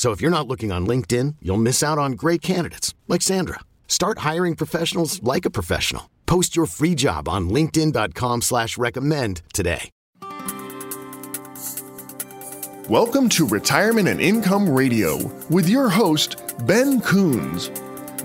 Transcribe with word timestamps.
So 0.00 0.12
if 0.12 0.22
you're 0.22 0.30
not 0.30 0.48
looking 0.48 0.72
on 0.72 0.86
LinkedIn, 0.86 1.36
you'll 1.42 1.58
miss 1.58 1.82
out 1.82 1.98
on 1.98 2.12
great 2.12 2.40
candidates 2.40 2.94
like 3.06 3.20
Sandra. 3.20 3.60
Start 3.86 4.20
hiring 4.20 4.56
professionals 4.56 5.22
like 5.22 5.44
a 5.44 5.50
professional. 5.50 6.08
Post 6.24 6.56
your 6.56 6.64
free 6.64 6.94
job 6.94 7.28
on 7.28 7.50
LinkedIn.com 7.50 8.40
slash 8.40 8.78
recommend 8.78 9.42
today. 9.52 9.90
Welcome 12.88 13.28
to 13.28 13.46
Retirement 13.46 14.08
and 14.08 14.22
Income 14.22 14.70
Radio 14.70 15.18
with 15.50 15.68
your 15.68 15.90
host, 15.90 16.42
Ben 16.66 17.02
Coons. 17.02 17.70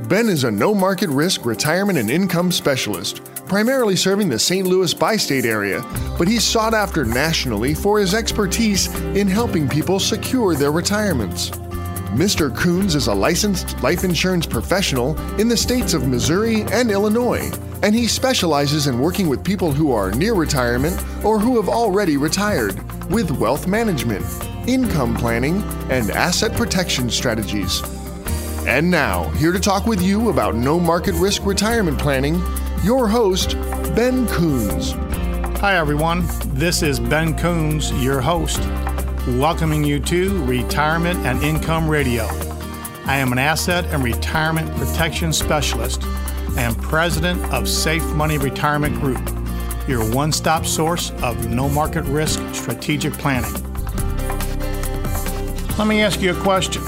Ben 0.08 0.30
is 0.30 0.46
a 0.46 0.52
no 0.52 0.74
market 0.74 1.10
risk 1.10 1.46
retirement 1.46 2.00
and 2.00 2.10
income 2.10 2.54
specialist, 2.54 3.22
primarily 3.48 3.98
serving 3.98 4.30
the 4.30 4.40
St. 4.40 4.66
Louis 4.66 4.94
bi 4.94 5.18
state 5.18 5.44
area, 5.44 5.86
but 6.18 6.30
he's 6.30 6.46
sought 6.46 6.74
after 6.74 7.04
nationally 7.04 7.74
for 7.74 8.00
his 8.00 8.14
expertise 8.14 8.88
in 9.14 9.28
helping 9.28 9.68
people 9.68 10.00
secure 10.00 10.56
their 10.56 10.72
retirements. 10.72 11.52
Mr. 12.16 12.56
Coons 12.56 12.96
is 12.96 13.08
a 13.08 13.14
licensed 13.14 13.78
life 13.84 14.06
insurance 14.06 14.46
professional 14.46 15.20
in 15.38 15.50
the 15.50 15.58
states 15.58 15.94
of 15.94 16.08
Missouri 16.08 16.62
and 16.72 16.90
Illinois, 16.90 17.52
and 17.84 17.94
he 17.94 18.08
specializes 18.08 18.88
in 18.88 19.02
working 19.02 19.28
with 19.28 19.44
people 19.44 19.70
who 19.70 19.92
are 19.92 20.12
near 20.12 20.34
retirement 20.34 20.98
or 21.26 21.38
who 21.38 21.58
have 21.58 21.68
already 21.68 22.16
retired 22.16 22.80
with 23.12 23.32
wealth 23.32 23.68
management, 23.68 24.24
income 24.66 25.14
planning, 25.14 25.62
and 25.92 26.10
asset 26.12 26.54
protection 26.54 27.10
strategies. 27.10 27.82
And 28.66 28.90
now, 28.90 29.28
here 29.32 29.52
to 29.52 29.60
talk 29.60 29.86
with 29.86 30.02
you 30.02 30.30
about 30.30 30.56
no 30.56 30.80
market 30.80 31.16
risk 31.16 31.46
retirement 31.46 32.00
planning, 32.00 32.42
your 32.82 33.10
host, 33.10 33.56
Ben 33.94 34.26
Coons. 34.30 34.94
Hi, 35.60 35.76
everyone. 35.76 36.24
This 36.54 36.82
is 36.82 36.98
Ben 36.98 37.38
Coons, 37.38 37.92
your 38.02 38.22
host 38.22 38.62
welcoming 39.28 39.84
you 39.84 40.00
to 40.00 40.44
Retirement 40.46 41.20
and 41.26 41.42
Income 41.42 41.90
Radio. 41.90 42.26
I 43.06 43.18
am 43.18 43.32
an 43.32 43.40
asset 43.40 43.84
and 43.86 44.04
retirement 44.04 44.70
protection 44.78 45.34
specialist 45.34 46.04
and 46.58 46.78
president 46.78 47.44
of 47.52 47.68
Safe 47.68 48.06
Money 48.14 48.38
Retirement 48.38 49.00
Group, 49.00 49.28
your 49.88 50.08
one 50.14 50.32
stop 50.32 50.64
source 50.64 51.10
of 51.24 51.50
no 51.50 51.68
market 51.68 52.04
risk 52.04 52.40
strategic 52.54 53.14
planning. 53.14 53.52
Let 55.76 55.88
me 55.88 56.04
ask 56.04 56.22
you 56.22 56.38
a 56.38 56.42
question. 56.42 56.84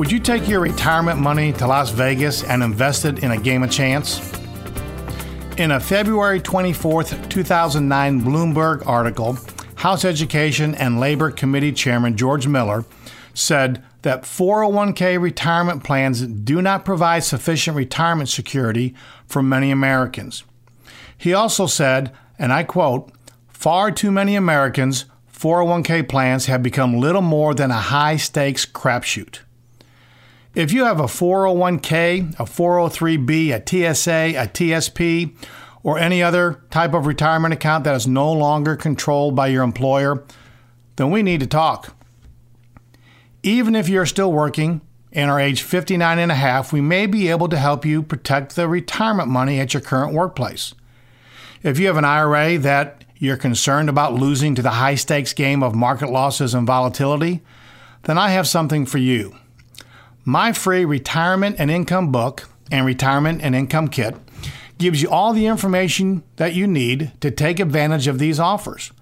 Would 0.00 0.10
you 0.10 0.18
take 0.18 0.48
your 0.48 0.60
retirement 0.60 1.20
money 1.20 1.52
to 1.54 1.66
Las 1.68 1.90
Vegas 1.90 2.42
and 2.42 2.60
invest 2.60 3.04
it 3.04 3.20
in 3.20 3.30
a 3.30 3.38
game 3.38 3.62
of 3.62 3.70
chance? 3.70 4.32
In 5.58 5.70
a 5.70 5.80
February 5.80 6.40
24, 6.40 7.04
2009 7.04 8.20
Bloomberg 8.20 8.84
article, 8.86 9.38
House 9.86 10.04
Education 10.04 10.74
and 10.74 10.98
Labor 10.98 11.30
Committee 11.30 11.70
Chairman 11.70 12.16
George 12.16 12.48
Miller 12.48 12.84
said 13.34 13.84
that 14.02 14.24
401k 14.24 15.20
retirement 15.20 15.84
plans 15.84 16.22
do 16.22 16.60
not 16.60 16.84
provide 16.84 17.22
sufficient 17.22 17.76
retirement 17.76 18.28
security 18.28 18.96
for 19.28 19.44
many 19.44 19.70
Americans. 19.70 20.42
He 21.16 21.32
also 21.32 21.68
said, 21.68 22.12
and 22.36 22.52
I 22.52 22.64
quote, 22.64 23.12
far 23.46 23.92
too 23.92 24.10
many 24.10 24.34
Americans' 24.34 25.04
401k 25.32 26.08
plans 26.08 26.46
have 26.46 26.64
become 26.64 26.98
little 26.98 27.22
more 27.22 27.54
than 27.54 27.70
a 27.70 27.74
high 27.74 28.16
stakes 28.16 28.66
crapshoot. 28.66 29.38
If 30.52 30.72
you 30.72 30.84
have 30.84 30.98
a 30.98 31.04
401k, 31.04 32.40
a 32.40 32.44
403b, 32.44 33.50
a 33.54 33.94
TSA, 33.94 34.34
a 34.36 34.48
TSP, 34.48 35.32
or 35.86 36.00
any 36.00 36.20
other 36.20 36.60
type 36.68 36.94
of 36.94 37.06
retirement 37.06 37.54
account 37.54 37.84
that 37.84 37.94
is 37.94 38.08
no 38.08 38.32
longer 38.32 38.74
controlled 38.74 39.36
by 39.36 39.46
your 39.46 39.62
employer, 39.62 40.24
then 40.96 41.12
we 41.12 41.22
need 41.22 41.38
to 41.38 41.46
talk. 41.46 41.94
Even 43.44 43.76
if 43.76 43.88
you're 43.88 44.04
still 44.04 44.32
working 44.32 44.80
and 45.12 45.30
are 45.30 45.38
age 45.38 45.62
59 45.62 46.18
and 46.18 46.32
a 46.32 46.34
half, 46.34 46.72
we 46.72 46.80
may 46.80 47.06
be 47.06 47.28
able 47.28 47.48
to 47.48 47.56
help 47.56 47.86
you 47.86 48.02
protect 48.02 48.56
the 48.56 48.66
retirement 48.66 49.28
money 49.28 49.60
at 49.60 49.74
your 49.74 49.80
current 49.80 50.12
workplace. 50.12 50.74
If 51.62 51.78
you 51.78 51.86
have 51.86 51.96
an 51.96 52.04
IRA 52.04 52.58
that 52.58 53.04
you're 53.18 53.36
concerned 53.36 53.88
about 53.88 54.12
losing 54.12 54.56
to 54.56 54.62
the 54.62 54.70
high 54.70 54.96
stakes 54.96 55.32
game 55.32 55.62
of 55.62 55.76
market 55.76 56.10
losses 56.10 56.52
and 56.52 56.66
volatility, 56.66 57.42
then 58.02 58.18
I 58.18 58.30
have 58.30 58.48
something 58.48 58.86
for 58.86 58.98
you. 58.98 59.36
My 60.24 60.52
free 60.52 60.84
retirement 60.84 61.56
and 61.60 61.70
income 61.70 62.10
book 62.10 62.48
and 62.72 62.84
retirement 62.84 63.40
and 63.40 63.54
income 63.54 63.86
kit 63.86 64.16
gives 64.78 65.02
you 65.02 65.10
all 65.10 65.32
the 65.32 65.46
information 65.46 66.22
that 66.36 66.54
you 66.54 66.66
need 66.66 67.12
to 67.20 67.30
take 67.30 67.60
advantage 67.60 68.06
of 68.06 68.18
these 68.18 68.38
offers. 68.38 68.92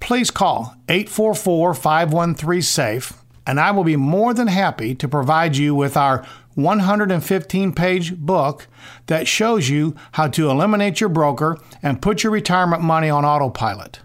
Please 0.00 0.30
call 0.30 0.74
844 0.88 1.74
513 1.74 2.62
SAFE, 2.62 3.12
and 3.46 3.60
I 3.60 3.70
will 3.70 3.84
be 3.84 3.96
more 3.96 4.32
than 4.34 4.48
happy 4.48 4.94
to 4.94 5.08
provide 5.08 5.56
you 5.56 5.74
with 5.74 5.96
our 5.96 6.26
115 6.54 7.72
page 7.72 8.16
book 8.16 8.66
that 9.06 9.28
shows 9.28 9.68
you 9.68 9.94
how 10.12 10.28
to 10.28 10.50
eliminate 10.50 11.00
your 11.00 11.08
broker 11.08 11.58
and 11.82 12.02
put 12.02 12.22
your 12.22 12.32
retirement 12.32 12.82
money 12.82 13.08
on 13.08 13.24
autopilot. 13.24 14.00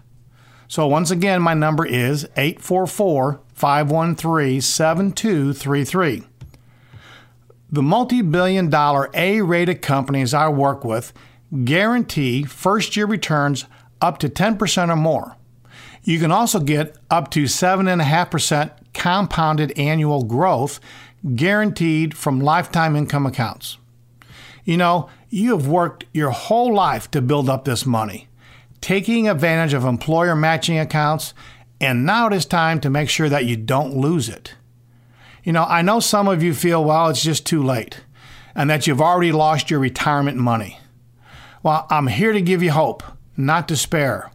So, 0.68 0.86
once 0.86 1.10
again, 1.10 1.42
my 1.42 1.54
number 1.54 1.86
is 1.86 2.24
844 2.36 3.40
513 3.54 4.60
7233. 4.60 6.24
The 7.76 7.82
multi 7.82 8.22
billion 8.22 8.70
dollar 8.70 9.10
A 9.12 9.42
rated 9.42 9.82
companies 9.82 10.32
I 10.32 10.48
work 10.48 10.82
with 10.82 11.12
guarantee 11.64 12.42
first 12.44 12.96
year 12.96 13.04
returns 13.04 13.66
up 14.00 14.16
to 14.20 14.30
10% 14.30 14.88
or 14.88 14.96
more. 14.96 15.36
You 16.02 16.18
can 16.18 16.32
also 16.32 16.58
get 16.58 16.96
up 17.10 17.30
to 17.32 17.42
7.5% 17.42 18.70
compounded 18.94 19.78
annual 19.78 20.24
growth 20.24 20.80
guaranteed 21.34 22.16
from 22.16 22.40
lifetime 22.40 22.96
income 22.96 23.26
accounts. 23.26 23.76
You 24.64 24.78
know, 24.78 25.10
you 25.28 25.50
have 25.54 25.66
worked 25.66 26.06
your 26.14 26.30
whole 26.30 26.72
life 26.72 27.10
to 27.10 27.20
build 27.20 27.50
up 27.50 27.66
this 27.66 27.84
money, 27.84 28.26
taking 28.80 29.28
advantage 29.28 29.74
of 29.74 29.84
employer 29.84 30.34
matching 30.34 30.78
accounts, 30.78 31.34
and 31.78 32.06
now 32.06 32.28
it 32.28 32.32
is 32.32 32.46
time 32.46 32.80
to 32.80 32.88
make 32.88 33.10
sure 33.10 33.28
that 33.28 33.44
you 33.44 33.58
don't 33.58 33.94
lose 33.94 34.30
it. 34.30 34.54
You 35.46 35.52
know, 35.52 35.62
I 35.62 35.80
know 35.80 36.00
some 36.00 36.26
of 36.26 36.42
you 36.42 36.52
feel, 36.52 36.84
well, 36.84 37.08
it's 37.08 37.22
just 37.22 37.46
too 37.46 37.62
late 37.62 38.00
and 38.56 38.68
that 38.68 38.88
you've 38.88 39.00
already 39.00 39.30
lost 39.30 39.70
your 39.70 39.78
retirement 39.78 40.36
money. 40.36 40.80
Well, 41.62 41.86
I'm 41.88 42.08
here 42.08 42.32
to 42.32 42.42
give 42.42 42.64
you 42.64 42.72
hope, 42.72 43.04
not 43.36 43.68
despair. 43.68 44.32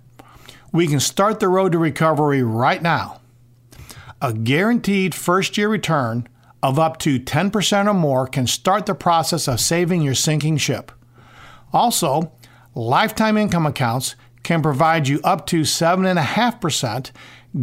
We 0.71 0.88
can 0.88 1.01
start 1.01 1.41
the 1.41 1.50
road 1.50 1.74
to 1.74 1.80
recovery 1.80 2.44
right 2.44 2.81
now. 2.81 3.19
A 4.21 4.31
guaranteed 4.31 5.13
first 5.13 5.57
year 5.57 5.68
return 5.68 6.30
of 6.63 6.80
up 6.80 6.97
to 7.00 7.19
10% 7.19 7.88
or 7.88 7.94
more 7.94 8.25
can 8.25 8.47
start 8.47 8.86
the 8.86 8.95
process 8.95 9.50
of 9.50 9.59
saving 9.59 10.01
your 10.03 10.15
sinking 10.15 10.56
ship. 10.56 10.94
Also, 11.74 12.31
lifetime 12.74 13.36
income 13.36 13.65
accounts 13.65 14.15
can 14.44 14.62
provide 14.62 15.09
you 15.09 15.19
up 15.25 15.45
to 15.47 15.63
7.5% 15.63 17.12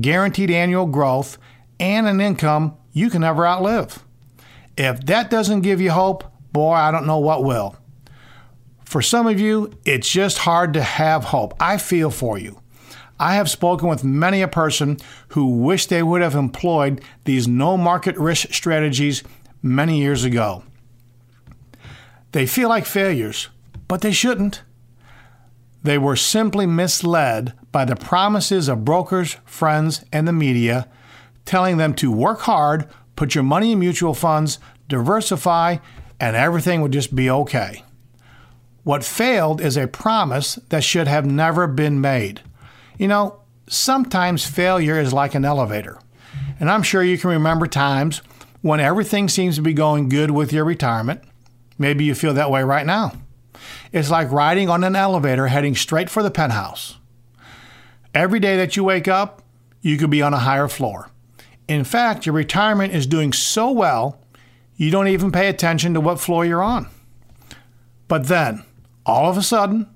guaranteed 0.03 0.51
annual 0.51 0.85
growth 0.85 1.39
and 1.81 2.07
an 2.07 2.21
income 2.21 2.77
you 2.99 3.11
can 3.11 3.21
never 3.21 3.47
outlive. 3.47 4.05
If 4.77 5.07
that 5.07 5.31
doesn't 5.31 5.63
give 5.63 5.81
you 5.81 5.91
hope, 5.91 6.25
boy, 6.53 6.73
I 6.73 6.91
don't 6.91 7.07
know 7.07 7.19
what 7.19 7.45
will. 7.45 7.77
For 8.85 9.03
some 9.03 9.27
of 9.27 9.39
you, 9.39 9.71
it's 9.85 10.11
just 10.11 10.39
hard 10.39 10.75
to 10.75 10.83
have 10.83 11.25
hope. 11.25 11.55
I 11.61 11.77
feel 11.77 12.11
for 12.11 12.39
you. 12.39 12.61
I 13.21 13.35
have 13.35 13.51
spoken 13.51 13.89
with 13.89 14.05
many 14.05 14.43
a 14.43 14.49
person 14.49 14.99
who 15.29 15.59
wish 15.59 15.87
they 15.87 16.03
would 16.03 16.23
have 16.23 16.35
employed 16.35 17.03
these 17.25 17.49
no 17.49 17.77
market 17.77 18.17
risk 18.17 18.53
strategies 18.53 19.23
many 19.63 19.99
years 19.99 20.25
ago. 20.25 20.63
They 22.33 22.47
feel 22.47 22.69
like 22.69 22.87
failures, 22.87 23.49
but 23.89 24.01
they 24.01 24.13
shouldn't. 24.13 24.63
They 25.83 25.99
were 25.99 26.17
simply 26.17 26.67
misled 26.67 27.53
by 27.73 27.85
the 27.85 27.97
promises 27.97 28.69
of 28.69 28.85
brokers, 28.85 29.37
friends, 29.45 30.05
and 30.13 30.27
the 30.27 30.33
media, 30.33 30.89
telling 31.49 31.79
them 31.79 31.95
to 31.95 32.13
work 32.13 32.41
hard, 32.41 32.87
put 33.17 33.35
your 33.35 33.43
money 33.43 33.73
in 33.73 33.79
mutual 33.79 34.13
funds, 34.13 34.59
diversify, 34.87 35.79
and 36.21 36.37
everything 36.37 36.83
would 36.83 36.93
just 36.93 37.17
be 37.17 37.31
okay. 37.31 37.83
What 38.85 39.03
failed 39.03 39.61
is 39.61 39.77
a 39.77 39.89
promise 39.89 40.57
that 40.69 40.85
should 40.85 41.09
have 41.09 41.25
never 41.25 41.67
been 41.67 42.03
made. 42.03 42.43
You 42.99 43.09
know, 43.09 43.41
sometimes 43.67 44.47
failure 44.47 45.01
is 45.01 45.13
like 45.13 45.35
an 45.35 45.47
elevator. 45.47 45.99
And 46.61 46.71
I'm 46.71 46.83
sure 46.83 47.03
you 47.03 47.17
can 47.17 47.31
remember 47.31 47.67
times 47.67 48.19
when 48.61 48.79
everything 48.79 49.29
seems 49.29 49.57
to 49.57 49.63
be 49.63 49.73
going 49.73 50.11
good 50.11 50.31
with 50.31 50.53
your 50.53 50.65
retirement. 50.65 51.23
Maybe 51.79 52.05
you 52.05 52.15
feel 52.15 52.35
that 52.35 52.51
way 52.51 52.63
right 52.63 52.85
now. 52.85 53.13
It's 53.91 54.11
like 54.11 54.31
riding 54.31 54.69
on 54.69 54.85
an 54.85 54.97
elevator 54.97 55.47
heading 55.47 55.75
straight 55.75 56.11
for 56.11 56.23
the 56.23 56.31
penthouse. 56.31 56.99
Every 58.13 58.39
day 58.39 58.59
that 58.59 58.77
you 58.77 58.85
wake 58.85 59.09
up, 59.09 59.43
you 59.81 59.97
could 59.97 60.11
be 60.11 60.21
on 60.21 60.35
a 60.35 60.39
higher 60.39 60.69
floor. 60.69 61.11
In 61.69 61.85
fact, 61.85 62.25
your 62.25 62.35
retirement 62.35 62.95
is 62.95 63.07
doing 63.07 63.33
so 63.33 63.71
well, 63.71 64.21
you 64.77 64.91
don't 64.91 65.09
even 65.09 65.31
pay 65.31 65.49
attention 65.49 65.95
to 65.95 66.01
what 66.01 66.19
floor 66.19 66.45
you're 66.45 66.63
on. 66.63 66.89
But 68.09 68.27
then, 68.29 68.65
all 69.05 69.31
of 69.31 69.37
a 69.37 69.43
sudden, 69.43 69.87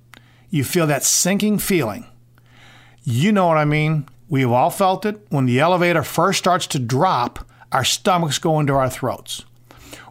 you 0.51 0.65
feel 0.65 0.87
that 0.87 1.03
sinking 1.03 1.59
feeling. 1.59 2.07
You 3.03 3.33
know 3.33 3.47
what 3.47 3.57
I 3.57 3.65
mean? 3.65 4.07
We've 4.29 4.51
all 4.51 4.71
felt 4.71 5.07
it. 5.07 5.27
When 5.31 5.47
the 5.47 5.61
elevator 5.61 6.03
first 6.03 6.39
starts 6.39 6.67
to 6.69 6.79
drop, 6.79 7.47
our 7.73 7.85
stomachs 7.85 8.39
go 8.39 8.61
into 8.61 8.75
our 8.75 8.91
throats. 8.91 9.45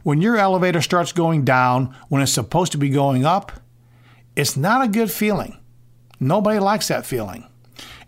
When 0.04 0.20
your 0.22 0.38
elevator 0.38 0.82
starts 0.82 1.12
going 1.12 1.46
down 1.46 1.96
when 2.10 2.24
it's 2.24 2.32
supposed 2.32 2.72
to 2.72 2.78
be 2.80 2.90
going 2.90 3.24
up, 3.24 3.52
it's 4.36 4.58
not 4.58 4.84
a 4.84 4.88
good 4.88 5.12
feeling. 5.12 5.60
Nobody 6.20 6.60
likes 6.60 6.88
that 6.88 7.06
feeling. 7.06 7.48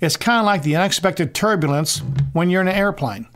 It's 0.02 0.18
kind 0.18 0.40
of 0.40 0.46
like 0.46 0.64
the 0.64 0.76
unexpected 0.76 1.36
turbulence 1.36 2.00
when 2.34 2.50
you're 2.50 2.62
in 2.62 2.68
an 2.68 2.76
airplane. 2.76 3.28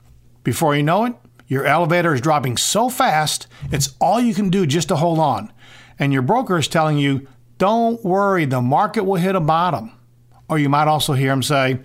Before 0.48 0.74
you 0.74 0.82
know 0.82 1.04
it, 1.04 1.14
your 1.48 1.66
elevator 1.66 2.14
is 2.14 2.22
dropping 2.22 2.56
so 2.56 2.88
fast, 2.88 3.48
it's 3.70 3.94
all 4.00 4.22
you 4.22 4.34
can 4.34 4.50
do 4.50 4.66
just 4.66 4.88
to 4.88 4.96
hold 4.96 5.20
on. 5.20 5.52
And 6.00 6.14
your 6.14 6.22
broker 6.22 6.58
is 6.58 6.70
telling 6.70 6.98
you, 6.98 7.28
don't 7.58 8.02
worry, 8.02 8.46
the 8.46 8.62
market 8.62 9.04
will 9.04 9.18
hit 9.20 9.36
a 9.36 9.42
bottom. 9.42 9.92
Or 10.48 10.58
you 10.58 10.70
might 10.70 10.88
also 10.88 11.12
hear 11.12 11.34
him 11.34 11.44
say, 11.44 11.80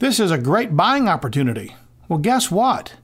this 0.00 0.18
is 0.18 0.32
a 0.32 0.38
great 0.38 0.76
buying 0.76 1.06
opportunity. 1.06 1.76
Well, 2.08 2.18
guess 2.18 2.50
what? 2.50 2.94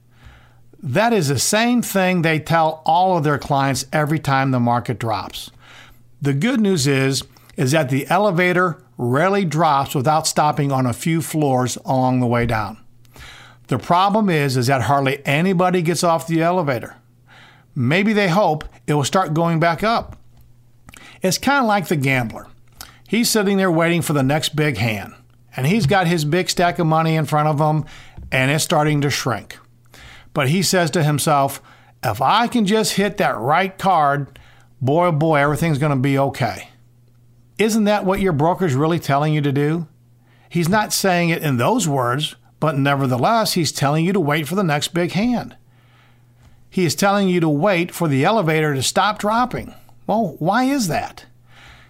That 0.83 1.13
is 1.13 1.29
the 1.29 1.39
same 1.39 1.81
thing 1.81 2.21
they 2.21 2.39
tell 2.39 2.81
all 2.85 3.15
of 3.15 3.23
their 3.23 3.39
clients 3.39 3.85
every 3.93 4.19
time 4.19 4.51
the 4.51 4.59
market 4.59 4.99
drops. 4.99 5.51
The 6.21 6.33
good 6.33 6.59
news 6.59 6.85
is 6.85 7.23
is 7.55 7.71
that 7.71 7.87
the 7.87 8.07
elevator 8.07 8.83
rarely 8.97 9.45
drops 9.45 9.95
without 9.95 10.27
stopping 10.27 10.69
on 10.69 10.85
a 10.85 10.91
few 10.91 11.21
floors 11.21 11.77
along 11.85 12.19
the 12.19 12.27
way 12.27 12.45
down. 12.45 12.77
The 13.71 13.79
problem 13.79 14.29
is 14.29 14.57
is 14.57 14.67
that 14.67 14.81
hardly 14.81 15.25
anybody 15.25 15.81
gets 15.81 16.03
off 16.03 16.27
the 16.27 16.41
elevator. 16.41 16.97
Maybe 17.73 18.11
they 18.11 18.27
hope 18.27 18.65
it 18.85 18.95
will 18.95 19.05
start 19.05 19.33
going 19.33 19.61
back 19.61 19.81
up. 19.81 20.17
It's 21.21 21.37
kind 21.37 21.63
of 21.63 21.69
like 21.69 21.87
the 21.87 21.95
gambler. 21.95 22.47
He's 23.07 23.29
sitting 23.29 23.55
there 23.55 23.71
waiting 23.71 24.01
for 24.01 24.11
the 24.11 24.23
next 24.23 24.57
big 24.57 24.75
hand, 24.75 25.13
and 25.55 25.65
he's 25.65 25.85
got 25.85 26.05
his 26.05 26.25
big 26.25 26.49
stack 26.49 26.79
of 26.79 26.87
money 26.87 27.15
in 27.15 27.23
front 27.23 27.47
of 27.47 27.61
him, 27.61 27.85
and 28.29 28.51
it's 28.51 28.61
starting 28.61 28.99
to 28.99 29.09
shrink. 29.09 29.57
But 30.33 30.49
he 30.49 30.63
says 30.63 30.91
to 30.91 31.01
himself, 31.01 31.61
if 32.03 32.21
I 32.21 32.47
can 32.47 32.65
just 32.65 32.95
hit 32.95 33.15
that 33.19 33.37
right 33.37 33.77
card, 33.77 34.37
boy, 34.81 35.05
oh 35.05 35.11
boy, 35.13 35.37
everything's 35.37 35.77
going 35.77 35.95
to 35.95 35.95
be 35.95 36.19
okay. 36.19 36.67
Isn't 37.57 37.85
that 37.85 38.03
what 38.03 38.19
your 38.19 38.33
broker's 38.33 38.75
really 38.75 38.99
telling 38.99 39.33
you 39.33 39.39
to 39.39 39.53
do? 39.53 39.87
He's 40.49 40.67
not 40.67 40.91
saying 40.91 41.29
it 41.29 41.41
in 41.41 41.55
those 41.55 41.87
words, 41.87 42.35
but 42.61 42.77
nevertheless, 42.77 43.53
he's 43.53 43.71
telling 43.71 44.05
you 44.05 44.13
to 44.13 44.19
wait 44.19 44.47
for 44.47 44.55
the 44.55 44.63
next 44.63 44.93
big 44.93 45.11
hand. 45.11 45.57
He 46.69 46.85
is 46.85 46.95
telling 46.95 47.27
you 47.27 47.41
to 47.41 47.49
wait 47.49 47.91
for 47.91 48.07
the 48.07 48.23
elevator 48.23 48.73
to 48.75 48.83
stop 48.83 49.19
dropping. 49.19 49.73
Well, 50.07 50.35
why 50.37 50.65
is 50.65 50.87
that? 50.87 51.25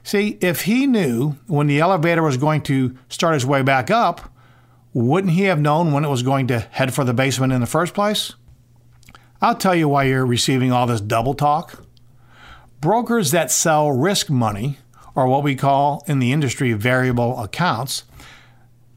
See, 0.02 0.38
if 0.42 0.62
he 0.62 0.88
knew 0.88 1.34
when 1.46 1.68
the 1.68 1.82
elevator 1.82 2.24
was 2.24 2.38
going 2.38 2.62
to 2.64 2.98
start 3.10 3.34
his 3.34 3.46
way 3.46 3.62
back 3.62 3.92
up, 3.92 4.34
wouldn't 4.94 5.34
he 5.34 5.44
have 5.44 5.60
known 5.60 5.92
when 5.92 6.06
it 6.06 6.10
was 6.10 6.24
going 6.24 6.48
to 6.48 6.62
head 6.62 6.94
for 6.94 7.04
the 7.04 7.14
basement 7.14 7.54
in 7.54 7.60
the 7.60 7.68
first 7.68 7.94
place? 7.94 8.34
I'll 9.42 9.56
tell 9.56 9.76
you 9.76 9.90
why 9.90 10.06
you're 10.06 10.26
receiving 10.26 10.72
all 10.72 10.88
this 10.88 11.02
double 11.02 11.34
talk. 11.34 11.84
Brokers 12.80 13.32
that 13.32 13.52
sell 13.52 13.92
risk 13.92 14.30
money, 14.30 14.78
or 15.16 15.28
what 15.28 15.44
we 15.44 15.56
call 15.56 16.04
in 16.08 16.20
the 16.20 16.32
industry 16.32 16.72
variable 16.74 17.38
accounts, 17.44 18.04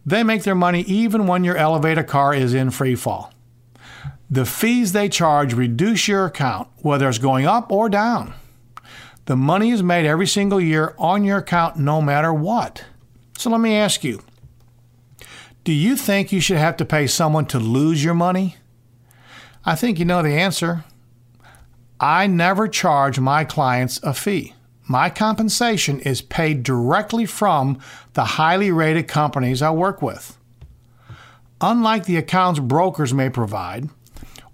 they 0.06 0.22
make 0.22 0.42
their 0.42 0.54
money 0.54 0.82
even 0.82 1.26
when 1.26 1.44
your 1.44 1.56
elevator 1.56 2.02
car 2.02 2.34
is 2.34 2.54
in 2.54 2.70
free 2.70 2.94
fall. 2.94 3.32
The 4.30 4.44
fees 4.44 4.92
they 4.92 5.08
charge 5.08 5.54
reduce 5.54 6.08
your 6.08 6.24
account, 6.24 6.68
whether 6.78 7.08
it's 7.08 7.18
going 7.18 7.46
up 7.46 7.70
or 7.70 7.88
down. 7.88 8.34
The 9.26 9.36
money 9.36 9.70
is 9.70 9.82
made 9.82 10.06
every 10.06 10.26
single 10.26 10.60
year 10.60 10.94
on 10.98 11.24
your 11.24 11.38
account 11.38 11.76
no 11.76 12.02
matter 12.02 12.32
what. 12.32 12.84
So 13.38 13.50
let 13.50 13.60
me 13.60 13.74
ask 13.74 14.04
you 14.04 14.22
do 15.64 15.72
you 15.72 15.96
think 15.96 16.30
you 16.30 16.40
should 16.40 16.58
have 16.58 16.76
to 16.76 16.84
pay 16.84 17.06
someone 17.06 17.46
to 17.46 17.58
lose 17.58 18.04
your 18.04 18.14
money? 18.14 18.56
I 19.64 19.74
think 19.74 19.98
you 19.98 20.04
know 20.04 20.22
the 20.22 20.34
answer. 20.34 20.84
I 21.98 22.26
never 22.26 22.68
charge 22.68 23.18
my 23.18 23.44
clients 23.44 23.98
a 24.02 24.12
fee. 24.12 24.53
My 24.86 25.08
compensation 25.08 26.00
is 26.00 26.20
paid 26.20 26.62
directly 26.62 27.24
from 27.24 27.78
the 28.12 28.24
highly 28.24 28.70
rated 28.70 29.08
companies 29.08 29.62
I 29.62 29.70
work 29.70 30.02
with. 30.02 30.36
Unlike 31.60 32.04
the 32.04 32.18
accounts 32.18 32.60
brokers 32.60 33.14
may 33.14 33.30
provide, 33.30 33.88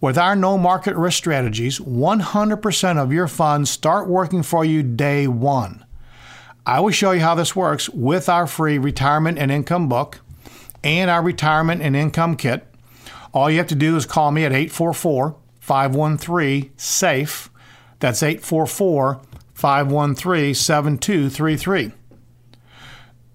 with 0.01 0.17
our 0.17 0.37
no 0.37 0.57
market 0.57 0.95
risk 0.95 1.19
strategies, 1.19 1.81
100% 1.81 2.97
of 2.97 3.13
your 3.13 3.27
funds 3.27 3.71
start 3.71 4.09
working 4.09 4.43
for 4.43 4.65
you 4.65 4.83
day 4.83 5.27
one. 5.27 5.85
I 6.65 6.79
will 6.81 6.93
show 6.93 7.11
you 7.11 7.21
how 7.21 7.35
this 7.35 7.57
works 7.57 7.89
with 7.91 8.29
our 8.29 8.47
free 8.47 8.79
retirement 8.79 9.39
and 9.39 9.51
income 9.51 9.89
book 9.89 10.21
and 10.85 11.11
our 11.11 11.23
retirement 11.23 11.83
and 11.83 11.97
income 11.97 12.37
kit. 12.37 12.67
All 13.35 13.51
you 13.51 13.59
have 13.59 13.67
to 13.69 13.75
do 13.75 13.97
is 13.97 14.07
call 14.07 14.31
me 14.31 14.45
at 14.45 14.53
844 14.53 15.37
513 15.59 16.71
SAFE. 16.77 17.51
That's 17.99 18.23
844 18.23 19.21
513 19.61 20.55
7233. 20.55 21.93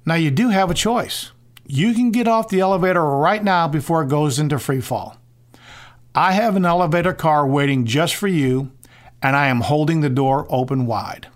Now, 0.08 0.16
you 0.16 0.32
do 0.32 0.50
have 0.50 0.72
a 0.72 0.76
choice. 0.76 1.32
You 1.68 1.94
can 1.94 2.10
get 2.10 2.28
off 2.28 2.50
the 2.50 2.62
elevator 2.62 3.04
right 3.04 3.44
now 3.44 3.68
before 3.68 4.02
it 4.02 4.10
goes 4.10 4.40
into 4.40 4.58
free 4.58 4.82
fall. 4.82 5.18
I 6.16 6.32
have 6.32 6.56
an 6.56 6.66
elevator 6.66 7.14
car 7.14 7.46
waiting 7.46 7.86
just 7.86 8.16
for 8.16 8.28
you, 8.28 8.72
and 9.22 9.36
I 9.36 9.48
am 9.48 9.62
holding 9.62 10.02
the 10.02 10.10
door 10.10 10.48
open 10.50 10.88
wide. 10.88 11.28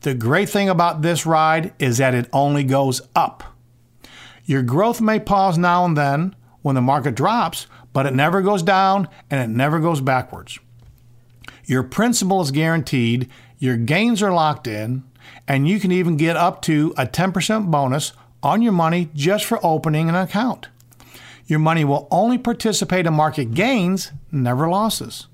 The 0.00 0.14
great 0.14 0.48
thing 0.48 0.70
about 0.70 1.02
this 1.02 1.26
ride 1.26 1.74
is 1.78 1.98
that 1.98 2.14
it 2.14 2.30
only 2.32 2.64
goes 2.64 3.02
up. 3.14 3.44
Your 4.46 4.62
growth 4.62 5.00
may 5.00 5.20
pause 5.20 5.58
now 5.58 5.84
and 5.84 5.96
then 5.96 6.34
when 6.62 6.74
the 6.74 6.80
market 6.80 7.14
drops, 7.14 7.66
but 7.92 8.06
it 8.06 8.14
never 8.14 8.40
goes 8.40 8.62
down 8.62 9.08
and 9.30 9.40
it 9.42 9.54
never 9.54 9.78
goes 9.78 10.00
backwards. 10.00 10.58
Your 11.66 11.82
principal 11.82 12.40
is 12.40 12.50
guaranteed, 12.50 13.28
your 13.62 13.76
gains 13.76 14.20
are 14.24 14.32
locked 14.32 14.66
in, 14.66 15.04
and 15.46 15.68
you 15.68 15.78
can 15.78 15.92
even 15.92 16.16
get 16.16 16.36
up 16.36 16.62
to 16.62 16.92
a 16.98 17.06
10% 17.06 17.70
bonus 17.70 18.12
on 18.42 18.60
your 18.60 18.72
money 18.72 19.08
just 19.14 19.44
for 19.44 19.64
opening 19.64 20.08
an 20.08 20.16
account. 20.16 20.66
Your 21.46 21.60
money 21.60 21.84
will 21.84 22.08
only 22.10 22.38
participate 22.38 23.06
in 23.06 23.14
market 23.14 23.54
gains, 23.54 24.10
never 24.32 24.68
losses. 24.68 25.28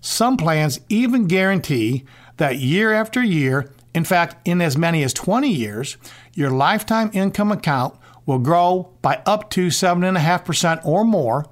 Some 0.00 0.36
plans 0.36 0.80
even 0.88 1.28
guarantee 1.28 2.04
that 2.38 2.58
year 2.58 2.92
after 2.92 3.22
year, 3.22 3.70
in 3.94 4.02
fact, 4.02 4.44
in 4.44 4.60
as 4.60 4.76
many 4.76 5.04
as 5.04 5.14
20 5.14 5.48
years, 5.48 5.98
your 6.34 6.50
lifetime 6.50 7.12
income 7.14 7.52
account 7.52 7.96
will 8.26 8.40
grow 8.40 8.90
by 9.02 9.22
up 9.24 9.50
to 9.50 9.68
7.5% 9.68 10.84
or 10.84 11.04
more, 11.04 11.46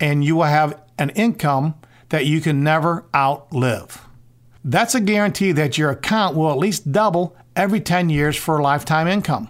and 0.00 0.24
you 0.24 0.36
will 0.36 0.44
have 0.44 0.80
an 0.98 1.10
income 1.10 1.74
that 2.08 2.24
you 2.24 2.40
can 2.40 2.64
never 2.64 3.04
outlive. 3.14 4.05
That's 4.68 4.96
a 4.96 5.00
guarantee 5.00 5.52
that 5.52 5.78
your 5.78 5.90
account 5.90 6.34
will 6.34 6.50
at 6.50 6.58
least 6.58 6.90
double 6.90 7.36
every 7.54 7.78
10 7.78 8.10
years 8.10 8.34
for 8.36 8.58
a 8.58 8.62
lifetime 8.62 9.06
income. 9.06 9.48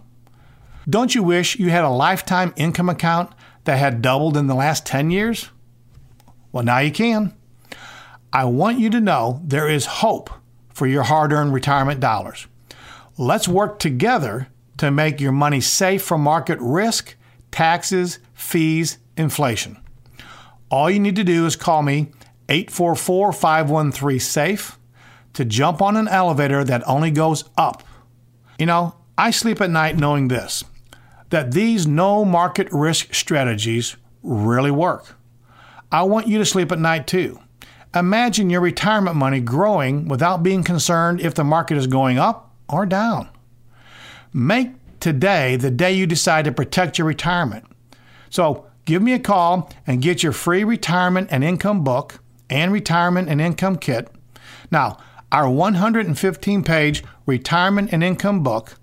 Don't 0.87 1.15
you 1.15 1.23
wish 1.23 1.59
you 1.59 1.71
had 1.71 1.85
a 1.85 1.89
lifetime 1.89 2.53
income 2.55 2.91
account 2.91 3.33
that 3.65 3.79
had 3.79 4.03
doubled 4.03 4.37
in 4.37 4.47
the 4.47 4.55
last 4.55 4.85
10 4.85 5.11
years? 5.11 5.49
Well, 6.53 6.65
now 6.65 6.81
you 6.81 6.93
can. 6.93 7.35
I 8.31 8.45
want 8.45 8.79
you 8.79 8.91
to 8.91 9.01
know 9.01 9.41
there 9.43 9.71
is 9.71 9.87
hope 9.87 10.29
for 10.69 10.87
your 10.87 11.05
hard 11.05 11.33
earned 11.33 11.55
retirement 11.55 11.99
dollars. 11.99 12.47
Let's 13.17 13.49
work 13.49 13.79
together 13.79 14.49
to 14.77 14.91
make 14.91 15.19
your 15.19 15.33
money 15.33 15.63
safe 15.63 16.03
from 16.03 16.21
market 16.21 16.59
risk, 16.61 17.17
taxes, 17.51 18.19
fees, 18.35 18.99
inflation. 19.17 19.79
All 20.71 20.91
you 20.91 21.01
need 21.01 21.17
to 21.17 21.25
do 21.25 21.47
is 21.47 21.57
call 21.57 21.83
me 21.83 22.13
844 22.51 23.33
513 23.33 24.21
SAFE. 24.21 24.79
To 25.37 25.45
jump 25.45 25.81
on 25.81 25.97
an 25.97 26.09
elevator 26.09 26.65
that 26.65 26.87
only 26.87 27.11
goes 27.11 27.45
up. 27.57 27.83
You 28.59 28.67
know, 28.67 28.97
I 29.17 29.31
sleep 29.31 29.61
at 29.61 29.71
night 29.71 29.97
knowing 29.97 30.29
this 30.29 30.65
that 31.31 31.53
these 31.53 31.87
no 31.87 32.25
market 32.25 32.69
risk 32.71 33.13
strategies 33.13 33.97
really 34.23 34.71
work. 34.71 35.17
I 35.91 36.03
want 36.03 36.29
you 36.29 36.39
to 36.39 36.45
sleep 36.45 36.71
at 36.71 36.79
night 36.79 37.07
too. 37.07 37.41
Imagine 37.95 38.49
your 38.49 38.61
retirement 38.61 39.17
money 39.17 39.41
growing 39.41 40.07
without 40.07 40.43
being 40.43 40.63
concerned 40.63 41.21
if 41.21 41.35
the 41.35 41.45
market 41.45 41.77
is 41.77 41.87
going 41.87 42.19
up 42.19 42.55
or 42.69 42.87
down. 42.87 43.29
Make 44.33 44.71
today 45.01 45.57
the 45.57 45.71
day 45.71 45.93
you 45.93 46.07
decide 46.07 46.45
to 46.45 46.53
protect 46.53 46.99
your 46.99 47.07
retirement. 47.07 47.65
So 48.31 48.67
give 48.85 49.03
me 49.03 49.13
a 49.13 49.19
call 49.19 49.71
and 49.87 50.01
get 50.01 50.23
your 50.23 50.33
free 50.33 50.63
retirement 50.63 51.29
and 51.31 51.43
income 51.43 51.83
book 51.83 52.21
and 52.49 52.73
retirement 52.73 53.29
and 53.29 53.41
income 53.41 53.77
kit. 53.77 54.09
Now, 54.71 54.99
our 55.33 55.51
115 55.51 56.63
page 56.63 57.03
retirement 57.27 57.93
and 57.93 58.03
income 58.05 58.43
book 58.43 58.75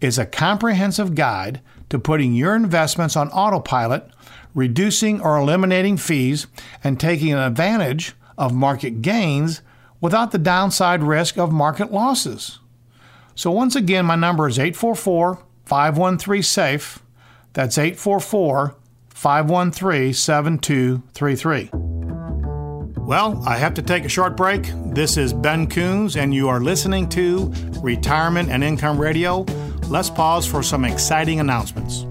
is 0.00 0.18
a 0.18 0.26
comprehensive 0.26 1.14
guide 1.14 1.60
to 1.88 1.98
putting 1.98 2.34
your 2.34 2.56
investments 2.56 3.16
on 3.16 3.28
autopilot, 3.30 4.10
reducing 4.54 5.20
or 5.20 5.36
eliminating 5.36 5.96
fees, 5.96 6.46
and 6.82 6.98
taking 6.98 7.34
advantage 7.34 8.14
of 8.36 8.54
market 8.54 9.02
gains 9.02 9.62
without 10.00 10.32
the 10.32 10.38
downside 10.38 11.02
risk 11.02 11.38
of 11.38 11.52
market 11.52 11.92
losses. 11.92 12.58
So, 13.34 13.50
once 13.50 13.76
again, 13.76 14.04
my 14.06 14.16
number 14.16 14.48
is 14.48 14.58
844 14.58 15.38
513 15.64 16.42
SAFE. 16.42 17.02
That's 17.52 17.78
844 17.78 18.74
513 19.10 20.12
7233. 20.12 21.91
Well, 23.02 23.42
I 23.44 23.56
have 23.56 23.74
to 23.74 23.82
take 23.82 24.04
a 24.04 24.08
short 24.08 24.36
break. 24.36 24.70
This 24.94 25.16
is 25.16 25.32
Ben 25.32 25.66
Coons, 25.66 26.16
and 26.16 26.32
you 26.32 26.48
are 26.48 26.60
listening 26.60 27.08
to 27.10 27.52
Retirement 27.82 28.48
and 28.48 28.62
Income 28.62 29.00
Radio. 29.00 29.40
Let's 29.88 30.08
pause 30.08 30.46
for 30.46 30.62
some 30.62 30.84
exciting 30.84 31.40
announcements. 31.40 32.06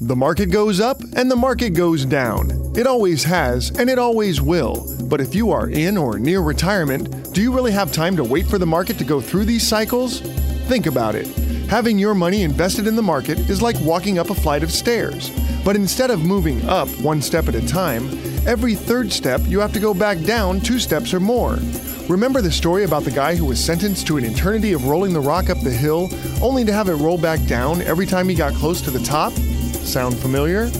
The 0.00 0.16
market 0.16 0.46
goes 0.46 0.80
up 0.80 1.00
and 1.14 1.30
the 1.30 1.36
market 1.36 1.70
goes 1.70 2.04
down. 2.04 2.50
It 2.76 2.88
always 2.88 3.22
has 3.22 3.70
and 3.78 3.88
it 3.88 3.98
always 4.00 4.40
will. 4.40 4.84
But 5.04 5.20
if 5.20 5.36
you 5.36 5.52
are 5.52 5.70
in 5.70 5.96
or 5.96 6.18
near 6.18 6.40
retirement, 6.40 7.32
do 7.32 7.40
you 7.40 7.54
really 7.54 7.72
have 7.72 7.92
time 7.92 8.16
to 8.16 8.24
wait 8.24 8.46
for 8.48 8.58
the 8.58 8.66
market 8.66 8.98
to 8.98 9.04
go 9.04 9.20
through 9.20 9.44
these 9.44 9.66
cycles? 9.66 10.22
Think 10.66 10.86
about 10.86 11.14
it. 11.14 11.47
Having 11.68 11.98
your 11.98 12.14
money 12.14 12.44
invested 12.44 12.86
in 12.86 12.96
the 12.96 13.02
market 13.02 13.38
is 13.50 13.60
like 13.60 13.78
walking 13.80 14.18
up 14.18 14.30
a 14.30 14.34
flight 14.34 14.62
of 14.62 14.72
stairs. 14.72 15.30
But 15.66 15.76
instead 15.76 16.10
of 16.10 16.24
moving 16.24 16.66
up 16.66 16.88
one 17.00 17.20
step 17.20 17.46
at 17.46 17.54
a 17.54 17.66
time, 17.66 18.08
every 18.46 18.74
third 18.74 19.12
step 19.12 19.42
you 19.44 19.60
have 19.60 19.74
to 19.74 19.80
go 19.80 19.92
back 19.92 20.18
down 20.20 20.62
two 20.62 20.78
steps 20.78 21.12
or 21.12 21.20
more. 21.20 21.58
Remember 22.08 22.40
the 22.40 22.50
story 22.50 22.84
about 22.84 23.04
the 23.04 23.10
guy 23.10 23.36
who 23.36 23.44
was 23.44 23.62
sentenced 23.62 24.06
to 24.06 24.16
an 24.16 24.24
eternity 24.24 24.72
of 24.72 24.86
rolling 24.86 25.12
the 25.12 25.20
rock 25.20 25.50
up 25.50 25.60
the 25.60 25.70
hill, 25.70 26.08
only 26.40 26.64
to 26.64 26.72
have 26.72 26.88
it 26.88 26.94
roll 26.94 27.18
back 27.18 27.44
down 27.44 27.82
every 27.82 28.06
time 28.06 28.30
he 28.30 28.34
got 28.34 28.54
close 28.54 28.80
to 28.80 28.90
the 28.90 29.04
top? 29.04 29.34
Sound 29.34 30.16
familiar? 30.16 30.70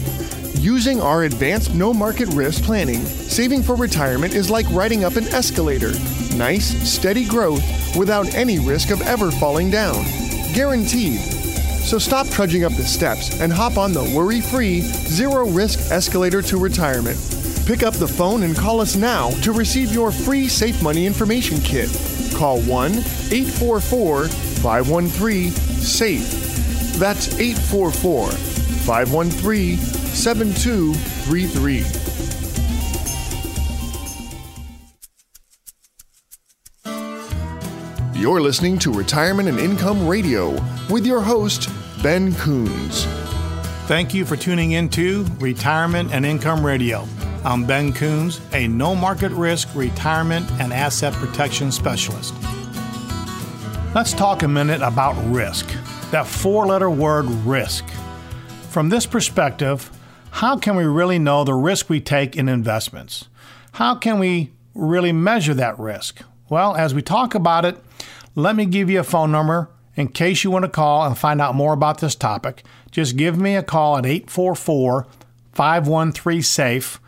Using 0.55 1.03
our 1.03 1.25
advanced 1.25 1.75
no 1.75 1.93
market 1.93 2.29
risk 2.31 2.65
planning, 2.65 3.05
saving 3.05 3.63
for 3.63 3.77
retirement 3.77 4.33
is 4.33 4.49
like 4.49 4.67
riding 4.71 5.05
up 5.05 5.17
an 5.17 5.29
escalator. 5.29 5.93
Nice, 6.35 6.69
steady 6.91 7.27
growth 7.27 7.63
without 7.95 8.35
any 8.35 8.59
risk 8.59 8.91
of 8.91 9.03
ever 9.03 9.31
falling 9.31 9.71
down. 9.71 10.28
Guaranteed. 10.59 11.21
So 11.21 11.99
stop 11.99 12.27
trudging 12.27 12.65
up 12.65 12.73
the 12.73 12.83
steps 12.83 13.41
and 13.41 13.53
hop 13.53 13.79
on 13.79 13.93
the 13.93 14.03
worry 14.13 14.41
free, 14.41 14.81
zero 14.81 15.49
risk 15.49 15.93
escalator 15.93 16.43
to 16.43 16.59
retirement. 16.59 17.17
Pick 17.65 17.85
up 17.85 17.95
the 17.95 18.09
phone 18.09 18.43
and 18.43 18.57
call 18.57 18.81
us 18.81 18.97
now 18.97 19.31
to 19.43 19.53
receive 19.53 19.93
your 19.93 20.11
free 20.11 20.49
Safe 20.49 20.83
Money 20.83 21.07
Information 21.07 21.59
Kit. 21.59 21.89
Call 22.35 22.61
1 22.63 22.91
844 22.91 24.27
513 24.27 25.53
SAFE. 25.53 26.99
That's 26.99 27.39
844 27.39 28.33
513 28.33 29.77
7233. 29.77 32.08
You're 38.19 38.41
listening 38.41 38.81
to 38.81 38.93
Retirement 38.93 39.49
and 39.49 39.61
Income 39.61 40.09
Radio 40.09 40.51
with 40.91 41.07
your 41.07 41.21
host, 41.21 41.71
Ben 42.03 42.35
Coons. 42.35 43.05
Thank 43.87 44.13
you 44.13 44.25
for 44.25 44.35
tuning 44.35 44.73
in 44.73 44.89
to 44.89 45.25
Retirement 45.39 46.13
and 46.13 46.27
Income 46.27 46.67
Radio. 46.67 47.07
I'm 47.45 47.65
Ben 47.65 47.93
Coons, 47.93 48.41
a 48.53 48.67
no 48.67 48.97
market 48.97 49.31
risk 49.31 49.69
retirement 49.73 50.51
and 50.61 50.73
asset 50.73 51.13
protection 51.13 51.71
specialist. 51.71 52.35
Let's 53.95 54.13
talk 54.13 54.43
a 54.43 54.49
minute 54.49 54.83
about 54.83 55.15
risk. 55.27 55.69
That 56.11 56.27
four 56.27 56.67
letter 56.67 56.91
word 56.91 57.27
risk. 57.47 57.89
From 58.69 58.89
this 58.89 59.07
perspective, 59.07 59.93
how 60.33 60.59
can 60.59 60.75
we 60.75 60.87
really 60.87 61.21
know 61.21 61.45
the 61.45 61.55
risk 61.55 61.89
we 61.89 62.01
take 62.01 62.35
in 62.35 62.49
investments? 62.49 63.29
How 63.75 63.95
can 63.95 64.19
we 64.19 64.51
really 64.75 65.13
measure 65.13 65.55
that 65.55 65.79
risk? 65.79 66.23
Well, 66.49 66.75
as 66.75 66.95
we 66.95 67.03
talk 67.03 67.37
about 67.37 67.65
it, 67.65 67.79
let 68.35 68.57
me 68.57 68.67
give 68.67 68.91
you 68.91 69.01
a 69.01 69.05
phone 69.05 69.33
number 69.33 69.71
in 69.97 70.09
case 70.09 70.45
you 70.45 70.51
want 70.51 70.65
to 70.65 70.71
call 70.71 71.05
and 71.05 71.19
find 71.19 71.41
out 71.41 71.55
more 71.55 71.73
about 71.73 72.01
this 72.01 72.15
topic. 72.15 72.65
Just 72.91 73.17
give 73.17 73.39
me 73.39 73.57
a 73.57 73.63
call 73.63 73.97
at 73.99 74.07
844 74.07 75.07
513 75.53 76.43
SAFE, 76.43 77.01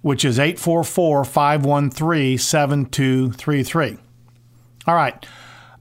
which 0.00 0.24
is 0.24 0.38
844 0.38 1.24
513 1.24 2.38
7233. 2.38 3.98
All 4.86 4.94
right. 4.94 5.26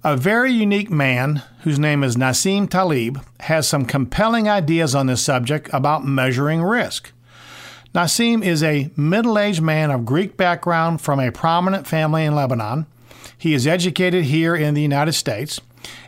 A 0.03 0.15
very 0.15 0.51
unique 0.51 0.91
man, 0.91 1.41
whose 1.61 1.79
name 1.79 2.03
is 2.03 2.15
Nassim 2.15 2.69
Taleb, 2.69 3.23
has 3.41 3.67
some 3.67 3.85
compelling 3.85 4.47
ideas 4.47 4.93
on 4.93 5.07
this 5.07 5.23
subject 5.23 5.69
about 5.73 6.05
measuring 6.05 6.61
risk. 6.61 7.11
Nassim 7.95 8.45
is 8.45 8.61
a 8.61 8.91
middle 8.95 9.39
aged 9.39 9.61
man 9.61 9.89
of 9.89 10.05
Greek 10.05 10.37
background 10.37 11.01
from 11.01 11.19
a 11.19 11.31
prominent 11.31 11.87
family 11.87 12.25
in 12.25 12.35
Lebanon. 12.35 12.85
He 13.37 13.53
is 13.53 13.67
educated 13.67 14.25
here 14.25 14.55
in 14.55 14.73
the 14.73 14.81
United 14.81 15.13
States, 15.13 15.59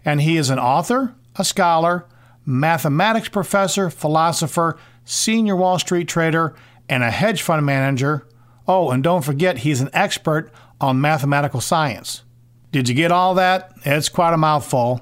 and 0.06 0.22
he 0.22 0.38
is 0.38 0.50
an 0.50 0.60
author, 0.60 1.16
a 1.36 1.44
scholar, 1.44 2.06
mathematics 2.46 3.30
professor, 3.30 3.90
philosopher, 3.90 4.78
senior 5.06 5.56
Wall 5.56 5.80
Street 5.80 6.08
trader, 6.08 6.56
and 6.88 7.04
a 7.04 7.12
hedge 7.12 7.42
fund 7.42 7.66
manager. 7.66 8.28
Oh, 8.68 8.92
and 8.92 9.04
don't 9.04 9.24
forget, 9.24 9.60
he's 9.60 9.82
an 9.82 9.90
expert 9.94 10.52
on 10.82 11.02
mathematical 11.02 11.62
science. 11.62 12.24
Did 12.72 12.88
you 12.88 12.96
get 12.96 13.12
all 13.12 13.34
that? 13.36 13.72
It's 13.84 14.10
quite 14.10 14.34
a 14.34 14.38
mouthful. 14.38 15.02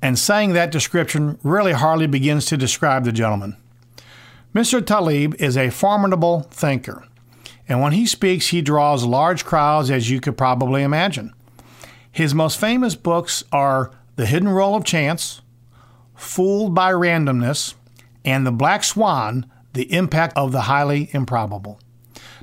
And 0.00 0.18
saying 0.18 0.52
that 0.52 0.70
description 0.70 1.38
really 1.42 1.72
hardly 1.72 2.06
begins 2.06 2.46
to 2.46 2.56
describe 2.56 3.04
the 3.04 3.12
gentleman. 3.12 3.56
Mr. 4.54 4.84
Taleb 4.84 5.34
is 5.40 5.56
a 5.56 5.70
formidable 5.70 6.42
thinker, 6.50 7.04
and 7.68 7.80
when 7.80 7.92
he 7.92 8.06
speaks, 8.06 8.48
he 8.48 8.62
draws 8.62 9.04
large 9.04 9.44
crowds, 9.44 9.90
as 9.90 10.10
you 10.10 10.20
could 10.20 10.36
probably 10.36 10.82
imagine. 10.82 11.32
His 12.10 12.34
most 12.34 12.60
famous 12.60 12.94
books 12.94 13.42
are 13.50 13.90
The 14.16 14.26
Hidden 14.26 14.50
Role 14.50 14.76
of 14.76 14.84
Chance, 14.84 15.40
Fooled 16.14 16.74
by 16.74 16.92
Randomness, 16.92 17.74
and 18.24 18.46
The 18.46 18.52
Black 18.52 18.84
Swan 18.84 19.50
The 19.72 19.92
Impact 19.92 20.36
of 20.36 20.52
the 20.52 20.62
Highly 20.62 21.10
Improbable. 21.12 21.80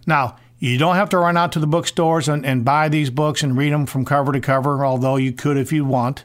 Now, 0.05 0.37
you 0.59 0.77
don't 0.77 0.95
have 0.95 1.09
to 1.09 1.17
run 1.17 1.37
out 1.37 1.51
to 1.53 1.59
the 1.59 1.67
bookstores 1.67 2.27
and, 2.27 2.45
and 2.45 2.65
buy 2.65 2.89
these 2.89 3.09
books 3.09 3.41
and 3.41 3.57
read 3.57 3.73
them 3.73 3.85
from 3.85 4.05
cover 4.05 4.31
to 4.31 4.39
cover, 4.39 4.85
although 4.85 5.15
you 5.15 5.31
could 5.31 5.57
if 5.57 5.71
you 5.71 5.85
want. 5.85 6.23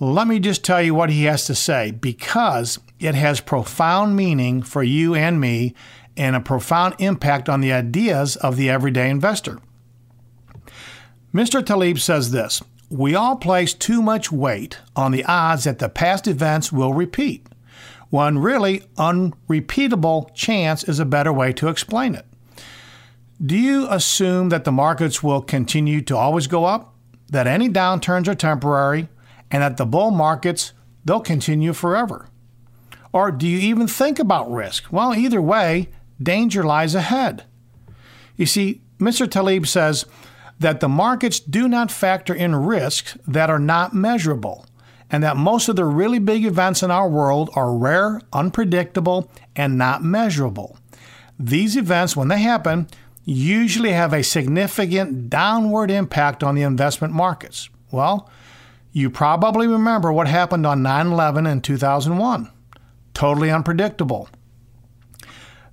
Let 0.00 0.28
me 0.28 0.38
just 0.38 0.64
tell 0.64 0.80
you 0.80 0.94
what 0.94 1.10
he 1.10 1.24
has 1.24 1.44
to 1.46 1.54
say 1.54 1.90
because 1.90 2.78
it 3.00 3.14
has 3.14 3.40
profound 3.40 4.14
meaning 4.14 4.62
for 4.62 4.82
you 4.82 5.14
and 5.14 5.40
me 5.40 5.74
and 6.18 6.36
a 6.36 6.40
profound 6.40 6.96
impact 6.98 7.48
on 7.48 7.60
the 7.60 7.72
ideas 7.72 8.36
of 8.36 8.56
the 8.56 8.68
everyday 8.68 9.08
investor. 9.08 9.58
Mr. 11.32 11.64
Taleb 11.64 11.98
says 11.98 12.30
this 12.30 12.62
We 12.90 13.14
all 13.14 13.36
place 13.36 13.72
too 13.72 14.02
much 14.02 14.32
weight 14.32 14.78
on 14.96 15.12
the 15.12 15.24
odds 15.24 15.64
that 15.64 15.78
the 15.78 15.88
past 15.88 16.26
events 16.26 16.72
will 16.72 16.92
repeat. 16.92 17.46
One 18.10 18.38
really 18.38 18.82
unrepeatable 18.96 20.30
chance 20.34 20.82
is 20.84 20.98
a 20.98 21.04
better 21.04 21.32
way 21.32 21.52
to 21.54 21.68
explain 21.68 22.14
it. 22.14 22.24
Do 23.44 23.56
you 23.56 23.86
assume 23.88 24.48
that 24.48 24.64
the 24.64 24.72
markets 24.72 25.22
will 25.22 25.42
continue 25.42 26.00
to 26.02 26.16
always 26.16 26.46
go 26.46 26.64
up, 26.64 26.94
that 27.28 27.46
any 27.46 27.68
downturns 27.68 28.26
are 28.26 28.34
temporary, 28.34 29.08
and 29.50 29.62
that 29.62 29.76
the 29.76 29.86
bull 29.86 30.10
markets 30.10 30.72
they'll 31.04 31.20
continue 31.20 31.72
forever? 31.72 32.28
Or 33.12 33.30
do 33.30 33.46
you 33.46 33.58
even 33.58 33.86
think 33.86 34.18
about 34.18 34.50
risk? 34.50 34.84
Well, 34.90 35.14
either 35.14 35.40
way, 35.40 35.88
danger 36.22 36.62
lies 36.62 36.94
ahead. 36.94 37.44
You 38.36 38.46
see, 38.46 38.82
Mr. 38.98 39.30
Taleb 39.30 39.66
says 39.66 40.04
that 40.58 40.80
the 40.80 40.88
markets 40.88 41.38
do 41.38 41.68
not 41.68 41.90
factor 41.90 42.34
in 42.34 42.56
risks 42.56 43.16
that 43.26 43.50
are 43.50 43.58
not 43.58 43.94
measurable, 43.94 44.66
and 45.10 45.22
that 45.22 45.36
most 45.36 45.68
of 45.68 45.76
the 45.76 45.84
really 45.84 46.18
big 46.18 46.44
events 46.44 46.82
in 46.82 46.90
our 46.90 47.08
world 47.08 47.50
are 47.54 47.76
rare, 47.76 48.20
unpredictable, 48.32 49.30
and 49.54 49.78
not 49.78 50.02
measurable. 50.02 50.76
These 51.38 51.76
events, 51.76 52.16
when 52.16 52.28
they 52.28 52.40
happen, 52.40 52.88
usually 53.24 53.92
have 53.92 54.12
a 54.12 54.24
significant 54.24 55.30
downward 55.30 55.90
impact 55.90 56.42
on 56.42 56.54
the 56.54 56.62
investment 56.62 57.14
markets. 57.14 57.68
Well, 57.90 58.28
you 58.92 59.10
probably 59.10 59.66
remember 59.66 60.12
what 60.12 60.26
happened 60.26 60.66
on 60.66 60.82
9 60.82 61.06
11 61.08 61.46
in 61.46 61.60
2001. 61.60 62.50
Totally 63.14 63.50
unpredictable. 63.50 64.28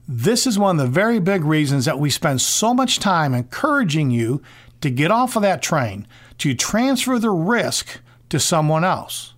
This 0.08 0.46
is 0.46 0.60
one 0.60 0.80
of 0.80 0.86
the 0.86 0.92
very 0.92 1.20
big 1.20 1.44
reasons 1.44 1.86
that 1.86 2.00
we 2.00 2.12
spend 2.12 2.40
so 2.40 2.74
much 2.74 3.00
time 3.00 3.34
encouraging 3.34 4.12
you 4.12 4.42
to 4.82 4.92
get 4.92 5.10
off 5.10 5.36
of 5.36 5.42
that 5.42 5.64
train, 5.64 6.06
to 6.38 6.54
transfer 6.54 7.18
the 7.18 7.32
risk 7.32 8.00
to 8.30 8.40
someone 8.40 8.84
else. 8.84 9.34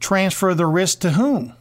Transfer 0.00 0.54
the 0.54 0.66
risk 0.66 1.00
to 1.00 1.10
whom? 1.10 1.52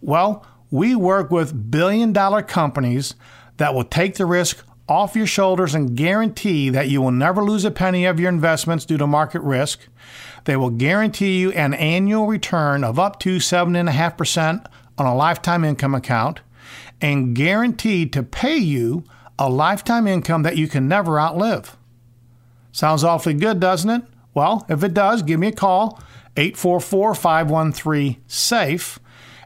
Well, 0.00 0.46
we 0.70 0.94
work 0.94 1.30
with 1.30 1.70
billion 1.70 2.12
dollar 2.12 2.42
companies 2.42 3.14
that 3.58 3.74
will 3.74 3.84
take 3.84 4.14
the 4.14 4.26
risk 4.26 4.64
off 4.88 5.14
your 5.14 5.26
shoulders 5.26 5.74
and 5.74 5.96
guarantee 5.96 6.70
that 6.70 6.88
you 6.88 7.02
will 7.02 7.10
never 7.10 7.44
lose 7.44 7.66
a 7.66 7.70
penny 7.70 8.06
of 8.06 8.18
your 8.18 8.30
investments 8.30 8.86
due 8.86 8.96
to 8.96 9.06
market 9.06 9.42
risk. 9.42 9.80
They 10.44 10.56
will 10.56 10.70
guarantee 10.70 11.38
you 11.38 11.52
an 11.52 11.74
annual 11.74 12.26
return 12.26 12.82
of 12.82 12.98
up 12.98 13.20
to 13.20 13.36
7.5% 13.36 14.66
on 14.96 15.06
a 15.06 15.14
lifetime 15.14 15.64
income 15.64 15.94
account 15.94 16.40
and 17.00 17.34
guaranteed 17.34 18.12
to 18.12 18.22
pay 18.22 18.56
you 18.56 19.04
a 19.38 19.48
lifetime 19.48 20.06
income 20.06 20.42
that 20.42 20.56
you 20.56 20.68
can 20.68 20.88
never 20.88 21.20
outlive. 21.20 21.76
Sounds 22.72 23.04
awfully 23.04 23.34
good, 23.34 23.60
doesn't 23.60 23.90
it? 23.90 24.02
Well, 24.34 24.66
if 24.68 24.82
it 24.84 24.94
does, 24.94 25.22
give 25.22 25.40
me 25.40 25.48
a 25.48 25.52
call, 25.52 26.00
844 26.36 27.14
513 27.14 28.22
SAFE, 28.26 28.98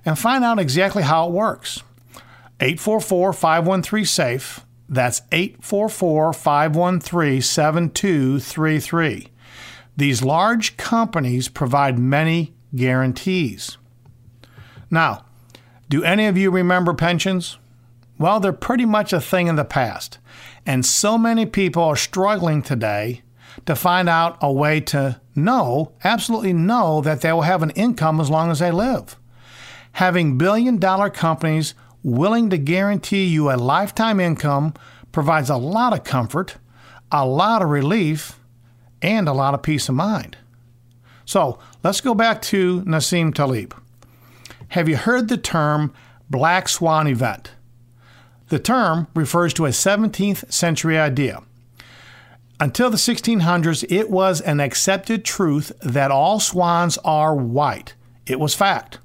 and 0.04 0.18
find 0.18 0.44
out 0.44 0.58
exactly 0.58 1.02
how 1.02 1.28
it 1.28 1.32
works. 1.32 1.82
844 2.60 3.32
513 3.32 4.04
SAFE. 4.04 4.64
That's 4.88 5.22
844 5.32 6.32
513 6.32 7.40
7233. 7.40 9.28
These 9.96 10.22
large 10.22 10.76
companies 10.76 11.48
provide 11.48 11.98
many 11.98 12.54
guarantees. 12.74 13.78
Now, 14.90 15.24
do 15.92 16.02
any 16.02 16.24
of 16.24 16.38
you 16.38 16.50
remember 16.50 16.94
pensions? 16.94 17.58
Well, 18.16 18.40
they're 18.40 18.54
pretty 18.54 18.86
much 18.86 19.12
a 19.12 19.20
thing 19.20 19.46
in 19.46 19.56
the 19.56 19.64
past. 19.66 20.16
And 20.64 20.86
so 20.86 21.18
many 21.18 21.44
people 21.44 21.82
are 21.82 21.96
struggling 21.96 22.62
today 22.62 23.20
to 23.66 23.76
find 23.76 24.08
out 24.08 24.38
a 24.40 24.50
way 24.50 24.80
to 24.80 25.20
know, 25.34 25.92
absolutely 26.02 26.54
know, 26.54 27.02
that 27.02 27.20
they 27.20 27.30
will 27.30 27.42
have 27.42 27.62
an 27.62 27.72
income 27.72 28.22
as 28.22 28.30
long 28.30 28.50
as 28.50 28.60
they 28.60 28.70
live. 28.70 29.16
Having 29.92 30.38
billion 30.38 30.78
dollar 30.78 31.10
companies 31.10 31.74
willing 32.02 32.48
to 32.48 32.56
guarantee 32.56 33.26
you 33.26 33.50
a 33.50 33.56
lifetime 33.56 34.18
income 34.18 34.72
provides 35.12 35.50
a 35.50 35.58
lot 35.58 35.92
of 35.92 36.04
comfort, 36.04 36.56
a 37.10 37.26
lot 37.26 37.60
of 37.60 37.68
relief, 37.68 38.40
and 39.02 39.28
a 39.28 39.34
lot 39.34 39.52
of 39.52 39.62
peace 39.62 39.90
of 39.90 39.94
mind. 39.94 40.38
So 41.26 41.58
let's 41.84 42.00
go 42.00 42.14
back 42.14 42.40
to 42.44 42.80
Nassim 42.84 43.34
Taleb. 43.34 43.81
Have 44.72 44.88
you 44.88 44.96
heard 44.96 45.28
the 45.28 45.36
term 45.36 45.92
black 46.30 46.66
swan 46.66 47.06
event? 47.06 47.50
The 48.48 48.58
term 48.58 49.06
refers 49.14 49.52
to 49.54 49.66
a 49.66 49.68
17th 49.68 50.50
century 50.50 50.98
idea. 50.98 51.42
Until 52.58 52.88
the 52.88 52.96
1600s, 52.96 53.84
it 53.90 54.08
was 54.08 54.40
an 54.40 54.60
accepted 54.60 55.26
truth 55.26 55.72
that 55.82 56.10
all 56.10 56.40
swans 56.40 56.96
are 57.04 57.34
white. 57.34 57.92
It 58.24 58.40
was 58.40 58.54
fact. 58.54 58.98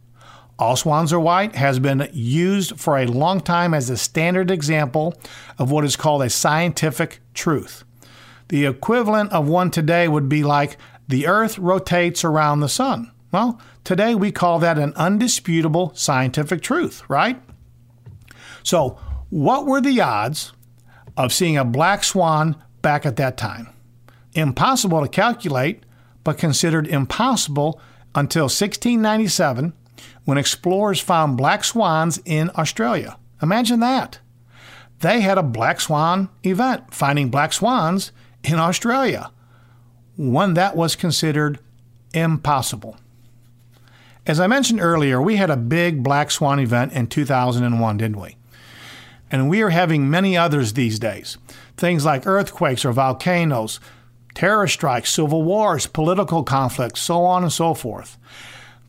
All 0.58 0.78
swans 0.78 1.12
are 1.12 1.20
white 1.20 1.58
has 1.58 1.80
been 1.80 2.10
used 2.14 2.80
for 2.80 2.98
a 2.98 3.06
long 3.06 3.42
time 3.42 3.74
as 3.74 3.90
a 3.90 3.98
standard 3.98 4.50
example 4.50 5.16
of 5.60 5.70
what 5.70 5.84
is 5.84 5.98
called 5.98 6.22
a 6.22 6.30
scientific 6.30 7.20
truth. 7.34 7.84
The 8.48 8.66
equivalent 8.66 9.34
of 9.34 9.50
one 9.50 9.72
today 9.72 10.08
would 10.08 10.30
be 10.30 10.46
like 10.46 10.78
the 11.10 11.28
earth 11.28 11.60
rotates 11.60 12.24
around 12.24 12.62
the 12.62 12.70
sun. 12.70 13.12
Well, 13.32 13.60
today 13.84 14.16
we 14.16 14.32
call 14.32 14.60
that 14.60 14.78
an 14.78 14.94
undisputable 14.96 15.92
scientific 15.96 16.62
truth, 16.62 17.04
right? 17.10 17.42
So, 18.64 18.98
what 19.30 19.66
were 19.66 19.82
the 19.82 20.00
odds 20.00 20.54
of 21.18 21.34
seeing 21.34 21.58
a 21.58 21.66
black 21.66 22.04
swan 22.04 22.56
back 22.82 23.06
at 23.06 23.18
that 23.18 23.38
time? 23.38 23.70
Impossible 24.34 25.02
to 25.02 25.10
calculate, 25.10 25.84
but 26.24 26.38
considered 26.38 26.88
impossible 26.88 27.82
until 28.16 28.44
1697 28.44 29.74
when 30.24 30.38
explorers 30.38 31.00
found 31.00 31.38
black 31.38 31.64
swans 31.64 32.20
in 32.26 32.50
Australia. 32.56 33.18
Imagine 33.42 33.80
that. 33.82 34.20
They 35.00 35.22
had 35.22 35.38
a 35.38 35.44
black 35.44 35.82
swan 35.82 36.30
event, 36.44 36.94
finding 36.94 37.30
black 37.30 37.54
swans 37.54 38.12
in 38.44 38.56
Australia, 38.56 39.32
one 40.16 40.54
that 40.56 40.76
was 40.76 40.96
considered 40.96 41.60
impossible. 42.14 42.98
As 44.28 44.42
I 44.42 44.48
mentioned 44.48 44.82
earlier, 44.82 45.22
we 45.22 45.38
had 45.38 45.50
a 45.50 45.56
big 45.56 46.04
black 46.04 46.32
swan 46.32 46.60
event 46.60 46.92
in 46.92 47.08
2001, 47.08 47.98
didn't 47.98 48.20
we? 48.20 48.36
And 49.32 49.50
we 49.50 49.62
are 49.62 49.70
having 49.70 50.10
many 50.10 50.36
others 50.36 50.74
these 50.74 51.00
days. 51.00 51.38
Things 51.78 52.04
like 52.04 52.28
earthquakes 52.28 52.84
or 52.84 52.92
volcanoes, 52.92 53.80
terror 54.36 54.68
strikes, 54.68 55.14
civil 55.14 55.44
wars, 55.44 55.88
political 55.88 56.44
conflicts, 56.44 57.00
so 57.00 57.24
on 57.24 57.44
and 57.44 57.54
so 57.54 57.74
forth. 57.74 58.18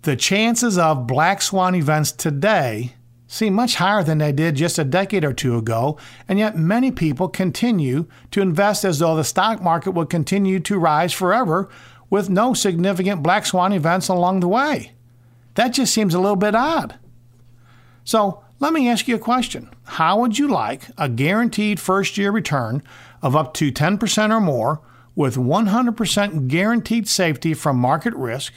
The 0.02 0.16
chances 0.16 0.76
of 0.76 1.06
black 1.06 1.40
swan 1.40 1.76
events 1.76 2.10
today 2.10 2.94
seem 3.28 3.54
much 3.54 3.76
higher 3.76 4.02
than 4.02 4.18
they 4.18 4.32
did 4.32 4.56
just 4.56 4.76
a 4.76 4.84
decade 4.84 5.24
or 5.24 5.32
two 5.32 5.56
ago, 5.56 5.98
and 6.26 6.40
yet 6.40 6.56
many 6.56 6.90
people 6.90 7.28
continue 7.28 8.08
to 8.32 8.40
invest 8.40 8.84
as 8.84 8.98
though 8.98 9.14
the 9.14 9.22
stock 9.22 9.62
market 9.62 9.92
will 9.92 10.06
continue 10.06 10.58
to 10.58 10.80
rise 10.80 11.12
forever 11.12 11.68
with 12.10 12.28
no 12.28 12.54
significant 12.54 13.22
black 13.22 13.46
swan 13.46 13.72
events 13.72 14.08
along 14.08 14.40
the 14.40 14.48
way. 14.48 14.94
That 15.58 15.72
just 15.72 15.92
seems 15.92 16.14
a 16.14 16.20
little 16.20 16.36
bit 16.36 16.54
odd. 16.54 17.00
So, 18.04 18.44
let 18.60 18.72
me 18.72 18.88
ask 18.88 19.08
you 19.08 19.16
a 19.16 19.18
question. 19.18 19.68
How 19.86 20.20
would 20.20 20.38
you 20.38 20.46
like 20.46 20.82
a 20.96 21.08
guaranteed 21.08 21.80
first 21.80 22.16
year 22.16 22.30
return 22.30 22.80
of 23.22 23.34
up 23.34 23.54
to 23.54 23.72
10% 23.72 24.30
or 24.30 24.40
more 24.40 24.80
with 25.16 25.34
100% 25.34 26.46
guaranteed 26.46 27.08
safety 27.08 27.54
from 27.54 27.76
market 27.76 28.14
risk, 28.14 28.52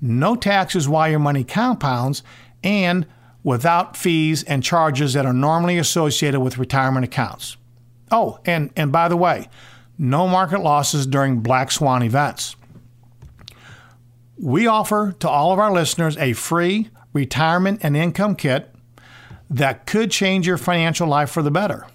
no 0.00 0.36
taxes 0.36 0.88
while 0.88 1.10
your 1.10 1.18
money 1.18 1.42
compounds, 1.42 2.22
and 2.62 3.06
without 3.42 3.96
fees 3.96 4.44
and 4.44 4.62
charges 4.62 5.14
that 5.14 5.26
are 5.26 5.32
normally 5.32 5.78
associated 5.78 6.38
with 6.38 6.58
retirement 6.58 7.04
accounts. 7.04 7.56
Oh, 8.12 8.38
and, 8.44 8.70
and 8.76 8.92
by 8.92 9.08
the 9.08 9.16
way, 9.16 9.48
no 9.98 10.28
market 10.28 10.60
losses 10.60 11.08
during 11.08 11.40
black 11.40 11.72
swan 11.72 12.04
events. 12.04 12.54
We 14.38 14.66
offer 14.66 15.14
to 15.20 15.28
all 15.28 15.52
of 15.52 15.58
our 15.58 15.72
listeners 15.72 16.16
a 16.18 16.32
free 16.34 16.90
retirement 17.12 17.80
and 17.82 17.96
income 17.96 18.36
kit 18.36 18.74
that 19.48 19.86
could 19.86 20.10
change 20.10 20.46
your 20.46 20.58
financial 20.58 21.08
life 21.08 21.30
for 21.30 21.42
the 21.42 21.50
better. 21.50 21.86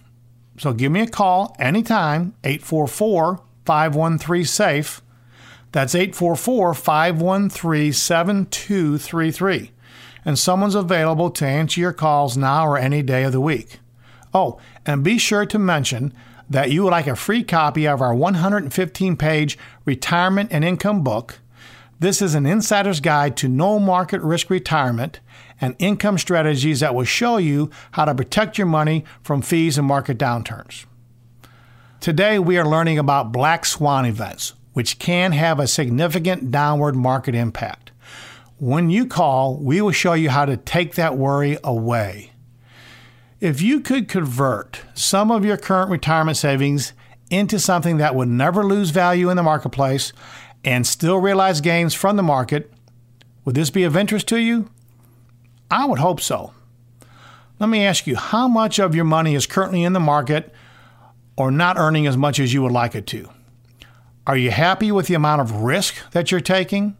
So 0.58 0.74
give 0.74 0.92
me 0.92 1.02
a 1.02 1.08
call 1.08 1.56
anytime, 1.60 2.36
844 2.44 3.42
513 3.66 4.46
SAFE. 4.46 5.02
That's 5.72 5.96
844 5.96 6.74
513 6.74 7.94
7233 7.94 9.72
and 10.26 10.38
someone's 10.38 10.76
available 10.76 11.30
to 11.32 11.46
answer 11.46 11.80
your 11.80 11.94
calls 11.94 12.38
now 12.38 12.68
or 12.68 12.78
any 12.78 13.02
day 13.02 13.24
of 13.24 13.32
the 13.32 13.42
week. 13.42 13.80
Oh, 14.34 14.60
and 14.86 15.04
be 15.04 15.18
sure 15.18 15.46
to 15.46 15.60
mention 15.60 16.14
that 16.50 16.72
you 16.72 16.84
would 16.84 16.92
like 16.92 17.08
a 17.08 17.16
free 17.16 17.44
copy 17.44 17.88
of 17.88 18.02
our 18.02 18.14
115 18.14 19.18
page 19.18 19.58
retirement 19.86 20.50
and 20.52 20.64
income 20.64 21.04
book. 21.04 21.40
This 22.02 22.20
is 22.20 22.34
an 22.34 22.48
insider's 22.48 23.00
guide 23.00 23.38
to 23.38 23.48
no 23.48 23.78
market 23.78 24.22
risk 24.24 24.50
retirement 24.50 25.20
and 25.62 25.76
income 25.78 26.18
strategies 26.18 26.80
that 26.80 26.96
will 26.96 27.04
show 27.04 27.38
you 27.38 27.70
how 27.92 28.06
to 28.06 28.16
protect 28.16 28.58
your 28.58 28.66
money 28.66 29.06
from 29.22 29.44
fees 29.44 29.78
and 29.78 29.86
market 29.86 30.18
downturns. 30.18 30.86
Today, 32.00 32.40
we 32.40 32.58
are 32.58 32.68
learning 32.68 32.98
about 32.98 33.32
black 33.32 33.68
swan 33.68 34.06
events, 34.06 34.54
which 34.74 34.98
can 34.98 35.34
have 35.34 35.60
a 35.60 35.68
significant 35.68 36.50
downward 36.50 36.96
market 36.96 37.36
impact. 37.36 37.92
When 38.58 38.90
you 38.90 39.06
call, 39.06 39.58
we 39.58 39.80
will 39.80 39.92
show 39.92 40.14
you 40.14 40.32
how 40.32 40.46
to 40.46 40.58
take 40.58 40.96
that 40.96 41.20
worry 41.20 41.60
away. 41.64 42.32
If 43.40 43.62
you 43.62 43.80
could 43.80 44.08
convert 44.08 44.82
some 44.96 45.30
of 45.30 45.46
your 45.46 45.58
current 45.58 45.92
retirement 45.92 46.38
savings 46.38 46.94
into 47.30 47.60
something 47.60 47.98
that 47.98 48.16
would 48.16 48.28
never 48.28 48.64
lose 48.64 48.90
value 48.90 49.30
in 49.30 49.38
the 49.38 49.44
marketplace 49.44 50.14
and 50.64 50.86
still 50.86 51.18
realize 51.18 51.62
gains 51.62 51.94
from 51.94 52.16
the 52.16 52.24
market, 52.24 52.72
would 53.46 53.56
this 53.56 53.70
be 53.70 53.84
of 53.84 53.98
interest 53.98 54.28
to 54.28 54.38
you? 54.38 54.70
I 55.70 55.86
would 55.86 56.00
hope 56.00 56.22
so. 56.22 56.54
Let 57.60 57.70
me 57.70 57.86
ask 57.86 58.08
you 58.08 58.16
how 58.16 58.48
much 58.48 58.80
of 58.80 58.96
your 58.96 59.06
money 59.06 59.36
is 59.36 59.46
currently 59.46 59.84
in 59.84 59.94
the 59.94 60.00
market 60.00 60.54
or 61.38 61.52
not 61.52 61.78
earning 61.78 62.08
as 62.08 62.18
much 62.18 62.40
as 62.40 62.54
you 62.54 62.62
would 62.62 62.72
like 62.72 62.96
it 62.96 63.08
to? 63.08 63.30
Are 64.28 64.38
you 64.38 64.52
happy 64.52 64.92
with 64.92 65.08
the 65.08 65.16
amount 65.16 65.42
of 65.42 65.64
risk 65.64 66.10
that 66.12 66.32
you're 66.32 66.40
taking? 66.42 66.98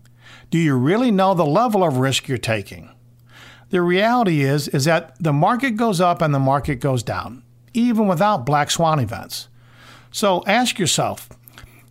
Do 0.50 0.58
you 0.58 0.76
really 0.76 1.12
know 1.12 1.34
the 1.34 1.46
level 1.46 1.84
of 1.84 1.98
risk 1.98 2.28
you're 2.28 2.38
taking? 2.38 2.90
The 3.70 3.82
reality 3.82 4.42
is 4.42 4.68
is 4.68 4.86
that 4.86 5.16
the 5.20 5.32
market 5.32 5.72
goes 5.72 6.02
up 6.02 6.22
and 6.22 6.34
the 6.34 6.40
market 6.40 6.76
goes 6.76 7.04
down, 7.04 7.44
even 7.74 8.08
without 8.08 8.46
black 8.46 8.70
swan 8.70 9.00
events. 9.00 9.48
So 10.12 10.44
ask 10.46 10.78
yourself 10.78 11.30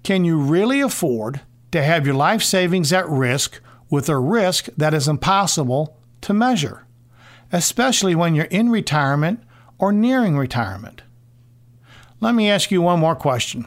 can 0.03 0.25
you 0.25 0.39
really 0.39 0.81
afford 0.81 1.41
to 1.73 1.83
have 1.83 2.07
your 2.07 2.15
life 2.15 2.43
savings 2.43 2.93
at 2.93 3.09
risk 3.09 3.61
with 3.89 4.09
a 4.09 4.19
risk 4.19 4.69
that 4.77 4.95
is 4.95 5.09
impossible 5.09 5.97
to 6.23 6.35
measure, 6.35 6.87
especially 7.53 8.15
when 8.15 8.35
you're 8.35 8.45
in 8.47 8.71
retirement 8.71 9.43
or 9.79 9.93
nearing 9.93 10.37
retirement? 10.37 11.03
Let 12.21 12.35
me 12.35 12.51
ask 12.51 12.71
you 12.71 12.83
one 12.83 13.01
more 13.01 13.17
question. 13.17 13.67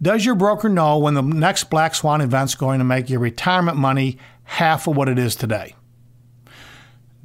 Does 0.00 0.24
your 0.24 0.34
broker 0.34 0.68
know 0.68 0.98
when 0.98 1.14
the 1.14 1.22
next 1.22 1.70
black 1.70 1.94
swan 1.94 2.20
event 2.20 2.50
is 2.50 2.54
going 2.54 2.78
to 2.78 2.84
make 2.84 3.08
your 3.08 3.20
retirement 3.20 3.76
money 3.76 4.18
half 4.44 4.86
of 4.86 4.96
what 4.96 5.08
it 5.08 5.18
is 5.18 5.34
today? 5.34 5.74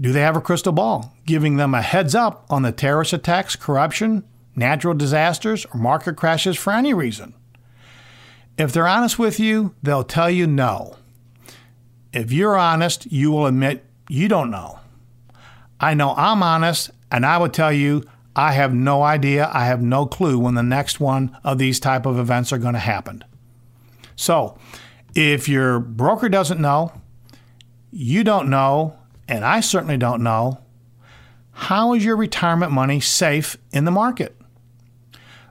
Do 0.01 0.13
they 0.13 0.21
have 0.21 0.37
a 0.37 0.41
crystal 0.41 0.71
ball 0.71 1.13
giving 1.25 1.57
them 1.57 1.73
a 1.73 1.81
heads 1.81 2.15
up 2.15 2.45
on 2.49 2.61
the 2.61 2.71
terrorist 2.71 3.11
attacks, 3.11 3.55
corruption, 3.55 4.23
natural 4.55 4.93
disasters, 4.93 5.65
or 5.73 5.79
market 5.79 6.15
crashes 6.15 6.57
for 6.57 6.71
any 6.71 6.93
reason? 6.93 7.33
If 8.59 8.73
they're 8.73 8.85
honest 8.85 9.17
with 9.17 9.39
you, 9.39 9.73
they'll 9.81 10.03
tell 10.03 10.29
you 10.29 10.45
no. 10.45 10.97
If 12.11 12.33
you're 12.33 12.57
honest, 12.57 13.09
you 13.09 13.31
will 13.31 13.45
admit 13.45 13.85
you 14.09 14.27
don't 14.27 14.51
know. 14.51 14.79
I 15.79 15.93
know 15.93 16.13
I'm 16.17 16.43
honest, 16.43 16.91
and 17.09 17.25
I 17.25 17.37
would 17.37 17.53
tell 17.53 17.71
you 17.71 18.03
I 18.35 18.51
have 18.51 18.73
no 18.73 19.01
idea, 19.01 19.49
I 19.53 19.63
have 19.63 19.81
no 19.81 20.05
clue 20.05 20.37
when 20.37 20.55
the 20.55 20.61
next 20.61 20.99
one 20.99 21.37
of 21.41 21.57
these 21.57 21.79
type 21.79 22.05
of 22.05 22.19
events 22.19 22.51
are 22.51 22.57
going 22.57 22.73
to 22.73 22.79
happen. 22.79 23.23
So, 24.17 24.57
if 25.15 25.47
your 25.47 25.79
broker 25.79 26.27
doesn't 26.27 26.59
know, 26.59 26.91
you 27.91 28.25
don't 28.25 28.49
know, 28.49 28.97
and 29.25 29.45
I 29.45 29.61
certainly 29.61 29.97
don't 29.97 30.21
know, 30.21 30.59
how 31.51 31.93
is 31.93 32.03
your 32.03 32.17
retirement 32.17 32.73
money 32.73 32.99
safe 32.99 33.57
in 33.71 33.85
the 33.85 33.91
market? 33.91 34.35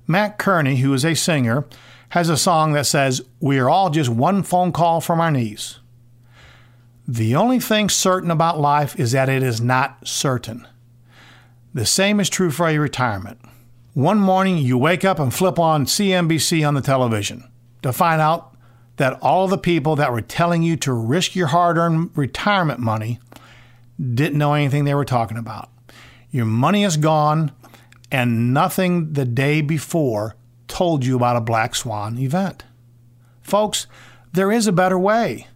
Mat 0.07 0.37
Kearney, 0.38 0.77
who 0.77 0.92
is 0.92 1.07
a 1.07 1.14
singer, 1.14 1.64
has 2.11 2.29
a 2.29 2.37
song 2.37 2.73
that 2.73 2.87
says, 2.87 3.23
We 3.40 3.59
are 3.59 3.68
all 3.68 3.90
just 3.90 4.11
one 4.11 4.42
phone 4.42 4.73
call 4.73 5.01
from 5.01 5.21
our 5.21 5.31
knees. 5.31 5.79
The 7.07 7.35
only 7.37 7.61
thing 7.61 7.88
certain 7.88 8.31
about 8.31 8.61
life 8.61 8.99
is 8.99 9.12
that 9.12 9.29
it 9.29 9.42
is 9.42 9.61
not 9.61 10.07
certain. 10.07 10.66
The 11.73 11.87
same 11.87 12.21
is 12.21 12.29
true 12.29 12.51
for 12.51 12.71
your 12.71 12.83
retirement. 12.83 13.40
One 13.94 14.18
morning 14.18 14.59
you 14.59 14.79
wake 14.79 15.05
up 15.05 15.18
and 15.18 15.33
flip 15.33 15.59
on 15.59 15.87
CNBC 15.87 16.66
on 16.66 16.75
the 16.75 16.81
television 16.81 17.51
to 17.83 17.92
find 17.92 18.21
out 18.21 18.55
that 18.97 19.18
all 19.23 19.49
the 19.49 19.59
people 19.59 19.97
that 19.97 20.12
were 20.12 20.21
telling 20.21 20.62
you 20.62 20.77
to 20.77 20.92
risk 20.92 21.35
your 21.35 21.49
hard 21.49 21.79
earned 21.79 22.11
retirement 22.14 22.81
money 22.81 23.21
didn't 23.99 24.38
know 24.38 24.55
anything 24.55 24.85
they 24.85 24.94
were 24.94 25.05
talking 25.05 25.37
about. 25.38 25.71
Your 26.31 26.44
money 26.44 26.85
is 26.85 26.97
gone, 26.97 27.53
and 28.11 28.53
nothing 28.53 29.14
the 29.14 29.25
day 29.25 29.61
before 29.62 30.37
told 30.79 31.05
you 31.05 31.17
about 31.17 31.35
a 31.35 31.41
black 31.41 31.75
swan 31.75 32.17
event. 32.19 32.62
Folks, 33.43 33.88
there 34.33 34.53
is 34.53 34.69
a 34.69 34.73
better 34.73 34.97
way. 34.97 35.49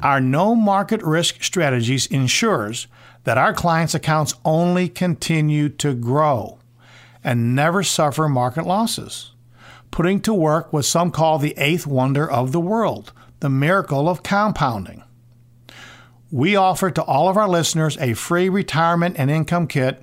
Our 0.00 0.20
no 0.20 0.54
market 0.54 1.02
risk 1.02 1.42
strategies 1.42 2.06
ensures 2.06 2.86
that 3.24 3.36
our 3.36 3.52
clients' 3.52 3.96
accounts 3.96 4.34
only 4.44 4.88
continue 4.88 5.68
to 5.68 5.94
grow 5.94 6.60
and 7.24 7.56
never 7.56 7.82
suffer 7.82 8.28
market 8.28 8.66
losses, 8.66 9.32
putting 9.90 10.20
to 10.20 10.32
work 10.32 10.72
what 10.72 10.84
some 10.84 11.10
call 11.10 11.40
the 11.40 11.54
eighth 11.56 11.84
wonder 11.84 12.30
of 12.30 12.52
the 12.52 12.60
world, 12.60 13.12
the 13.40 13.50
miracle 13.50 14.08
of 14.08 14.22
compounding. 14.22 15.02
We 16.30 16.54
offer 16.54 16.92
to 16.92 17.02
all 17.02 17.28
of 17.28 17.36
our 17.36 17.48
listeners 17.48 17.98
a 17.98 18.14
free 18.14 18.48
retirement 18.48 19.16
and 19.18 19.28
income 19.28 19.66
kit. 19.66 20.00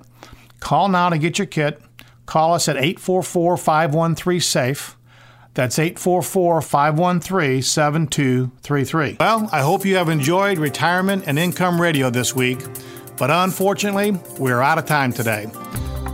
Call 0.60 0.90
now 0.90 1.08
to 1.08 1.16
get 1.16 1.38
your 1.38 1.46
kit. 1.46 1.80
Call 2.26 2.54
us 2.54 2.68
at 2.68 2.76
844 2.76 3.56
513 3.56 4.40
SAFE. 4.40 4.96
That's 5.54 5.78
844 5.78 6.60
513 6.60 7.62
7233. 7.62 9.16
Well, 9.18 9.48
I 9.52 9.62
hope 9.62 9.86
you 9.86 9.96
have 9.96 10.10
enjoyed 10.10 10.58
Retirement 10.58 11.24
and 11.26 11.38
Income 11.38 11.80
Radio 11.80 12.10
this 12.10 12.36
week, 12.36 12.58
but 13.16 13.30
unfortunately, 13.30 14.18
we're 14.38 14.60
out 14.60 14.76
of 14.76 14.84
time 14.84 15.12
today. 15.12 15.46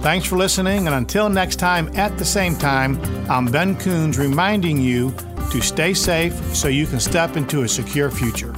Thanks 0.02 0.26
for 0.26 0.36
listening, 0.36 0.86
and 0.86 0.94
until 0.94 1.28
next 1.28 1.56
time 1.56 1.88
at 1.96 2.16
the 2.18 2.24
same 2.24 2.56
time, 2.56 3.00
I'm 3.30 3.46
Ben 3.46 3.76
Coons 3.76 4.18
reminding 4.18 4.80
you 4.80 5.12
to 5.50 5.60
stay 5.60 5.94
safe 5.94 6.34
so 6.54 6.68
you 6.68 6.86
can 6.86 7.00
step 7.00 7.36
into 7.36 7.62
a 7.62 7.68
secure 7.68 8.10
future. 8.10 8.54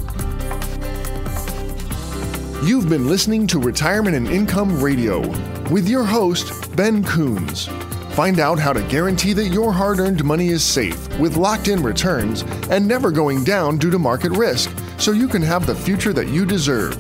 You've 2.63 2.89
been 2.89 3.09
listening 3.09 3.47
to 3.49 3.59
Retirement 3.59 4.17
and 4.17 4.27
Income 4.27 4.83
Radio 4.83 5.23
with 5.71 5.89
your 5.89 6.05
host, 6.05 6.75
Ben 6.77 7.03
Coons. 7.05 7.69
Find 8.15 8.39
out 8.39 8.59
how 8.59 8.73
to 8.73 8.83
guarantee 8.89 9.33
that 9.33 9.49
your 9.49 9.73
hard 9.73 9.99
earned 9.99 10.25
money 10.25 10.49
is 10.49 10.63
safe 10.63 11.09
with 11.19 11.37
locked 11.37 11.69
in 11.69 11.83
returns 11.83 12.43
and 12.71 12.87
never 12.87 13.11
going 13.11 13.45
down 13.45 13.79
due 13.79 13.91
to 13.91 13.99
market 13.99 14.33
risk 14.33 14.71
so 14.99 15.13
you 15.13 15.27
can 15.27 15.43
have 15.43 15.67
the 15.67 15.75
future 15.75 16.13
that 16.13 16.29
you 16.29 16.47
deserve. 16.47 16.97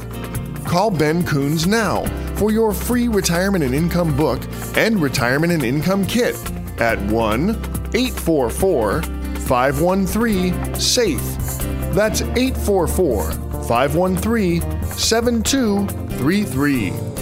Call 0.64 0.90
Ben 0.90 1.24
Coons 1.24 1.66
now 1.66 2.04
for 2.36 2.50
your 2.50 2.72
free 2.72 3.06
retirement 3.06 3.62
and 3.62 3.74
income 3.74 4.16
book 4.16 4.40
and 4.76 5.00
retirement 5.00 5.52
and 5.52 5.62
income 5.62 6.06
kit 6.06 6.34
at 6.80 6.98
1 7.12 7.50
844 7.94 9.02
513 9.02 10.74
SAFE. 10.74 11.20
That's 11.94 12.22
844 12.22 13.30
513 13.64 14.60
7233. 14.96 17.13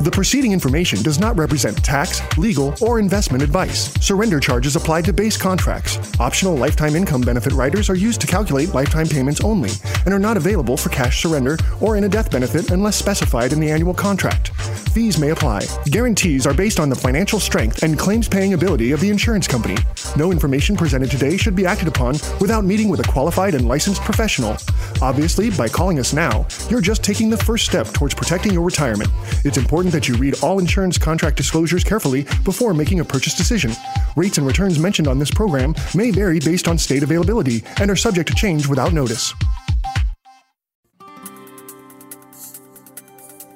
The 0.00 0.10
preceding 0.10 0.52
information 0.52 1.02
does 1.02 1.20
not 1.20 1.36
represent 1.36 1.76
tax, 1.84 2.22
legal, 2.38 2.74
or 2.80 2.98
investment 2.98 3.42
advice. 3.42 3.92
Surrender 4.02 4.40
charges 4.40 4.74
apply 4.74 5.02
to 5.02 5.12
base 5.12 5.36
contracts. 5.36 5.98
Optional 6.18 6.56
lifetime 6.56 6.96
income 6.96 7.20
benefit 7.20 7.52
riders 7.52 7.90
are 7.90 7.94
used 7.94 8.18
to 8.22 8.26
calculate 8.26 8.72
lifetime 8.72 9.06
payments 9.06 9.42
only 9.44 9.68
and 10.06 10.14
are 10.14 10.18
not 10.18 10.38
available 10.38 10.78
for 10.78 10.88
cash 10.88 11.20
surrender 11.20 11.58
or 11.82 11.96
in 11.96 12.04
a 12.04 12.08
death 12.08 12.30
benefit 12.30 12.70
unless 12.70 12.96
specified 12.96 13.52
in 13.52 13.60
the 13.60 13.70
annual 13.70 13.92
contract. 13.92 14.48
Fees 14.94 15.18
may 15.18 15.30
apply. 15.30 15.66
Guarantees 15.90 16.46
are 16.46 16.54
based 16.54 16.80
on 16.80 16.88
the 16.88 16.96
financial 16.96 17.38
strength 17.38 17.82
and 17.82 17.98
claims 17.98 18.26
paying 18.26 18.54
ability 18.54 18.92
of 18.92 19.00
the 19.00 19.10
insurance 19.10 19.46
company. 19.46 19.76
No 20.16 20.32
information 20.32 20.76
presented 20.76 21.08
today 21.08 21.36
should 21.36 21.54
be 21.54 21.64
acted 21.64 21.86
upon 21.86 22.14
without 22.40 22.64
meeting 22.64 22.88
with 22.88 22.98
a 22.98 23.04
qualified 23.04 23.54
and 23.54 23.68
licensed 23.68 24.02
professional. 24.02 24.56
Obviously, 25.00 25.50
by 25.50 25.68
calling 25.68 26.00
us 26.00 26.12
now, 26.12 26.48
you're 26.68 26.80
just 26.80 27.04
taking 27.04 27.30
the 27.30 27.36
first 27.36 27.64
step 27.64 27.86
towards 27.86 28.12
protecting 28.12 28.52
your 28.52 28.64
retirement. 28.64 29.08
It's 29.44 29.56
important 29.56 29.92
that 29.92 30.08
you 30.08 30.16
read 30.16 30.42
all 30.42 30.58
insurance 30.58 30.98
contract 30.98 31.36
disclosures 31.36 31.84
carefully 31.84 32.26
before 32.44 32.74
making 32.74 32.98
a 32.98 33.04
purchase 33.04 33.36
decision. 33.36 33.70
Rates 34.16 34.36
and 34.36 34.46
returns 34.46 34.80
mentioned 34.80 35.06
on 35.06 35.20
this 35.20 35.30
program 35.30 35.76
may 35.94 36.10
vary 36.10 36.40
based 36.40 36.66
on 36.66 36.76
state 36.76 37.04
availability 37.04 37.62
and 37.78 37.88
are 37.88 37.96
subject 37.96 38.28
to 38.28 38.34
change 38.34 38.66
without 38.66 38.92
notice. 38.92 39.32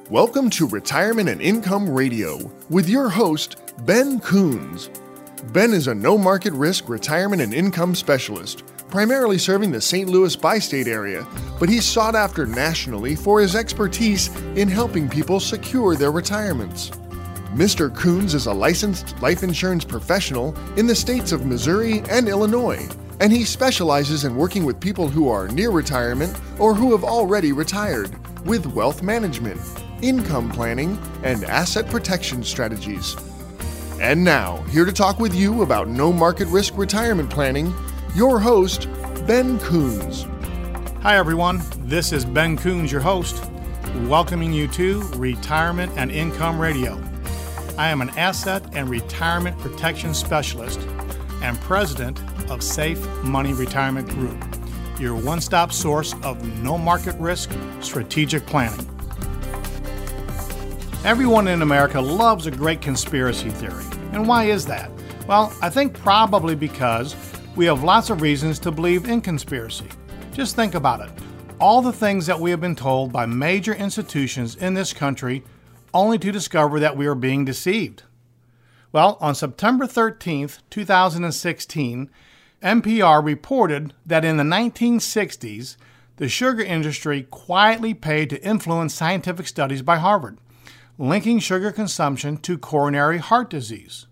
Welcome 0.09 0.51
to 0.51 0.69
Retirement 0.69 1.29
and 1.29 1.43
Income 1.43 1.91
Radio 1.91 2.53
with 2.71 2.89
your 2.89 3.09
host, 3.09 3.57
Ben 3.85 4.21
Coons. 4.21 4.89
Ben 5.53 5.73
is 5.73 5.87
a 5.87 5.95
no 5.95 6.19
market 6.19 6.53
risk 6.53 6.89
retirement 6.89 7.41
and 7.41 7.55
income 7.55 7.95
specialist, 7.95 8.65
primarily 8.89 9.39
serving 9.39 9.71
the 9.71 9.81
St. 9.81 10.09
Louis 10.09 10.35
bi 10.35 10.59
state 10.59 10.89
area, 10.89 11.27
but 11.61 11.69
he's 11.69 11.85
sought 11.85 12.15
after 12.15 12.47
nationally 12.47 13.15
for 13.15 13.41
his 13.41 13.55
expertise 13.55 14.35
in 14.57 14.69
helping 14.69 15.09
people 15.09 15.39
secure 15.39 15.95
their 15.95 16.11
retirements. 16.11 16.91
Mr. 17.55 17.95
Coons 17.95 18.35
is 18.35 18.47
a 18.47 18.53
licensed 18.53 19.21
life 19.23 19.45
insurance 19.45 19.85
professional 19.85 20.57
in 20.77 20.89
the 20.89 20.95
states 20.95 21.31
of 21.31 21.47
Missouri 21.47 22.03
and 22.11 22.29
Illinois, 22.29 22.89
and 23.21 23.33
he 23.33 23.45
specializes 23.45 24.25
in 24.25 24.35
working 24.35 24.65
with 24.65 24.81
people 24.81 25.09
who 25.09 25.29
are 25.29 25.47
near 25.47 25.71
retirement 25.71 26.37
or 26.59 26.75
who 26.75 26.91
have 26.91 27.05
already 27.05 27.53
retired 27.53 28.11
with 28.45 28.67
wealth 28.67 29.03
management, 29.03 29.61
income 30.03 30.51
planning, 30.51 30.99
and 31.23 31.45
asset 31.45 31.89
protection 31.89 32.43
strategies. 32.43 33.15
And 34.01 34.25
now, 34.25 34.57
here 34.65 34.85
to 34.85 34.93
talk 34.93 35.21
with 35.21 35.35
you 35.35 35.63
about 35.63 35.87
no 35.87 36.13
market 36.13 36.49
risk 36.49 36.77
retirement 36.77 37.31
planning, 37.31 37.73
your 38.17 38.41
host, 38.41 38.89
Ben 39.25 39.59
Coons. 39.61 40.27
Hi, 41.03 41.17
everyone. 41.17 41.63
This 41.79 42.13
is 42.13 42.25
Ben 42.25 42.57
Coons, 42.57 42.91
your 42.91 43.01
host, 43.01 43.45
welcoming 44.07 44.53
you 44.53 44.67
to 44.69 45.03
Retirement 45.15 45.93
and 45.97 46.11
Income 46.11 46.59
Radio. 46.61 47.01
I 47.79 47.89
am 47.89 48.01
an 48.01 48.11
asset 48.11 48.65
and 48.75 48.89
retirement 48.89 49.57
protection 49.59 50.13
specialist 50.13 50.81
and 51.41 51.59
president 51.61 52.21
of 52.51 52.65
Safe 52.65 53.01
Money 53.23 53.53
Retirement 53.53 54.09
Group, 54.09 54.43
your 54.99 55.15
one 55.15 55.41
stop 55.41 55.73
source 55.73 56.15
of 56.25 56.45
no 56.63 56.77
market 56.77 57.15
risk 57.21 57.53
strategic 57.81 58.45
planning. 58.45 58.94
Everyone 61.05 61.49
in 61.49 61.61
America 61.61 62.01
loves 62.01 62.47
a 62.47 62.51
great 62.51 62.81
conspiracy 62.81 63.51
theory. 63.51 63.85
And 64.13 64.27
why 64.27 64.45
is 64.45 64.65
that? 64.65 64.91
Well, 65.29 65.55
I 65.61 65.69
think 65.69 65.93
probably 65.93 66.55
because 66.55 67.15
we 67.55 67.67
have 67.67 67.85
lots 67.85 68.09
of 68.09 68.23
reasons 68.23 68.59
to 68.61 68.71
believe 68.71 69.07
in 69.07 69.21
conspiracy. 69.21 69.85
Just 70.33 70.57
think 70.57 70.75
about 70.75 71.03
it. 71.03 71.11
All 71.61 71.83
the 71.83 71.93
things 71.93 72.25
that 72.25 72.41
we 72.41 72.51
have 72.53 72.63
been 72.63 72.75
told 72.75 73.13
by 73.13 73.27
major 73.27 73.75
institutions 73.75 74.57
in 74.57 74.73
this 74.73 74.95
country 74.95 75.45
only 75.93 76.19
to 76.21 76.33
discover 76.33 76.81
that 76.81 76.97
we 76.97 77.07
are 77.07 77.15
being 77.15 77.45
deceived. 77.45 78.05
Well, 78.91 79.19
on 79.21 79.35
September 79.35 79.85
13th, 79.85 80.61
2016, 80.71 82.09
NPR 82.63 83.23
reported 83.23 83.93
that 84.07 84.25
in 84.25 84.39
the 84.39 84.43
1960s, 84.43 85.77
the 86.17 86.31
sugar 86.31 86.63
industry 86.63 87.25
quietly 87.31 87.93
paid 87.93 88.31
to 88.31 88.43
influence 88.43 88.95
scientific 88.95 89.47
studies 89.47 89.83
by 89.83 89.99
Harvard, 89.99 90.39
linking 90.99 91.39
sugar 91.39 91.73
consumption 91.73 92.37
to 92.39 92.59
coronary 92.59 93.19
heart 93.19 93.51
disease. 93.51 94.07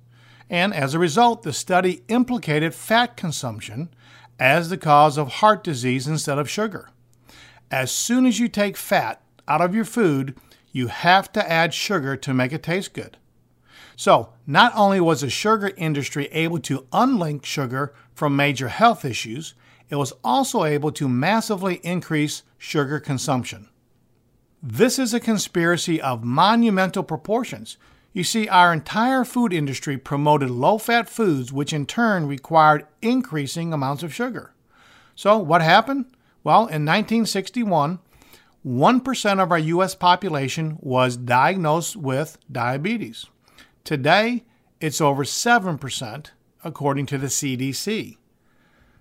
And 0.50 0.74
as 0.74 0.94
a 0.94 0.98
result, 0.98 1.42
the 1.42 1.52
study 1.52 2.02
implicated 2.08 2.74
fat 2.74 3.16
consumption 3.16 3.88
as 4.38 4.68
the 4.68 4.76
cause 4.76 5.16
of 5.16 5.34
heart 5.34 5.62
disease 5.64 6.06
instead 6.06 6.38
of 6.38 6.50
sugar. 6.50 6.90
As 7.70 7.90
soon 7.90 8.26
as 8.26 8.38
you 8.38 8.48
take 8.48 8.76
fat 8.76 9.22
out 9.48 9.60
of 9.60 9.74
your 9.74 9.84
food, 9.84 10.36
you 10.72 10.88
have 10.88 11.32
to 11.32 11.50
add 11.50 11.72
sugar 11.72 12.16
to 12.16 12.34
make 12.34 12.52
it 12.52 12.62
taste 12.62 12.92
good. 12.92 13.16
So, 13.96 14.32
not 14.46 14.72
only 14.74 15.00
was 15.00 15.20
the 15.20 15.30
sugar 15.30 15.70
industry 15.76 16.26
able 16.32 16.58
to 16.60 16.86
unlink 16.92 17.44
sugar 17.44 17.94
from 18.14 18.34
major 18.34 18.68
health 18.68 19.04
issues, 19.04 19.54
it 19.90 19.96
was 19.96 20.12
also 20.24 20.64
able 20.64 20.90
to 20.92 21.08
massively 21.08 21.76
increase 21.82 22.42
sugar 22.58 22.98
consumption. 22.98 23.68
This 24.64 24.96
is 24.96 25.12
a 25.12 25.18
conspiracy 25.18 26.00
of 26.00 26.22
monumental 26.22 27.02
proportions. 27.02 27.76
You 28.12 28.22
see, 28.22 28.48
our 28.48 28.72
entire 28.72 29.24
food 29.24 29.52
industry 29.52 29.98
promoted 29.98 30.50
low 30.50 30.78
fat 30.78 31.08
foods, 31.08 31.52
which 31.52 31.72
in 31.72 31.84
turn 31.84 32.28
required 32.28 32.86
increasing 33.00 33.72
amounts 33.72 34.04
of 34.04 34.14
sugar. 34.14 34.52
So, 35.16 35.36
what 35.36 35.62
happened? 35.62 36.04
Well, 36.44 36.60
in 36.60 36.86
1961, 36.86 37.98
1% 38.64 39.42
of 39.42 39.50
our 39.50 39.58
U.S. 39.58 39.96
population 39.96 40.78
was 40.80 41.16
diagnosed 41.16 41.96
with 41.96 42.38
diabetes. 42.50 43.26
Today, 43.82 44.44
it's 44.80 45.00
over 45.00 45.24
7%, 45.24 46.26
according 46.62 47.06
to 47.06 47.18
the 47.18 47.26
CDC. 47.26 48.16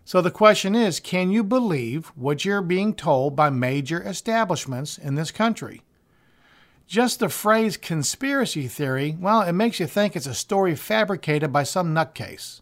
So 0.04 0.22
the 0.22 0.32
question 0.32 0.76
is 0.76 1.00
can 1.00 1.32
you 1.32 1.44
believe 1.44 2.08
what 2.16 2.46
you're 2.46 2.62
being 2.62 2.94
told 2.94 3.36
by 3.36 3.50
major 3.50 4.02
establishments 4.02 4.98
in 4.98 5.16
this 5.16 5.32
country? 5.32 5.82
Just 6.88 7.20
the 7.20 7.30
phrase 7.30 7.78
conspiracy 7.78 8.68
theory, 8.68 9.16
well, 9.18 9.42
it 9.44 9.54
makes 9.54 9.80
you 9.80 9.88
think 9.88 10.16
it's 10.16 10.26
a 10.26 10.34
story 10.34 10.76
fabricated 10.76 11.54
by 11.54 11.64
some 11.64 11.94
nutcase. 11.94 12.60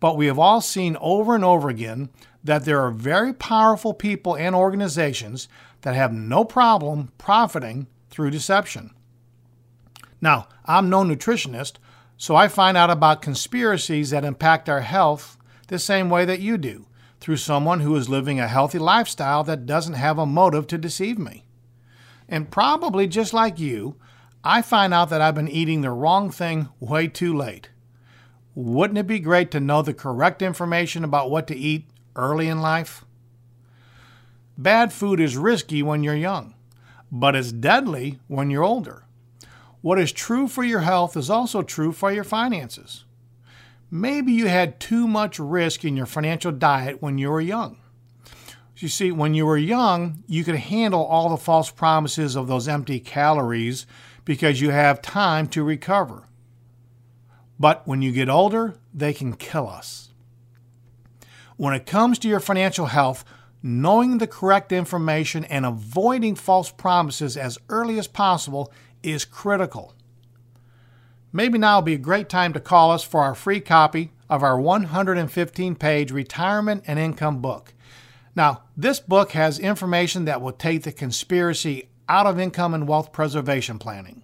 But 0.00 0.16
we 0.16 0.26
have 0.26 0.38
all 0.38 0.60
seen 0.60 0.96
over 1.00 1.34
and 1.34 1.44
over 1.44 1.68
again 1.68 2.08
that 2.42 2.64
there 2.64 2.80
are 2.80 2.90
very 2.90 3.32
powerful 3.32 3.92
people 3.92 4.36
and 4.36 4.54
organizations 4.54 5.48
that 5.82 5.94
have 5.94 6.12
no 6.12 6.44
problem 6.44 7.12
profiting 7.18 7.86
through 8.08 8.30
deception. 8.30 8.90
Now, 10.20 10.48
I'm 10.64 10.88
no 10.88 11.02
nutritionist, 11.02 11.74
so 12.16 12.36
I 12.36 12.48
find 12.48 12.76
out 12.76 12.90
about 12.90 13.20
conspiracies 13.20 14.10
that 14.10 14.24
impact 14.24 14.68
our 14.68 14.80
health 14.80 15.36
the 15.68 15.78
same 15.78 16.10
way 16.10 16.24
that 16.24 16.40
you 16.40 16.58
do, 16.58 16.86
through 17.20 17.36
someone 17.36 17.80
who 17.80 17.96
is 17.96 18.08
living 18.08 18.38
a 18.38 18.48
healthy 18.48 18.78
lifestyle 18.78 19.44
that 19.44 19.66
doesn't 19.66 19.94
have 19.94 20.18
a 20.18 20.26
motive 20.26 20.66
to 20.68 20.78
deceive 20.78 21.18
me. 21.18 21.44
And 22.28 22.50
probably 22.50 23.06
just 23.06 23.32
like 23.32 23.58
you, 23.58 23.96
I 24.42 24.60
find 24.62 24.92
out 24.92 25.10
that 25.10 25.20
I've 25.20 25.34
been 25.34 25.48
eating 25.48 25.80
the 25.80 25.90
wrong 25.90 26.30
thing 26.30 26.68
way 26.80 27.08
too 27.08 27.34
late. 27.34 27.70
Wouldn't 28.54 28.98
it 28.98 29.06
be 29.06 29.18
great 29.18 29.50
to 29.52 29.60
know 29.60 29.82
the 29.82 29.94
correct 29.94 30.42
information 30.42 31.02
about 31.02 31.30
what 31.30 31.46
to 31.48 31.56
eat 31.56 31.88
early 32.14 32.48
in 32.48 32.60
life? 32.60 33.04
Bad 34.56 34.92
food 34.92 35.18
is 35.18 35.36
risky 35.36 35.82
when 35.82 36.04
you're 36.04 36.14
young, 36.14 36.54
but 37.10 37.34
it's 37.34 37.52
deadly 37.52 38.20
when 38.28 38.50
you're 38.50 38.62
older. 38.62 39.04
What 39.80 39.98
is 39.98 40.12
true 40.12 40.46
for 40.46 40.62
your 40.62 40.80
health 40.80 41.16
is 41.16 41.28
also 41.28 41.62
true 41.62 41.92
for 41.92 42.12
your 42.12 42.24
finances. 42.24 43.04
Maybe 43.94 44.32
you 44.32 44.48
had 44.48 44.80
too 44.80 45.06
much 45.06 45.38
risk 45.38 45.84
in 45.84 45.96
your 45.96 46.04
financial 46.04 46.50
diet 46.50 47.00
when 47.00 47.16
you 47.16 47.30
were 47.30 47.40
young. 47.40 47.76
You 48.76 48.88
see, 48.88 49.12
when 49.12 49.34
you 49.34 49.46
were 49.46 49.56
young, 49.56 50.24
you 50.26 50.42
could 50.42 50.56
handle 50.56 51.04
all 51.04 51.28
the 51.28 51.36
false 51.36 51.70
promises 51.70 52.34
of 52.34 52.48
those 52.48 52.66
empty 52.66 52.98
calories 52.98 53.86
because 54.24 54.60
you 54.60 54.70
have 54.70 55.00
time 55.00 55.46
to 55.50 55.62
recover. 55.62 56.24
But 57.60 57.86
when 57.86 58.02
you 58.02 58.10
get 58.10 58.28
older, 58.28 58.74
they 58.92 59.12
can 59.12 59.34
kill 59.36 59.68
us. 59.68 60.08
When 61.56 61.72
it 61.72 61.86
comes 61.86 62.18
to 62.18 62.28
your 62.28 62.40
financial 62.40 62.86
health, 62.86 63.24
knowing 63.62 64.18
the 64.18 64.26
correct 64.26 64.72
information 64.72 65.44
and 65.44 65.64
avoiding 65.64 66.34
false 66.34 66.72
promises 66.72 67.36
as 67.36 67.58
early 67.68 68.00
as 68.00 68.08
possible 68.08 68.72
is 69.04 69.24
critical. 69.24 69.94
Maybe 71.36 71.58
now 71.58 71.78
would 71.78 71.84
be 71.84 71.94
a 71.94 71.98
great 71.98 72.28
time 72.28 72.52
to 72.52 72.60
call 72.60 72.92
us 72.92 73.02
for 73.02 73.20
our 73.22 73.34
free 73.34 73.58
copy 73.58 74.12
of 74.30 74.44
our 74.44 74.58
115 74.58 75.74
page 75.74 76.12
retirement 76.12 76.84
and 76.86 76.96
income 76.96 77.40
book. 77.42 77.74
Now, 78.36 78.62
this 78.76 79.00
book 79.00 79.32
has 79.32 79.58
information 79.58 80.26
that 80.26 80.40
will 80.40 80.52
take 80.52 80.84
the 80.84 80.92
conspiracy 80.92 81.88
out 82.08 82.26
of 82.26 82.38
income 82.38 82.72
and 82.72 82.86
wealth 82.86 83.10
preservation 83.12 83.80
planning. 83.80 84.22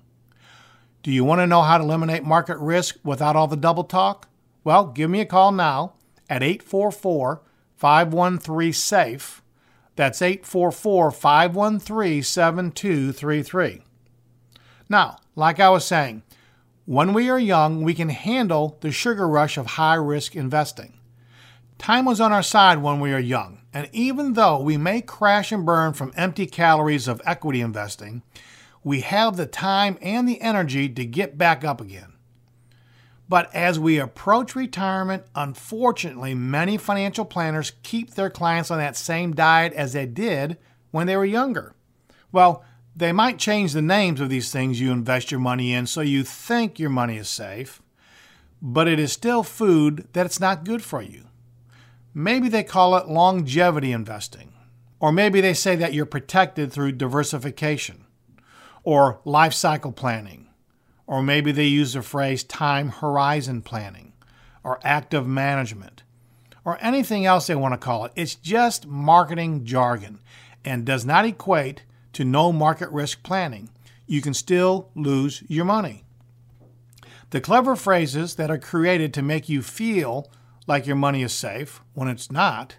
Do 1.02 1.10
you 1.10 1.24
want 1.24 1.40
to 1.40 1.48
know 1.48 1.62
how 1.62 1.78
to 1.78 1.84
eliminate 1.84 2.22
market 2.22 2.58
risk 2.58 2.96
without 3.02 3.34
all 3.34 3.48
the 3.48 3.56
double 3.56 3.84
talk? 3.84 4.28
Well, 4.62 4.86
give 4.86 5.10
me 5.10 5.20
a 5.20 5.26
call 5.26 5.50
now 5.50 5.94
at 6.28 6.44
844 6.44 7.42
513 7.74 8.72
SAFE. 8.72 9.42
That's 9.96 10.22
844 10.22 11.10
513 11.10 12.22
7233. 12.22 13.82
Now, 14.88 15.18
like 15.34 15.58
I 15.58 15.70
was 15.70 15.84
saying, 15.84 16.22
when 16.90 17.12
we 17.12 17.30
are 17.30 17.38
young, 17.38 17.84
we 17.84 17.94
can 17.94 18.08
handle 18.08 18.76
the 18.80 18.90
sugar 18.90 19.28
rush 19.28 19.56
of 19.56 19.64
high 19.64 19.94
risk 19.94 20.34
investing. 20.34 20.92
Time 21.78 22.04
was 22.04 22.20
on 22.20 22.32
our 22.32 22.42
side 22.42 22.82
when 22.82 22.98
we 22.98 23.12
are 23.12 23.20
young, 23.20 23.60
and 23.72 23.88
even 23.92 24.32
though 24.32 24.60
we 24.60 24.76
may 24.76 25.00
crash 25.00 25.52
and 25.52 25.64
burn 25.64 25.92
from 25.92 26.12
empty 26.16 26.46
calories 26.46 27.06
of 27.06 27.22
equity 27.24 27.60
investing, 27.60 28.24
we 28.82 29.02
have 29.02 29.36
the 29.36 29.46
time 29.46 29.98
and 30.02 30.28
the 30.28 30.40
energy 30.40 30.88
to 30.88 31.04
get 31.04 31.38
back 31.38 31.62
up 31.62 31.80
again. 31.80 32.14
But 33.28 33.54
as 33.54 33.78
we 33.78 34.00
approach 34.00 34.56
retirement, 34.56 35.22
unfortunately, 35.36 36.34
many 36.34 36.76
financial 36.76 37.24
planners 37.24 37.70
keep 37.84 38.14
their 38.14 38.30
clients 38.30 38.68
on 38.68 38.78
that 38.78 38.96
same 38.96 39.32
diet 39.32 39.72
as 39.74 39.92
they 39.92 40.06
did 40.06 40.58
when 40.90 41.06
they 41.06 41.16
were 41.16 41.24
younger. 41.24 41.72
Well, 42.32 42.64
they 43.00 43.12
might 43.12 43.38
change 43.38 43.72
the 43.72 43.82
names 43.82 44.20
of 44.20 44.28
these 44.28 44.52
things 44.52 44.80
you 44.80 44.92
invest 44.92 45.30
your 45.30 45.40
money 45.40 45.72
in 45.72 45.86
so 45.86 46.02
you 46.02 46.22
think 46.22 46.78
your 46.78 46.90
money 46.90 47.16
is 47.16 47.28
safe, 47.28 47.82
but 48.62 48.86
it 48.86 49.00
is 49.00 49.12
still 49.12 49.42
food 49.42 50.06
that's 50.12 50.38
not 50.38 50.64
good 50.64 50.82
for 50.82 51.02
you. 51.02 51.24
Maybe 52.12 52.48
they 52.48 52.62
call 52.62 52.96
it 52.96 53.08
longevity 53.08 53.90
investing, 53.90 54.52
or 55.00 55.12
maybe 55.12 55.40
they 55.40 55.54
say 55.54 55.76
that 55.76 55.94
you're 55.94 56.06
protected 56.06 56.72
through 56.72 56.92
diversification, 56.92 58.04
or 58.84 59.20
life 59.24 59.54
cycle 59.54 59.92
planning, 59.92 60.48
or 61.06 61.22
maybe 61.22 61.52
they 61.52 61.66
use 61.66 61.94
the 61.94 62.02
phrase 62.02 62.44
time 62.44 62.90
horizon 62.90 63.62
planning, 63.62 64.12
or 64.62 64.78
active 64.84 65.26
management, 65.26 66.02
or 66.64 66.76
anything 66.82 67.24
else 67.24 67.46
they 67.46 67.54
want 67.54 67.72
to 67.72 67.78
call 67.78 68.04
it. 68.04 68.12
It's 68.14 68.34
just 68.34 68.86
marketing 68.86 69.64
jargon 69.64 70.20
and 70.64 70.84
does 70.84 71.06
not 71.06 71.24
equate 71.24 71.84
to 72.12 72.24
no 72.24 72.52
market 72.52 72.90
risk 72.90 73.22
planning, 73.22 73.70
you 74.06 74.20
can 74.20 74.34
still 74.34 74.90
lose 74.94 75.42
your 75.48 75.64
money. 75.64 76.04
The 77.30 77.40
clever 77.40 77.76
phrases 77.76 78.34
that 78.34 78.50
are 78.50 78.58
created 78.58 79.14
to 79.14 79.22
make 79.22 79.48
you 79.48 79.62
feel 79.62 80.30
like 80.66 80.86
your 80.86 80.96
money 80.96 81.22
is 81.22 81.32
safe 81.32 81.80
when 81.94 82.08
it's 82.08 82.30
not 82.30 82.76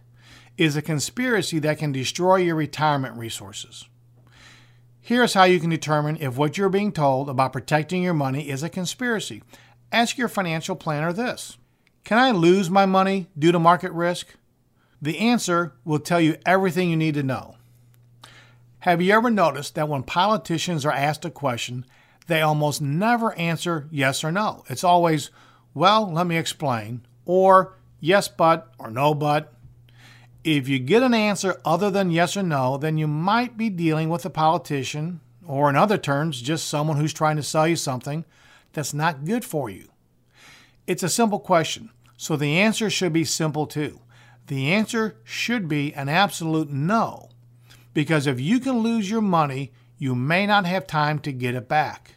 is 0.58 0.76
a 0.76 0.82
conspiracy 0.82 1.58
that 1.60 1.78
can 1.78 1.92
destroy 1.92 2.36
your 2.38 2.56
retirement 2.56 3.18
resources. 3.18 3.88
Here's 5.00 5.34
how 5.34 5.46
you 5.46 5.60
can 5.60 5.70
determine 5.70 6.18
if 6.20 6.38
what 6.38 6.58
you're 6.58 6.70
being 6.70 6.92
told 6.92 7.30
about 7.30 7.54
protecting 7.54 8.04
your 8.04 8.14
money 8.14 8.50
is 8.50 8.62
a 8.62 8.70
conspiracy. 8.70 9.42
Ask 9.92 10.18
your 10.18 10.28
financial 10.28 10.76
planner 10.76 11.12
this 11.12 11.58
Can 12.04 12.18
I 12.18 12.32
lose 12.32 12.70
my 12.70 12.86
money 12.86 13.28
due 13.38 13.52
to 13.52 13.60
market 13.60 13.92
risk? 13.94 14.36
The 15.02 15.18
answer 15.18 15.74
will 15.84 16.00
tell 16.00 16.22
you 16.22 16.38
everything 16.46 16.90
you 16.90 16.98
need 16.98 17.16
to 17.16 17.24
know. 17.24 17.56
Have 18.82 19.00
you 19.00 19.14
ever 19.14 19.30
noticed 19.30 19.76
that 19.76 19.88
when 19.88 20.02
politicians 20.02 20.88
are 20.88 20.92
asked 20.92 21.24
a 21.24 21.30
question, 21.30 21.86
they 22.26 22.42
almost 22.42 22.82
never 22.82 23.32
answer 23.36 23.88
yes 23.92 24.24
or 24.24 24.32
no? 24.32 24.64
It's 24.70 24.84
always, 24.84 25.30
well, 25.76 26.12
let 26.12 26.26
me 26.26 26.36
explain, 26.36 27.06
or 27.24 27.78
yes, 28.00 28.28
but, 28.28 28.74
or 28.80 28.90
no, 28.90 29.14
but. 29.14 29.54
If 30.44 30.68
you 30.68 30.80
get 30.80 31.04
an 31.04 31.14
answer 31.14 31.62
other 31.64 31.92
than 31.92 32.10
yes 32.10 32.36
or 32.36 32.42
no, 32.42 32.78
then 32.78 32.98
you 32.98 33.06
might 33.08 33.56
be 33.56 33.70
dealing 33.70 34.10
with 34.10 34.26
a 34.26 34.32
politician, 34.32 35.20
or 35.46 35.70
in 35.70 35.76
other 35.76 36.00
terms, 36.00 36.42
just 36.42 36.68
someone 36.68 36.98
who's 36.98 37.14
trying 37.14 37.36
to 37.36 37.44
sell 37.44 37.68
you 37.68 37.76
something 37.76 38.26
that's 38.74 38.96
not 38.96 39.26
good 39.26 39.46
for 39.46 39.70
you. 39.70 39.90
It's 40.88 41.04
a 41.04 41.10
simple 41.10 41.40
question, 41.40 41.92
so 42.18 42.36
the 42.36 42.58
answer 42.58 42.90
should 42.90 43.14
be 43.14 43.26
simple 43.26 43.68
too. 43.68 44.00
The 44.48 44.74
answer 44.74 45.18
should 45.24 45.68
be 45.68 45.94
an 45.94 46.10
absolute 46.10 46.72
no 46.72 47.31
because 47.94 48.28
if 48.28 48.40
you 48.40 48.60
can 48.60 48.80
lose 48.80 49.10
your 49.10 49.22
money, 49.22 49.72
you 49.98 50.16
may 50.16 50.46
not 50.46 50.66
have 50.66 50.88
time 50.88 51.20
to 51.20 51.32
get 51.32 51.56
it 51.56 51.68
back. 51.68 52.16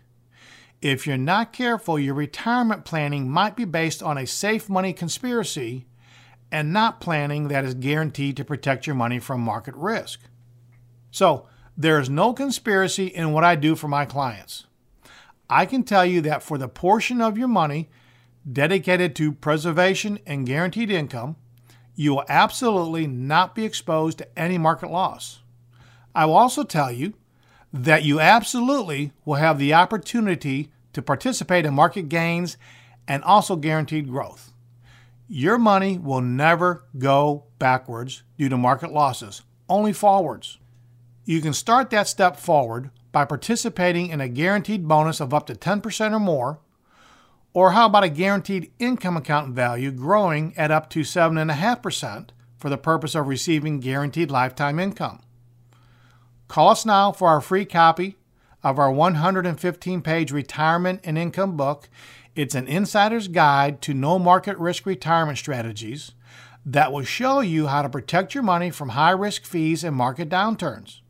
If 0.81 1.07
you're 1.07 1.17
not 1.17 1.53
careful, 1.53 1.99
your 1.99 2.15
retirement 2.15 2.85
planning 2.85 3.31
might 3.31 3.57
be 3.57 3.65
based 3.65 4.03
on 4.03 4.19
a 4.19 4.27
safe 4.27 4.69
money 4.69 4.93
conspiracy 4.93 5.87
and 6.53 6.73
not 6.73 7.01
planning 7.01 7.49
that 7.49 7.65
is 7.65 7.75
guaranteed 7.75 8.37
to 8.37 8.45
protect 8.45 8.87
your 8.87 8.95
money 8.95 9.19
from 9.19 9.41
market 9.41 9.75
risk. 9.77 10.21
So, 11.11 11.47
there 11.77 11.99
is 11.99 12.09
no 12.09 12.33
conspiracy 12.33 13.07
in 13.07 13.33
what 13.33 13.45
I 13.45 13.57
do 13.57 13.75
for 13.75 13.89
my 13.89 14.05
clients. 14.05 14.67
I 15.51 15.67
can 15.67 15.83
tell 15.83 16.07
you 16.07 16.21
that 16.23 16.43
for 16.43 16.57
the 16.57 16.69
portion 16.69 17.21
of 17.21 17.37
your 17.37 17.49
money 17.49 17.89
dedicated 18.51 19.17
to 19.17 19.33
preservation 19.33 20.19
and 20.27 20.47
guaranteed 20.47 20.91
income, 20.91 21.37
you 21.95 22.13
will 22.15 22.25
absolutely 22.29 23.07
not 23.07 23.55
be 23.55 23.65
exposed 23.65 24.19
to 24.19 24.39
any 24.39 24.59
market 24.59 24.91
loss. 24.91 25.41
I 26.15 26.27
will 26.27 26.37
also 26.37 26.63
tell 26.63 26.93
you 26.93 27.15
that 27.73 28.05
you 28.05 28.21
absolutely 28.21 29.13
will 29.25 29.35
have 29.35 29.59
the 29.59 29.75
opportunity 29.75 30.71
to 30.93 31.03
participate 31.03 31.67
in 31.67 31.75
market 31.75 32.09
gains 32.09 32.57
and 33.09 33.23
also 33.25 33.57
guaranteed 33.57 34.09
growth. 34.09 34.53
Your 35.27 35.59
money 35.59 35.99
will 35.99 36.21
never 36.21 36.85
go 36.97 37.45
backwards 37.59 38.23
due 38.39 38.49
to 38.49 38.57
market 38.57 38.93
losses, 38.93 39.43
only 39.69 39.93
forwards. 39.93 40.59
You 41.25 41.41
can 41.41 41.53
start 41.53 41.91
that 41.91 42.07
step 42.07 42.37
forward 42.37 42.91
by 43.11 43.25
participating 43.25 44.09
in 44.09 44.21
a 44.21 44.29
guaranteed 44.29 44.87
bonus 44.87 45.21
of 45.21 45.33
up 45.33 45.47
to 45.47 45.55
10% 45.55 46.13
or 46.13 46.21
more 46.21 46.61
or 47.55 47.71
how 47.71 47.87
about 47.87 48.05
a 48.05 48.09
guaranteed 48.09 48.73
income 48.81 49.17
account 49.17 49.55
value 49.55 49.93
growing 49.93 50.53
at 50.57 50.73
up 50.73 50.91
to 50.91 51.01
7.5% 51.01 52.31
for 52.59 52.69
the 52.69 52.77
purpose 52.77 53.15
of 53.15 53.29
receiving 53.29 53.79
guaranteed 53.79 54.31
lifetime 54.31 54.81
income? 54.81 55.21
Call 56.49 56.71
us 56.71 56.85
now 56.85 57.13
for 57.13 57.29
our 57.29 57.41
free 57.41 57.65
copy 57.65 58.17
of 58.63 58.79
our 58.79 58.91
115 58.91 60.03
page 60.03 60.33
retirement 60.33 61.01
and 61.05 61.19
income 61.19 61.57
book. 61.57 61.89
It's 62.35 62.55
an 62.55 62.67
insider's 62.67 63.29
guide 63.29 63.81
to 63.83 63.95
no 63.95 64.19
market 64.19 64.59
risk 64.59 64.87
retirement 64.87 65.39
strategies 65.39 66.13
that 66.67 66.93
will 66.93 67.05
show 67.05 67.41
you 67.41 67.67
how 67.67 67.83
to 67.83 67.89
protect 67.89 68.35
your 68.35 68.43
money 68.43 68.71
from 68.71 68.91
high 68.91 69.11
risk 69.11 69.45
fees 69.45 69.85
and 69.85 69.95
market 69.95 70.29
downturns. 70.29 71.01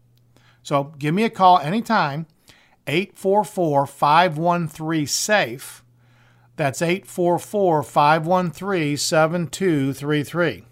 So 0.62 0.94
give 0.98 1.14
me 1.14 1.24
a 1.24 1.30
call 1.30 1.58
anytime, 1.58 2.26
844 2.86 3.86
513 3.86 5.06
SAFE 5.06 5.84
that's 6.56 6.80
844 6.80 7.82
513 7.82 8.96
7233. 8.96 10.64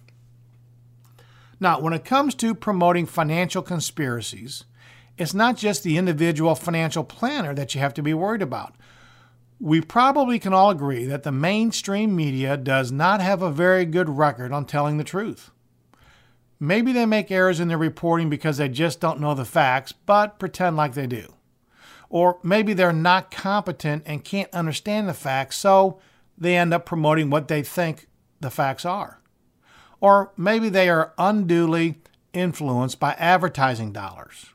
Now, 1.62 1.78
when 1.78 1.92
it 1.92 2.04
comes 2.04 2.34
to 2.34 2.56
promoting 2.56 3.06
financial 3.06 3.62
conspiracies, 3.62 4.64
it's 5.16 5.32
not 5.32 5.56
just 5.56 5.84
the 5.84 5.96
individual 5.96 6.56
financial 6.56 7.04
planner 7.04 7.54
that 7.54 7.72
you 7.72 7.80
have 7.80 7.94
to 7.94 8.02
be 8.02 8.12
worried 8.12 8.42
about. 8.42 8.74
We 9.60 9.80
probably 9.80 10.40
can 10.40 10.52
all 10.52 10.70
agree 10.70 11.04
that 11.04 11.22
the 11.22 11.30
mainstream 11.30 12.16
media 12.16 12.56
does 12.56 12.90
not 12.90 13.20
have 13.20 13.42
a 13.42 13.52
very 13.52 13.84
good 13.84 14.08
record 14.08 14.50
on 14.50 14.64
telling 14.64 14.98
the 14.98 15.04
truth. 15.04 15.52
Maybe 16.58 16.90
they 16.90 17.06
make 17.06 17.30
errors 17.30 17.60
in 17.60 17.68
their 17.68 17.78
reporting 17.78 18.28
because 18.28 18.56
they 18.56 18.68
just 18.68 18.98
don't 18.98 19.20
know 19.20 19.34
the 19.34 19.44
facts, 19.44 19.92
but 19.92 20.40
pretend 20.40 20.76
like 20.76 20.94
they 20.94 21.06
do. 21.06 21.32
Or 22.10 22.40
maybe 22.42 22.72
they're 22.72 22.92
not 22.92 23.30
competent 23.30 24.02
and 24.04 24.24
can't 24.24 24.52
understand 24.52 25.08
the 25.08 25.14
facts, 25.14 25.58
so 25.58 26.00
they 26.36 26.56
end 26.56 26.74
up 26.74 26.84
promoting 26.84 27.30
what 27.30 27.46
they 27.46 27.62
think 27.62 28.08
the 28.40 28.50
facts 28.50 28.84
are. 28.84 29.21
Or 30.02 30.32
maybe 30.36 30.68
they 30.68 30.88
are 30.88 31.12
unduly 31.16 32.00
influenced 32.32 32.98
by 32.98 33.12
advertising 33.12 33.92
dollars. 33.92 34.46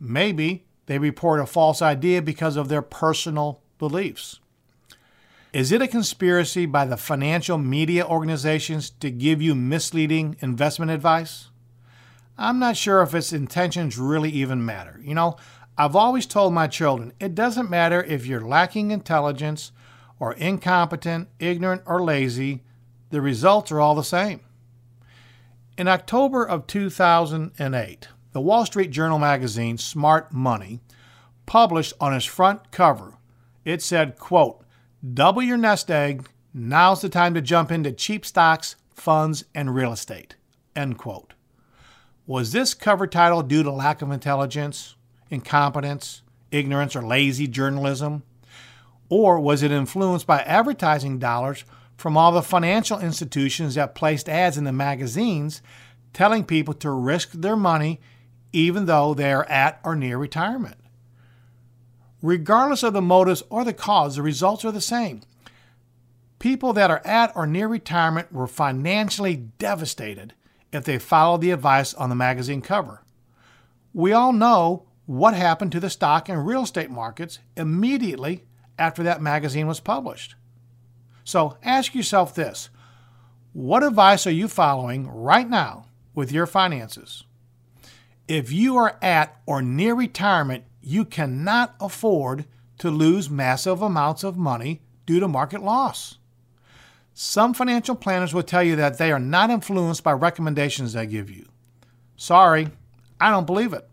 Maybe 0.00 0.64
they 0.86 0.98
report 0.98 1.38
a 1.38 1.46
false 1.46 1.80
idea 1.80 2.20
because 2.20 2.56
of 2.56 2.68
their 2.68 2.82
personal 2.82 3.62
beliefs. 3.78 4.40
Is 5.52 5.70
it 5.70 5.82
a 5.82 5.86
conspiracy 5.86 6.66
by 6.66 6.84
the 6.84 6.96
financial 6.96 7.58
media 7.58 8.04
organizations 8.04 8.90
to 8.90 9.08
give 9.12 9.40
you 9.40 9.54
misleading 9.54 10.36
investment 10.40 10.90
advice? 10.90 11.48
I'm 12.36 12.58
not 12.58 12.76
sure 12.76 13.02
if 13.02 13.14
its 13.14 13.32
intentions 13.32 13.96
really 13.96 14.30
even 14.30 14.66
matter. 14.66 15.00
You 15.00 15.14
know, 15.14 15.36
I've 15.78 15.94
always 15.94 16.26
told 16.26 16.52
my 16.52 16.66
children 16.66 17.12
it 17.20 17.36
doesn't 17.36 17.70
matter 17.70 18.02
if 18.02 18.26
you're 18.26 18.40
lacking 18.40 18.90
intelligence 18.90 19.70
or 20.18 20.32
incompetent, 20.32 21.28
ignorant, 21.38 21.82
or 21.86 22.02
lazy, 22.02 22.64
the 23.10 23.20
results 23.20 23.70
are 23.70 23.80
all 23.80 23.94
the 23.94 24.02
same. 24.02 24.40
In 25.78 25.88
October 25.88 26.42
of 26.42 26.66
2008, 26.66 28.08
the 28.32 28.40
Wall 28.40 28.64
Street 28.64 28.90
Journal 28.90 29.18
magazine 29.18 29.76
Smart 29.76 30.32
Money 30.32 30.80
published 31.44 31.92
on 32.00 32.14
its 32.14 32.24
front 32.24 32.70
cover, 32.70 33.18
it 33.62 33.82
said, 33.82 34.18
quote, 34.18 34.64
double 35.12 35.42
your 35.42 35.58
nest 35.58 35.90
egg, 35.90 36.30
now's 36.54 37.02
the 37.02 37.10
time 37.10 37.34
to 37.34 37.42
jump 37.42 37.70
into 37.70 37.92
cheap 37.92 38.24
stocks, 38.24 38.76
funds, 38.94 39.44
and 39.54 39.74
real 39.74 39.92
estate, 39.92 40.36
end 40.74 40.96
quote. 40.96 41.34
Was 42.26 42.52
this 42.52 42.72
cover 42.72 43.06
title 43.06 43.42
due 43.42 43.62
to 43.62 43.70
lack 43.70 44.00
of 44.00 44.10
intelligence? 44.10 44.96
incompetence, 45.28 46.22
ignorance, 46.50 46.96
or 46.96 47.02
lazy 47.02 47.46
journalism? 47.46 48.22
Or 49.10 49.38
was 49.38 49.62
it 49.62 49.72
influenced 49.72 50.26
by 50.26 50.40
advertising 50.40 51.18
dollars 51.18 51.64
from 51.96 52.16
all 52.16 52.32
the 52.32 52.42
financial 52.42 52.98
institutions 52.98 53.74
that 53.74 53.94
placed 53.94 54.28
ads 54.28 54.56
in 54.56 54.64
the 54.64 54.72
magazines 54.72 55.62
telling 56.12 56.44
people 56.44 56.74
to 56.74 56.90
risk 56.90 57.32
their 57.32 57.56
money 57.56 58.00
even 58.52 58.86
though 58.86 59.14
they 59.14 59.32
are 59.32 59.44
at 59.44 59.80
or 59.84 59.96
near 59.96 60.18
retirement? 60.18 60.76
Regardless 62.22 62.82
of 62.82 62.92
the 62.92 63.02
motives 63.02 63.42
or 63.50 63.64
the 63.64 63.72
cause, 63.72 64.16
the 64.16 64.22
results 64.22 64.64
are 64.64 64.72
the 64.72 64.80
same. 64.80 65.22
People 66.38 66.72
that 66.72 66.90
are 66.90 67.02
at 67.04 67.34
or 67.36 67.46
near 67.46 67.68
retirement 67.68 68.32
were 68.32 68.46
financially 68.46 69.36
devastated 69.36 70.34
if 70.72 70.84
they 70.84 70.98
followed 70.98 71.40
the 71.40 71.50
advice 71.50 71.94
on 71.94 72.08
the 72.08 72.14
magazine 72.14 72.60
cover. 72.60 73.02
We 73.94 74.12
all 74.12 74.32
know 74.32 74.86
what 75.06 75.34
happened 75.34 75.72
to 75.72 75.80
the 75.80 75.88
stock 75.88 76.28
and 76.28 76.46
real 76.46 76.64
estate 76.64 76.90
markets 76.90 77.38
immediately 77.56 78.44
after 78.78 79.02
that 79.04 79.22
magazine 79.22 79.66
was 79.66 79.80
published. 79.80 80.34
So 81.26 81.58
ask 81.64 81.92
yourself 81.92 82.34
this 82.34 82.70
what 83.52 83.82
advice 83.82 84.26
are 84.28 84.32
you 84.32 84.46
following 84.46 85.08
right 85.08 85.48
now 85.48 85.86
with 86.14 86.30
your 86.30 86.46
finances? 86.46 87.24
If 88.28 88.52
you 88.52 88.76
are 88.76 88.96
at 89.02 89.36
or 89.44 89.60
near 89.60 89.94
retirement, 89.94 90.64
you 90.80 91.04
cannot 91.04 91.74
afford 91.80 92.44
to 92.78 92.90
lose 92.90 93.28
massive 93.28 93.82
amounts 93.82 94.22
of 94.22 94.36
money 94.36 94.82
due 95.04 95.18
to 95.18 95.26
market 95.26 95.62
loss. 95.62 96.18
Some 97.12 97.54
financial 97.54 97.96
planners 97.96 98.32
will 98.32 98.44
tell 98.44 98.62
you 98.62 98.76
that 98.76 98.98
they 98.98 99.10
are 99.10 99.18
not 99.18 99.50
influenced 99.50 100.04
by 100.04 100.12
recommendations 100.12 100.92
they 100.92 101.06
give 101.06 101.28
you. 101.28 101.46
Sorry, 102.16 102.68
I 103.20 103.30
don't 103.30 103.46
believe 103.46 103.72
it. 103.72 103.88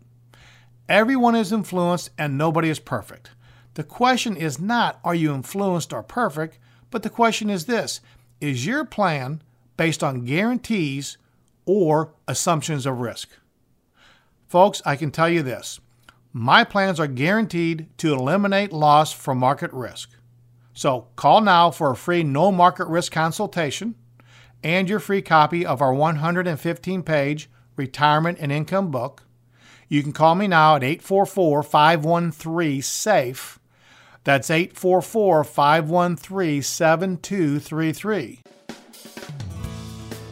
Everyone 0.88 1.34
is 1.34 1.52
influenced 1.52 2.10
and 2.16 2.38
nobody 2.38 2.68
is 2.68 2.78
perfect. 2.78 3.30
The 3.74 3.82
question 3.82 4.36
is 4.36 4.60
not, 4.60 5.00
are 5.02 5.16
you 5.16 5.34
influenced 5.34 5.92
or 5.92 6.04
perfect? 6.04 6.58
But 6.94 7.02
the 7.02 7.10
question 7.10 7.50
is 7.50 7.66
this 7.66 8.00
Is 8.40 8.66
your 8.66 8.84
plan 8.84 9.42
based 9.76 10.04
on 10.04 10.24
guarantees 10.24 11.18
or 11.66 12.14
assumptions 12.28 12.86
of 12.86 13.00
risk? 13.00 13.30
Folks, 14.46 14.80
I 14.86 14.94
can 14.94 15.10
tell 15.10 15.28
you 15.28 15.42
this 15.42 15.80
my 16.32 16.62
plans 16.62 17.00
are 17.00 17.08
guaranteed 17.08 17.88
to 17.98 18.14
eliminate 18.14 18.72
loss 18.72 19.12
from 19.12 19.38
market 19.38 19.72
risk. 19.72 20.10
So 20.72 21.08
call 21.16 21.40
now 21.40 21.72
for 21.72 21.90
a 21.90 21.96
free 21.96 22.22
no 22.22 22.52
market 22.52 22.86
risk 22.86 23.10
consultation 23.10 23.96
and 24.62 24.88
your 24.88 25.00
free 25.00 25.20
copy 25.20 25.66
of 25.66 25.82
our 25.82 25.92
115 25.92 27.02
page 27.02 27.50
retirement 27.74 28.38
and 28.40 28.52
income 28.52 28.92
book. 28.92 29.24
You 29.88 30.04
can 30.04 30.12
call 30.12 30.36
me 30.36 30.46
now 30.46 30.76
at 30.76 30.84
844 30.84 31.64
513 31.64 32.82
SAFE. 32.82 33.58
That's 34.24 34.50
844 34.50 35.44
513 35.44 36.62
7233. 36.62 38.40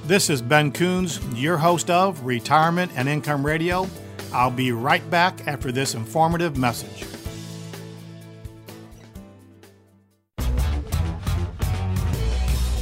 This 0.07 0.31
is 0.31 0.43
Ben 0.43 0.73
Coons, 0.73 1.21
your 1.35 1.59
host 1.59 1.91
of 1.91 2.25
Retirement 2.25 2.91
and 2.97 3.09
Income 3.09 3.45
Radio. 3.45 3.87
I'll 4.33 4.51
be 4.51 4.73
right 4.73 5.09
back 5.11 5.47
after 5.47 5.71
this 5.71 5.95
informative 5.95 6.57
message. 6.57 7.05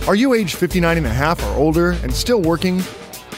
Are 0.06 0.14
you 0.14 0.34
age 0.34 0.54
59 0.54 0.96
and 0.96 1.06
a 1.06 1.10
half 1.10 1.42
or 1.42 1.56
older 1.56 1.90
and 1.90 2.12
still 2.12 2.40
working? 2.40 2.80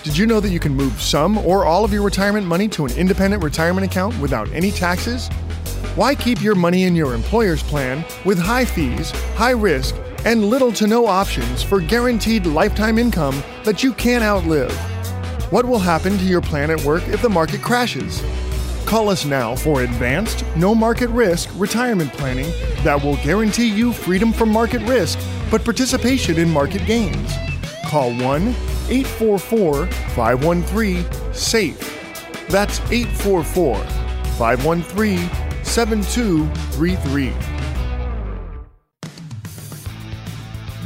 Did 0.05 0.17
you 0.17 0.27
know 0.27 0.41
that 0.41 0.51
you 0.51 0.61
can 0.61 0.75
move 0.75 1.01
some 1.01 1.39
or 1.39 1.65
all 1.65 1.85
of 1.85 1.93
your 1.93 2.03
retirement 2.03 2.47
money 2.47 2.69
to 2.69 2.85
an 2.85 2.93
independent 2.99 3.43
retirement 3.43 3.87
account 3.87 4.19
without 4.21 4.51
any 4.53 4.71
taxes? 4.71 5.31
Why 5.95 6.15
keep 6.15 6.41
your 6.41 6.55
money 6.55 6.85
in 6.85 6.97
your 6.97 7.15
employer's 7.15 7.63
plan 7.63 8.05
with 8.25 8.39
high 8.39 8.65
fees, 8.65 9.11
high 9.35 9.51
risk, 9.51 9.95
and 10.25 10.47
little 10.47 10.73
to 10.73 10.87
no 10.87 11.07
options 11.07 11.63
for 11.63 11.81
guaranteed 11.81 12.47
lifetime 12.47 12.99
income 12.99 13.43
that 13.65 13.83
you 13.83 13.93
can't 13.93 14.25
outlive? 14.25 14.73
What 15.53 15.67
will 15.67 15.79
happen 15.79 16.17
to 16.17 16.25
your 16.25 16.41
plan 16.41 16.71
at 16.71 16.83
work 16.83 17.07
if 17.09 17.21
the 17.21 17.29
market 17.29 17.61
crashes? 17.61 18.23
Call 18.87 19.11
us 19.11 19.25
now 19.25 19.55
for 19.55 19.83
advanced, 19.83 20.45
no 20.57 20.75
market 20.75 21.11
risk 21.11 21.51
retirement 21.57 22.13
planning 22.13 22.51
that 22.85 23.03
will 23.03 23.17
guarantee 23.17 23.69
you 23.69 23.93
freedom 23.93 24.33
from 24.33 24.51
market 24.51 24.83
risk 24.89 25.19
but 25.51 25.65
participation 25.65 26.39
in 26.39 26.51
market 26.51 26.87
gains. 26.87 27.33
Call 27.85 28.11
1 28.17 28.49
844 28.89 29.87
513 29.87 31.05
SAFE. 31.33 32.49
That's 32.49 32.81
844 32.91 33.77
513 34.39 35.42
7233. 35.63 37.33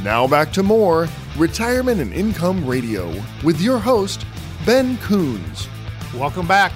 Now 0.03 0.27
back 0.27 0.51
to 0.53 0.63
more 0.63 1.07
Retirement 1.37 1.99
and 1.99 2.13
Income 2.13 2.65
Radio 2.65 3.13
with 3.43 3.59
your 3.59 3.77
host, 3.79 4.25
Ben 4.65 4.97
Coons. 4.99 5.67
Welcome 6.15 6.47
back. 6.47 6.71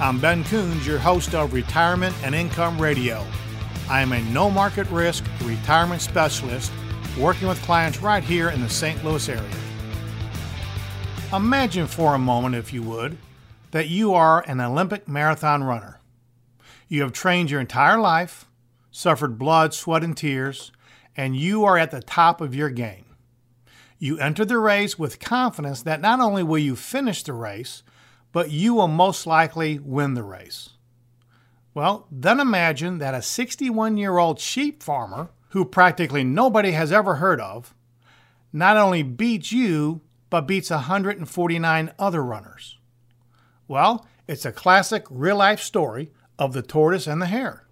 I'm 0.00 0.20
Ben 0.20 0.44
Coons, 0.44 0.86
your 0.86 0.98
host 0.98 1.34
of 1.34 1.52
Retirement 1.52 2.14
and 2.22 2.34
Income 2.34 2.80
Radio. 2.80 3.24
I 3.88 4.00
am 4.02 4.12
a 4.12 4.20
no 4.30 4.50
market 4.50 4.88
risk 4.90 5.24
retirement 5.44 6.02
specialist 6.02 6.72
working 7.18 7.48
with 7.48 7.60
clients 7.62 8.00
right 8.00 8.22
here 8.22 8.50
in 8.50 8.60
the 8.60 8.68
St. 8.68 9.04
Louis 9.04 9.28
area. 9.28 9.50
Imagine 11.32 11.86
for 11.86 12.14
a 12.14 12.18
moment, 12.18 12.54
if 12.54 12.72
you 12.72 12.82
would, 12.82 13.16
that 13.70 13.88
you 13.88 14.14
are 14.14 14.44
an 14.46 14.60
Olympic 14.60 15.08
marathon 15.08 15.64
runner. 15.64 15.95
You 16.88 17.02
have 17.02 17.12
trained 17.12 17.50
your 17.50 17.60
entire 17.60 17.98
life, 17.98 18.46
suffered 18.90 19.38
blood, 19.38 19.74
sweat, 19.74 20.04
and 20.04 20.16
tears, 20.16 20.70
and 21.16 21.36
you 21.36 21.64
are 21.64 21.78
at 21.78 21.90
the 21.90 22.00
top 22.00 22.40
of 22.40 22.54
your 22.54 22.70
game. 22.70 23.04
You 23.98 24.18
enter 24.18 24.44
the 24.44 24.58
race 24.58 24.98
with 24.98 25.18
confidence 25.18 25.82
that 25.82 26.00
not 26.00 26.20
only 26.20 26.42
will 26.42 26.58
you 26.58 26.76
finish 26.76 27.22
the 27.22 27.32
race, 27.32 27.82
but 28.32 28.50
you 28.50 28.74
will 28.74 28.88
most 28.88 29.26
likely 29.26 29.78
win 29.78 30.14
the 30.14 30.22
race. 30.22 30.70
Well, 31.74 32.06
then 32.10 32.38
imagine 32.40 32.98
that 32.98 33.14
a 33.14 33.22
61 33.22 33.96
year 33.96 34.18
old 34.18 34.38
sheep 34.38 34.82
farmer, 34.82 35.30
who 35.50 35.64
practically 35.64 36.22
nobody 36.22 36.72
has 36.72 36.92
ever 36.92 37.16
heard 37.16 37.40
of, 37.40 37.74
not 38.52 38.76
only 38.76 39.02
beats 39.02 39.52
you, 39.52 40.02
but 40.28 40.42
beats 40.42 40.70
149 40.70 41.92
other 41.98 42.22
runners. 42.22 42.78
Well, 43.68 44.06
it's 44.28 44.44
a 44.44 44.52
classic 44.52 45.04
real 45.10 45.36
life 45.36 45.60
story 45.60 46.12
of 46.38 46.52
the 46.52 46.62
tortoise 46.62 47.06
and 47.06 47.20
the 47.20 47.26
hare. 47.26 47.64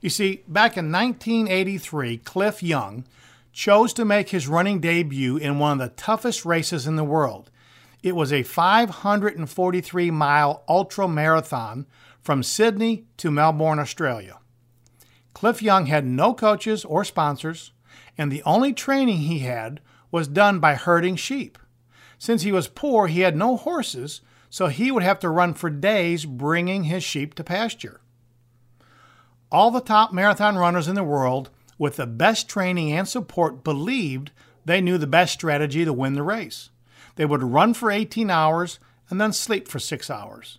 You 0.00 0.10
see, 0.10 0.42
back 0.46 0.76
in 0.76 0.92
1983, 0.92 2.18
Cliff 2.18 2.62
Young 2.62 3.04
chose 3.52 3.92
to 3.94 4.04
make 4.04 4.28
his 4.28 4.48
running 4.48 4.80
debut 4.80 5.36
in 5.36 5.58
one 5.58 5.72
of 5.72 5.78
the 5.78 5.94
toughest 5.96 6.44
races 6.44 6.86
in 6.86 6.96
the 6.96 7.04
world. 7.04 7.50
It 8.02 8.14
was 8.14 8.32
a 8.32 8.42
543 8.42 10.10
mile 10.10 10.62
ultra 10.68 11.08
marathon 11.08 11.86
from 12.20 12.42
Sydney 12.42 13.06
to 13.16 13.30
Melbourne, 13.30 13.78
Australia. 13.78 14.38
Cliff 15.32 15.62
Young 15.62 15.86
had 15.86 16.04
no 16.06 16.34
coaches 16.34 16.84
or 16.84 17.04
sponsors, 17.04 17.72
and 18.16 18.30
the 18.30 18.42
only 18.44 18.72
training 18.72 19.18
he 19.18 19.40
had 19.40 19.80
was 20.10 20.28
done 20.28 20.60
by 20.60 20.74
herding 20.74 21.16
sheep. 21.16 21.58
Since 22.18 22.42
he 22.42 22.52
was 22.52 22.68
poor, 22.68 23.06
he 23.06 23.20
had 23.20 23.36
no 23.36 23.56
horses, 23.56 24.20
so 24.48 24.68
he 24.68 24.90
would 24.90 25.02
have 25.02 25.18
to 25.20 25.28
run 25.28 25.54
for 25.54 25.68
days 25.68 26.24
bringing 26.24 26.84
his 26.84 27.04
sheep 27.04 27.34
to 27.34 27.44
pasture. 27.44 28.00
All 29.50 29.70
the 29.70 29.80
top 29.80 30.12
marathon 30.12 30.56
runners 30.56 30.88
in 30.88 30.94
the 30.94 31.04
world 31.04 31.50
with 31.78 31.96
the 31.96 32.06
best 32.06 32.48
training 32.48 32.92
and 32.92 33.06
support 33.06 33.62
believed 33.62 34.32
they 34.64 34.80
knew 34.80 34.98
the 34.98 35.06
best 35.06 35.32
strategy 35.32 35.84
to 35.84 35.92
win 35.92 36.14
the 36.14 36.22
race. 36.22 36.70
They 37.14 37.24
would 37.24 37.42
run 37.42 37.74
for 37.74 37.90
18 37.90 38.30
hours 38.30 38.78
and 39.08 39.20
then 39.20 39.32
sleep 39.32 39.68
for 39.68 39.78
six 39.78 40.10
hours. 40.10 40.58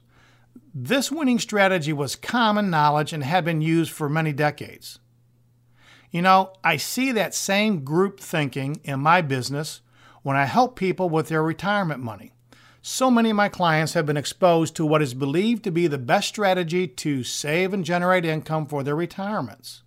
This 0.74 1.12
winning 1.12 1.40
strategy 1.40 1.92
was 1.92 2.16
common 2.16 2.70
knowledge 2.70 3.12
and 3.12 3.24
had 3.24 3.44
been 3.44 3.62
used 3.62 3.92
for 3.92 4.08
many 4.08 4.32
decades. 4.32 5.00
You 6.12 6.22
know, 6.22 6.54
I 6.64 6.78
see 6.78 7.12
that 7.12 7.36
same 7.36 7.84
group 7.84 8.20
thinking 8.20 8.80
in 8.84 9.00
my 9.02 9.22
business 9.22 9.82
when 10.24 10.38
I 10.38 10.46
help 10.46 10.76
people 10.76 11.10
with 11.10 11.28
their 11.28 11.44
retirement 11.44 12.02
money. 12.02 12.32
So 12.82 13.12
many 13.12 13.32
of 13.32 13.36
my 13.36 13.50
clients 13.50 13.94
have 13.94 14.06
been 14.06 14.18
exposed 14.18 14.76
to 14.76 14.86
what 14.86 15.02
is 15.02 15.14
believed 15.14 15.64
to 15.64 15.72
be 15.72 15.88
the 15.88 15.98
best 15.98 16.30
strategy 16.30 16.88
to 16.88 17.24
save 17.24 17.74
and 17.74 17.84
generate 17.84 18.26
income 18.26 18.66
for 18.66 18.84
their 18.84 18.96
retirements. 18.96 19.84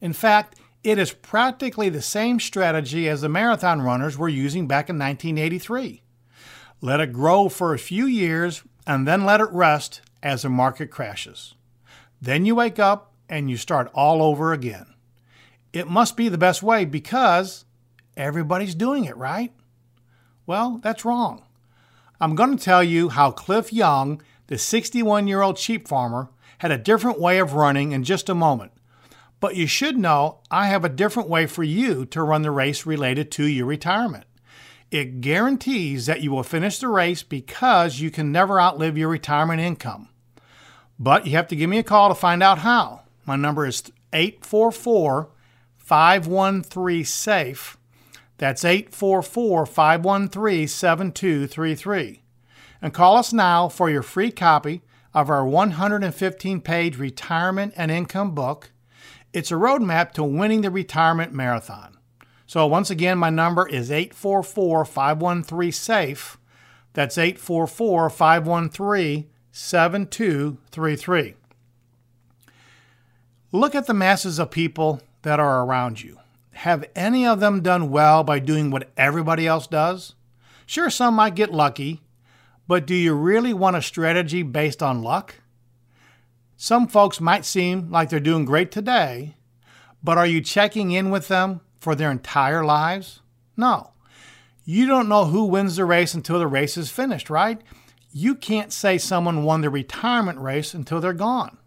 In 0.00 0.12
fact, 0.12 0.58
it 0.84 0.98
is 0.98 1.12
practically 1.12 1.88
the 1.88 2.02
same 2.02 2.38
strategy 2.38 3.08
as 3.08 3.20
the 3.20 3.28
marathon 3.28 3.82
runners 3.82 4.16
were 4.16 4.28
using 4.28 4.68
back 4.68 4.88
in 4.88 4.98
1983. 4.98 6.02
Let 6.80 7.00
it 7.00 7.12
grow 7.12 7.48
for 7.48 7.74
a 7.74 7.78
few 7.78 8.06
years 8.06 8.62
and 8.86 9.06
then 9.06 9.24
let 9.24 9.40
it 9.40 9.50
rest 9.50 10.00
as 10.22 10.42
the 10.42 10.48
market 10.48 10.90
crashes. 10.90 11.54
Then 12.20 12.44
you 12.44 12.54
wake 12.54 12.78
up 12.78 13.12
and 13.28 13.50
you 13.50 13.56
start 13.56 13.90
all 13.92 14.22
over 14.22 14.52
again. 14.52 14.94
It 15.72 15.88
must 15.88 16.16
be 16.16 16.28
the 16.28 16.38
best 16.38 16.62
way 16.62 16.84
because 16.84 17.64
everybody's 18.16 18.74
doing 18.74 19.04
it, 19.04 19.16
right? 19.16 19.52
Well, 20.46 20.78
that's 20.82 21.04
wrong. 21.04 21.44
I'm 22.20 22.34
going 22.34 22.56
to 22.56 22.62
tell 22.62 22.82
you 22.82 23.10
how 23.10 23.30
Cliff 23.30 23.72
Young, 23.72 24.20
the 24.48 24.58
61 24.58 25.28
year 25.28 25.42
old 25.42 25.58
sheep 25.58 25.86
farmer, 25.86 26.30
had 26.58 26.72
a 26.72 26.78
different 26.78 27.20
way 27.20 27.38
of 27.38 27.54
running 27.54 27.92
in 27.92 28.02
just 28.02 28.28
a 28.28 28.34
moment. 28.34 28.72
But 29.40 29.54
you 29.54 29.68
should 29.68 29.96
know 29.96 30.40
I 30.50 30.66
have 30.66 30.84
a 30.84 30.88
different 30.88 31.28
way 31.28 31.46
for 31.46 31.62
you 31.62 32.04
to 32.06 32.22
run 32.22 32.42
the 32.42 32.50
race 32.50 32.84
related 32.84 33.30
to 33.32 33.44
your 33.44 33.66
retirement. 33.66 34.24
It 34.90 35.20
guarantees 35.20 36.06
that 36.06 36.22
you 36.22 36.32
will 36.32 36.42
finish 36.42 36.78
the 36.78 36.88
race 36.88 37.22
because 37.22 38.00
you 38.00 38.10
can 38.10 38.32
never 38.32 38.60
outlive 38.60 38.98
your 38.98 39.08
retirement 39.08 39.60
income. 39.60 40.08
But 40.98 41.26
you 41.26 41.32
have 41.32 41.46
to 41.48 41.56
give 41.56 41.70
me 41.70 41.78
a 41.78 41.84
call 41.84 42.08
to 42.08 42.14
find 42.14 42.42
out 42.42 42.58
how. 42.58 43.02
My 43.26 43.36
number 43.36 43.64
is 43.66 43.84
844 44.12 45.30
513 45.76 47.04
SAFE. 47.04 47.77
That's 48.38 48.64
844 48.64 49.66
513 49.66 50.66
7233. 50.66 52.22
And 52.80 52.94
call 52.94 53.16
us 53.16 53.32
now 53.32 53.68
for 53.68 53.90
your 53.90 54.02
free 54.02 54.30
copy 54.30 54.82
of 55.12 55.28
our 55.28 55.46
115 55.46 56.60
page 56.60 56.96
retirement 56.96 57.74
and 57.76 57.90
income 57.90 58.34
book 58.34 58.70
it's 59.32 59.50
a 59.50 59.54
roadmap 59.54 60.12
to 60.12 60.24
winning 60.24 60.62
the 60.62 60.70
retirement 60.70 61.32
marathon. 61.32 61.98
So, 62.46 62.66
once 62.66 62.90
again, 62.90 63.18
my 63.18 63.28
number 63.28 63.68
is 63.68 63.90
844 63.90 64.84
513 64.86 65.72
SAFE. 65.72 66.38
That's 66.94 67.18
844 67.18 68.08
513 68.08 69.26
7233. 69.52 71.34
Look 73.52 73.74
at 73.74 73.86
the 73.86 73.94
masses 73.94 74.38
of 74.38 74.50
people 74.50 75.02
that 75.22 75.38
are 75.38 75.64
around 75.64 76.02
you. 76.02 76.18
Have 76.62 76.86
any 76.96 77.24
of 77.24 77.38
them 77.38 77.62
done 77.62 77.88
well 77.88 78.24
by 78.24 78.40
doing 78.40 78.72
what 78.72 78.90
everybody 78.96 79.46
else 79.46 79.68
does? 79.68 80.16
Sure, 80.66 80.90
some 80.90 81.14
might 81.14 81.36
get 81.36 81.52
lucky, 81.52 82.02
but 82.66 82.84
do 82.84 82.96
you 82.96 83.14
really 83.14 83.54
want 83.54 83.76
a 83.76 83.80
strategy 83.80 84.42
based 84.42 84.82
on 84.82 85.00
luck? 85.00 85.36
Some 86.56 86.88
folks 86.88 87.20
might 87.20 87.44
seem 87.44 87.92
like 87.92 88.10
they're 88.10 88.18
doing 88.18 88.44
great 88.44 88.72
today, 88.72 89.36
but 90.02 90.18
are 90.18 90.26
you 90.26 90.40
checking 90.40 90.90
in 90.90 91.10
with 91.10 91.28
them 91.28 91.60
for 91.78 91.94
their 91.94 92.10
entire 92.10 92.64
lives? 92.64 93.20
No. 93.56 93.92
You 94.64 94.88
don't 94.88 95.08
know 95.08 95.26
who 95.26 95.44
wins 95.44 95.76
the 95.76 95.84
race 95.84 96.12
until 96.12 96.40
the 96.40 96.48
race 96.48 96.76
is 96.76 96.90
finished, 96.90 97.30
right? 97.30 97.62
You 98.10 98.34
can't 98.34 98.72
say 98.72 98.98
someone 98.98 99.44
won 99.44 99.60
the 99.60 99.70
retirement 99.70 100.40
race 100.40 100.74
until 100.74 101.00
they're 101.00 101.12
gone. 101.12 101.58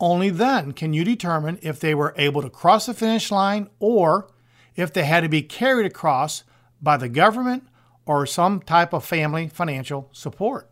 Only 0.00 0.30
then 0.30 0.72
can 0.72 0.92
you 0.92 1.04
determine 1.04 1.58
if 1.62 1.78
they 1.78 1.94
were 1.94 2.14
able 2.16 2.42
to 2.42 2.50
cross 2.50 2.86
the 2.86 2.94
finish 2.94 3.30
line 3.30 3.68
or 3.78 4.28
if 4.76 4.92
they 4.92 5.04
had 5.04 5.20
to 5.20 5.28
be 5.28 5.42
carried 5.42 5.86
across 5.86 6.44
by 6.82 6.96
the 6.96 7.08
government 7.08 7.64
or 8.06 8.26
some 8.26 8.60
type 8.60 8.92
of 8.92 9.04
family 9.04 9.48
financial 9.48 10.08
support. 10.12 10.70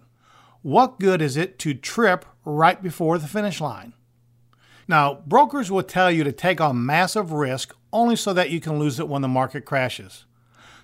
What 0.62 1.00
good 1.00 1.22
is 1.22 1.36
it 1.36 1.58
to 1.60 1.74
trip 1.74 2.24
right 2.44 2.80
before 2.82 3.18
the 3.18 3.26
finish 3.26 3.60
line? 3.60 3.94
Now, 4.86 5.22
brokers 5.26 5.70
will 5.70 5.82
tell 5.82 6.10
you 6.10 6.24
to 6.24 6.32
take 6.32 6.60
on 6.60 6.84
massive 6.84 7.32
risk 7.32 7.74
only 7.92 8.16
so 8.16 8.32
that 8.32 8.50
you 8.50 8.60
can 8.60 8.78
lose 8.78 8.98
it 9.00 9.08
when 9.08 9.22
the 9.22 9.28
market 9.28 9.64
crashes. 9.64 10.24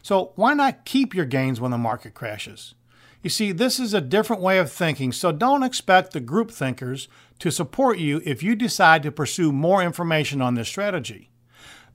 So, 0.02 0.32
why 0.36 0.54
not 0.54 0.84
keep 0.84 1.14
your 1.14 1.26
gains 1.26 1.60
when 1.60 1.70
the 1.70 1.78
market 1.78 2.14
crashes? 2.14 2.74
You 3.22 3.30
see, 3.30 3.50
this 3.50 3.80
is 3.80 3.94
a 3.94 4.00
different 4.00 4.42
way 4.42 4.58
of 4.58 4.70
thinking, 4.70 5.10
so 5.10 5.32
don't 5.32 5.64
expect 5.64 6.12
the 6.12 6.20
group 6.20 6.52
thinkers 6.52 7.08
to 7.38 7.50
support 7.50 7.98
you 7.98 8.20
if 8.24 8.42
you 8.42 8.54
decide 8.54 9.02
to 9.02 9.12
pursue 9.12 9.52
more 9.52 9.82
information 9.82 10.40
on 10.40 10.54
this 10.54 10.68
strategy. 10.68 11.30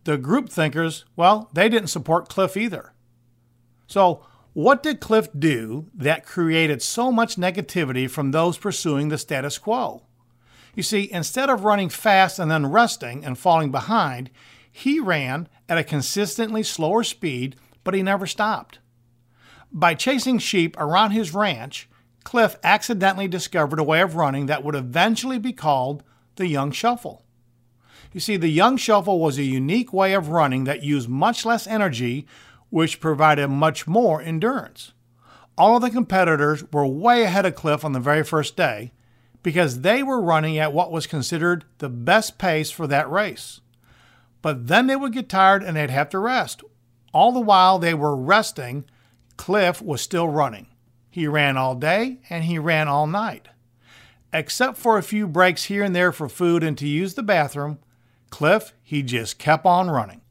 The 0.03 0.17
group 0.17 0.49
thinkers, 0.49 1.05
well, 1.15 1.49
they 1.53 1.69
didn't 1.69 1.87
support 1.87 2.29
Cliff 2.29 2.57
either. 2.57 2.93
So, 3.87 4.25
what 4.53 4.83
did 4.83 4.99
Cliff 4.99 5.27
do 5.37 5.87
that 5.95 6.25
created 6.25 6.81
so 6.81 7.11
much 7.11 7.37
negativity 7.37 8.09
from 8.09 8.31
those 8.31 8.57
pursuing 8.57 9.09
the 9.09 9.17
status 9.17 9.57
quo? 9.57 10.03
You 10.75 10.83
see, 10.83 11.11
instead 11.11 11.49
of 11.49 11.63
running 11.63 11.89
fast 11.89 12.39
and 12.39 12.51
then 12.51 12.67
resting 12.67 13.25
and 13.25 13.37
falling 13.37 13.71
behind, 13.71 14.29
he 14.71 14.99
ran 14.99 15.47
at 15.69 15.77
a 15.77 15.83
consistently 15.83 16.63
slower 16.63 17.03
speed, 17.03 17.55
but 17.83 17.93
he 17.93 18.03
never 18.03 18.27
stopped. 18.27 18.79
By 19.71 19.95
chasing 19.95 20.37
sheep 20.39 20.75
around 20.79 21.11
his 21.11 21.33
ranch, 21.33 21.89
Cliff 22.23 22.55
accidentally 22.63 23.27
discovered 23.27 23.79
a 23.79 23.83
way 23.83 24.01
of 24.01 24.15
running 24.15 24.45
that 24.45 24.63
would 24.63 24.75
eventually 24.75 25.39
be 25.39 25.53
called 25.53 26.03
the 26.35 26.47
Young 26.47 26.71
Shuffle. 26.71 27.23
You 28.11 28.19
see, 28.19 28.37
the 28.37 28.49
Young 28.49 28.77
Shuffle 28.77 29.19
was 29.19 29.37
a 29.37 29.43
unique 29.43 29.91
way 29.91 30.13
of 30.13 30.29
running 30.29 30.63
that 30.65 30.83
used 30.83 31.09
much 31.09 31.45
less 31.45 31.67
energy, 31.67 32.27
which 32.69 32.99
provided 32.99 33.47
much 33.47 33.87
more 33.87 34.21
endurance. 34.21 34.93
All 35.57 35.75
of 35.75 35.81
the 35.81 35.89
competitors 35.89 36.63
were 36.71 36.85
way 36.85 37.23
ahead 37.23 37.45
of 37.45 37.55
Cliff 37.55 37.83
on 37.83 37.93
the 37.93 37.99
very 37.99 38.23
first 38.23 38.55
day 38.55 38.91
because 39.43 39.81
they 39.81 40.01
were 40.01 40.21
running 40.21 40.57
at 40.57 40.73
what 40.73 40.91
was 40.91 41.05
considered 41.05 41.65
the 41.79 41.89
best 41.89 42.37
pace 42.37 42.71
for 42.71 42.87
that 42.87 43.09
race. 43.09 43.61
But 44.41 44.67
then 44.67 44.87
they 44.87 44.95
would 44.95 45.13
get 45.13 45.29
tired 45.29 45.63
and 45.63 45.75
they'd 45.75 45.89
have 45.89 46.09
to 46.09 46.19
rest. 46.19 46.63
All 47.13 47.31
the 47.31 47.39
while 47.39 47.77
they 47.77 47.93
were 47.93 48.15
resting, 48.15 48.85
Cliff 49.37 49.81
was 49.81 50.01
still 50.01 50.27
running. 50.27 50.67
He 51.13 51.27
ran 51.27 51.57
all 51.57 51.75
day 51.75 52.17
and 52.27 52.45
he 52.45 52.57
ran 52.57 52.87
all 52.87 53.05
night. 53.05 53.47
Except 54.33 54.79
for 54.79 54.97
a 54.97 55.03
few 55.03 55.27
breaks 55.27 55.65
here 55.65 55.83
and 55.83 55.95
there 55.95 56.11
for 56.11 56.27
food 56.27 56.63
and 56.63 56.75
to 56.79 56.87
use 56.87 57.13
the 57.13 57.21
bathroom, 57.21 57.77
Cliff, 58.31 58.73
he 58.81 59.03
just 59.03 59.37
kept 59.37 59.63
on 59.63 59.91
running. 59.91 60.21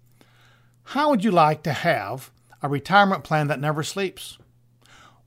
How 0.83 1.09
would 1.09 1.23
you 1.23 1.31
like 1.31 1.63
to 1.63 1.73
have 1.73 2.33
a 2.61 2.69
retirement 2.69 3.23
plan 3.23 3.47
that 3.47 3.61
never 3.61 3.85
sleeps? 3.85 4.39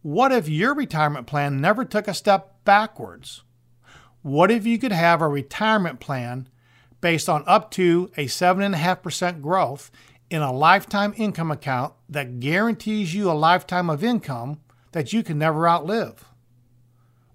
What 0.01 0.33
if 0.33 0.49
your 0.49 0.75
retirement 0.75 1.25
plan 1.25 1.61
never 1.61 1.85
took 1.85 2.09
a 2.09 2.13
step 2.13 2.65
backwards? 2.65 3.43
What 4.23 4.51
if 4.51 4.65
you 4.65 4.77
could 4.77 4.91
have 4.91 5.21
a 5.21 5.29
retirement 5.29 6.01
plan 6.01 6.49
based 6.99 7.29
on 7.29 7.45
up 7.47 7.71
to 7.71 8.11
a 8.17 8.25
7.5% 8.25 9.41
growth 9.41 9.89
in 10.29 10.41
a 10.41 10.51
lifetime 10.51 11.13
income 11.15 11.49
account 11.49 11.93
that 12.09 12.41
guarantees 12.41 13.15
you 13.15 13.31
a 13.31 13.33
lifetime 13.33 13.89
of 13.89 14.03
income 14.03 14.59
that 14.95 15.11
you 15.11 15.21
can 15.23 15.37
never 15.37 15.67
outlive? 15.67 16.23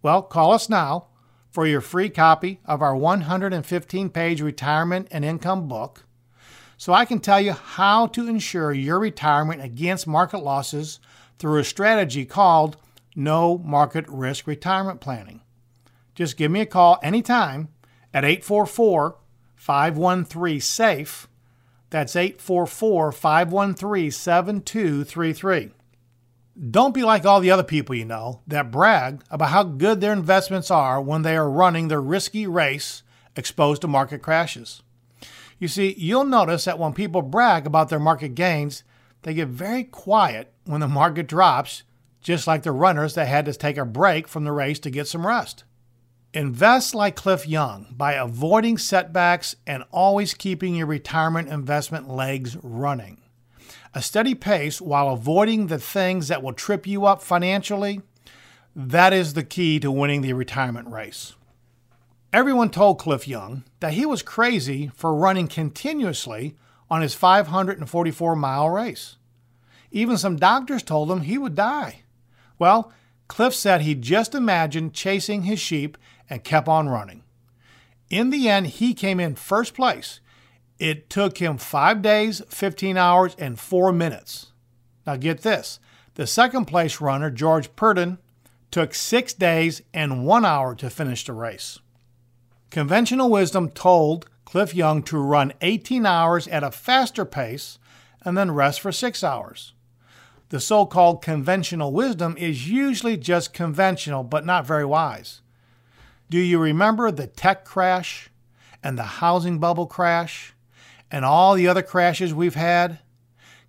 Well, 0.00 0.22
call 0.22 0.54
us 0.54 0.70
now 0.70 1.08
for 1.50 1.66
your 1.66 1.82
free 1.82 2.08
copy 2.08 2.58
of 2.64 2.80
our 2.80 2.96
115 2.96 4.08
page 4.08 4.40
retirement 4.40 5.08
and 5.10 5.26
income 5.26 5.68
book 5.68 6.04
so 6.78 6.94
I 6.94 7.04
can 7.04 7.20
tell 7.20 7.38
you 7.38 7.52
how 7.52 8.06
to 8.06 8.26
ensure 8.26 8.72
your 8.72 8.98
retirement 8.98 9.62
against 9.62 10.06
market 10.06 10.38
losses 10.38 11.00
through 11.38 11.58
a 11.58 11.64
strategy 11.64 12.24
called 12.24 12.78
No 13.14 13.58
Market 13.58 14.06
Risk 14.08 14.46
Retirement 14.46 15.02
Planning. 15.02 15.42
Just 16.14 16.38
give 16.38 16.50
me 16.50 16.62
a 16.62 16.66
call 16.66 16.98
anytime 17.02 17.68
at 18.14 18.24
844 18.24 19.18
513 19.54 20.60
SAFE. 20.62 21.28
That's 21.90 22.16
844 22.16 23.12
513 23.12 24.10
7233. 24.10 25.72
Don't 26.58 26.94
be 26.94 27.02
like 27.02 27.24
all 27.24 27.40
the 27.40 27.50
other 27.50 27.62
people 27.62 27.94
you 27.94 28.04
know 28.04 28.40
that 28.46 28.70
brag 28.70 29.22
about 29.30 29.50
how 29.50 29.62
good 29.62 30.00
their 30.00 30.12
investments 30.12 30.70
are 30.70 31.00
when 31.00 31.22
they 31.22 31.36
are 31.36 31.50
running 31.50 31.88
their 31.88 32.00
risky 32.00 32.46
race 32.46 33.02
exposed 33.36 33.82
to 33.82 33.88
market 33.88 34.20
crashes. 34.20 34.82
You 35.58 35.68
see, 35.68 35.94
you'll 35.96 36.24
notice 36.24 36.64
that 36.64 36.78
when 36.78 36.92
people 36.92 37.22
brag 37.22 37.66
about 37.66 37.88
their 37.88 37.98
market 38.00 38.34
gains, 38.34 38.82
they 39.22 39.34
get 39.34 39.48
very 39.48 39.84
quiet 39.84 40.52
when 40.64 40.80
the 40.80 40.88
market 40.88 41.26
drops, 41.26 41.82
just 42.20 42.46
like 42.46 42.62
the 42.62 42.72
runners 42.72 43.14
that 43.14 43.28
had 43.28 43.44
to 43.46 43.52
take 43.52 43.76
a 43.76 43.84
break 43.84 44.26
from 44.26 44.44
the 44.44 44.52
race 44.52 44.78
to 44.80 44.90
get 44.90 45.06
some 45.06 45.26
rest. 45.26 45.64
Invest 46.32 46.94
like 46.94 47.16
Cliff 47.16 47.46
Young 47.46 47.88
by 47.90 48.12
avoiding 48.12 48.78
setbacks 48.78 49.56
and 49.66 49.84
always 49.90 50.32
keeping 50.32 50.74
your 50.74 50.86
retirement 50.86 51.48
investment 51.48 52.08
legs 52.08 52.56
running. 52.62 53.20
A 53.92 54.02
steady 54.02 54.34
pace 54.34 54.80
while 54.80 55.08
avoiding 55.08 55.66
the 55.66 55.78
things 55.78 56.28
that 56.28 56.42
will 56.42 56.52
trip 56.52 56.86
you 56.86 57.06
up 57.06 57.22
financially, 57.22 58.02
that 58.76 59.12
is 59.12 59.34
the 59.34 59.42
key 59.42 59.80
to 59.80 59.90
winning 59.90 60.22
the 60.22 60.32
retirement 60.32 60.88
race. 60.88 61.34
Everyone 62.32 62.70
told 62.70 63.00
Cliff 63.00 63.26
Young 63.26 63.64
that 63.80 63.94
he 63.94 64.06
was 64.06 64.22
crazy 64.22 64.92
for 64.94 65.12
running 65.12 65.48
continuously 65.48 66.54
on 66.88 67.02
his 67.02 67.14
544 67.14 68.36
mile 68.36 68.70
race. 68.70 69.16
Even 69.90 70.16
some 70.16 70.36
doctors 70.36 70.84
told 70.84 71.10
him 71.10 71.22
he 71.22 71.36
would 71.36 71.56
die. 71.56 72.02
Well, 72.60 72.92
Cliff 73.26 73.54
said 73.54 73.80
he 73.80 73.96
just 73.96 74.36
imagined 74.36 74.94
chasing 74.94 75.42
his 75.42 75.58
sheep 75.58 75.98
and 76.28 76.44
kept 76.44 76.68
on 76.68 76.88
running. 76.88 77.24
In 78.08 78.30
the 78.30 78.48
end, 78.48 78.68
he 78.68 78.94
came 78.94 79.18
in 79.18 79.34
first 79.34 79.74
place 79.74 80.20
it 80.80 81.10
took 81.10 81.38
him 81.38 81.58
five 81.58 82.00
days, 82.00 82.42
15 82.48 82.96
hours, 82.96 83.36
and 83.38 83.60
four 83.60 83.92
minutes. 83.92 84.46
Now, 85.06 85.16
get 85.16 85.42
this 85.42 85.78
the 86.14 86.26
second 86.26 86.64
place 86.64 87.00
runner, 87.00 87.30
George 87.30 87.74
Perdon, 87.76 88.18
took 88.70 88.94
six 88.94 89.32
days 89.32 89.82
and 89.94 90.24
one 90.24 90.44
hour 90.44 90.74
to 90.74 90.90
finish 90.90 91.24
the 91.24 91.32
race. 91.32 91.78
Conventional 92.70 93.30
wisdom 93.30 93.68
told 93.68 94.28
Cliff 94.44 94.74
Young 94.74 95.02
to 95.04 95.18
run 95.18 95.52
18 95.60 96.06
hours 96.06 96.48
at 96.48 96.64
a 96.64 96.70
faster 96.70 97.24
pace 97.24 97.78
and 98.22 98.36
then 98.36 98.50
rest 98.50 98.80
for 98.80 98.92
six 98.92 99.22
hours. 99.22 99.74
The 100.48 100.60
so 100.60 100.86
called 100.86 101.22
conventional 101.22 101.92
wisdom 101.92 102.36
is 102.36 102.68
usually 102.68 103.16
just 103.16 103.52
conventional 103.52 104.24
but 104.24 104.46
not 104.46 104.66
very 104.66 104.84
wise. 104.84 105.42
Do 106.28 106.38
you 106.38 106.58
remember 106.58 107.10
the 107.10 107.26
tech 107.26 107.64
crash 107.64 108.30
and 108.82 108.96
the 108.96 109.02
housing 109.02 109.58
bubble 109.58 109.86
crash 109.86 110.54
and 111.10 111.24
all 111.24 111.54
the 111.54 111.68
other 111.68 111.82
crashes 111.82 112.32
we've 112.32 112.54
had, 112.54 113.00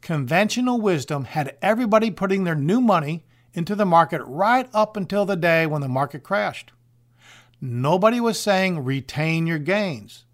conventional 0.02 0.80
wisdom 0.80 1.26
had 1.26 1.58
everybody 1.62 2.12
putting 2.12 2.44
their 2.44 2.56
new 2.56 2.82
money 2.82 3.26
into 3.54 3.76
the 3.76 3.86
market 3.86 4.22
right 4.26 4.70
up 4.74 4.96
until 4.96 5.26
the 5.26 5.36
day 5.36 5.66
when 5.66 5.82
the 5.82 5.88
market 5.88 6.24
crashed. 6.24 6.72
Nobody 7.60 8.20
was 8.20 8.40
saying 8.40 8.84
retain 8.84 9.46
your 9.46 9.60
gains. 9.60 10.26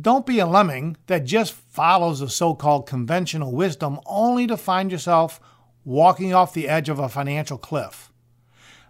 Don't 0.00 0.26
be 0.26 0.38
a 0.38 0.46
lemming 0.46 0.96
that 1.06 1.24
just 1.24 1.52
follows 1.52 2.20
the 2.20 2.28
so 2.28 2.54
called 2.54 2.86
conventional 2.86 3.52
wisdom 3.52 3.98
only 4.06 4.46
to 4.46 4.56
find 4.56 4.92
yourself 4.92 5.40
walking 5.84 6.34
off 6.34 6.52
the 6.52 6.68
edge 6.68 6.88
of 6.88 6.98
a 6.98 7.08
financial 7.08 7.56
cliff. 7.56 8.10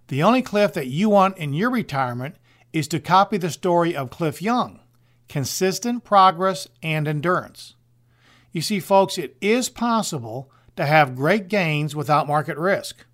The 0.08 0.22
only 0.22 0.42
cliff 0.42 0.72
that 0.74 0.86
you 0.86 1.08
want 1.08 1.38
in 1.38 1.52
your 1.52 1.70
retirement 1.70 2.36
is 2.72 2.88
to 2.88 3.00
copy 3.00 3.38
the 3.38 3.50
story 3.50 3.94
of 3.94 4.10
Cliff 4.10 4.40
Young 4.42 4.80
consistent 5.28 6.04
progress, 6.04 6.68
and 6.82 7.08
endurance. 7.08 7.74
You 8.52 8.62
see, 8.62 8.80
folks, 8.80 9.18
it 9.18 9.36
is 9.40 9.68
possible 9.68 10.50
to 10.76 10.86
have 10.86 11.16
great 11.16 11.48
gains 11.48 11.94
without 11.96 12.26
market 12.26 12.56
risk. 12.56 13.04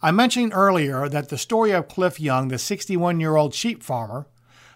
I 0.00 0.10
mentioned 0.10 0.52
earlier 0.54 1.08
that 1.08 1.28
the 1.28 1.38
story 1.38 1.70
of 1.70 1.86
Cliff 1.88 2.18
Young, 2.18 2.48
the 2.48 2.58
61 2.58 3.20
year 3.20 3.36
old 3.36 3.54
sheep 3.54 3.82
farmer 3.82 4.26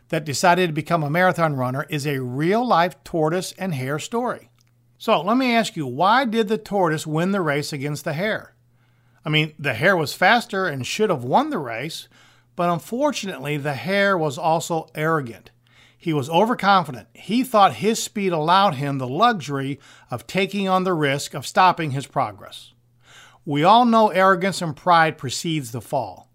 that 0.09 0.25
decided 0.25 0.69
to 0.69 0.73
become 0.73 1.03
a 1.03 1.11
marathon 1.11 1.57
runner, 1.57 1.85
is 1.89 2.07
a 2.07 2.23
real 2.23 2.65
life 2.65 3.03
tortoise 3.03 3.53
and 3.59 3.75
hare 3.75 3.99
story. 3.99 4.51
So 4.99 5.21
let 5.21 5.37
me 5.37 5.53
ask 5.55 5.77
you, 5.77 5.87
why 5.87 6.25
did 6.25 6.49
the 6.49 6.59
tortoise 6.59 7.07
win 7.07 7.33
the 7.33 7.41
race 7.41 7.73
against 7.73 8.05
the 8.05 8.13
hare? 8.13 8.55
I 9.25 9.29
mean, 9.29 9.53
the 9.59 9.75
hare 9.75 9.97
was 9.97 10.15
faster 10.15 10.67
and 10.67 10.87
should 10.87 11.11
have 11.11 11.25
won 11.25 11.51
the 11.51 11.59
race, 11.59 12.07
but 12.55 12.71
unfortunately, 12.71 13.57
the 13.57 13.75
hare 13.75 14.17
was 14.17 14.39
also 14.39 14.89
arrogant. 14.95 15.51
He 15.97 16.13
was 16.13 16.31
overconfident. 16.31 17.09
He 17.15 17.43
thought 17.43 17.75
his 17.75 18.03
speed 18.03 18.33
allowed 18.33 18.75
him 18.75 18.99
the 18.99 19.09
luxury 19.09 19.81
of 20.11 20.27
taking 20.27 20.69
on 20.69 20.85
the 20.85 20.95
risk 20.95 21.35
of 21.35 21.47
stopping 21.47 21.93
his 21.93 22.07
progress. 22.07 22.73
We 23.45 23.65
all 23.65 23.85
know 23.85 24.09
arrogance 24.09 24.61
and 24.61 24.77
pride 24.77 25.19
precedes 25.19 25.73
the 25.73 25.81
fall. 25.81 26.29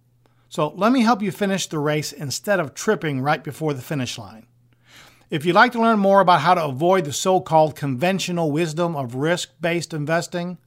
So 0.49 0.69
let 0.69 0.91
me 0.91 1.01
help 1.01 1.21
you 1.21 1.31
finish 1.31 1.67
the 1.67 1.79
race 1.79 2.11
instead 2.11 2.59
of 2.59 2.73
tripping 2.73 3.21
right 3.21 3.43
before 3.43 3.73
the 3.73 3.81
finish 3.81 4.17
line. 4.17 4.47
If 5.29 5.45
you'd 5.45 5.55
like 5.55 5.71
to 5.73 5.81
learn 5.81 5.99
more 5.99 6.19
about 6.19 6.41
how 6.41 6.55
to 6.55 6.65
avoid 6.65 7.05
the 7.05 7.13
so 7.13 7.39
called 7.39 7.75
conventional 7.75 8.51
wisdom 8.51 8.95
of 8.95 9.15
risk 9.15 9.51
based 9.61 9.93
investing, 9.93 10.57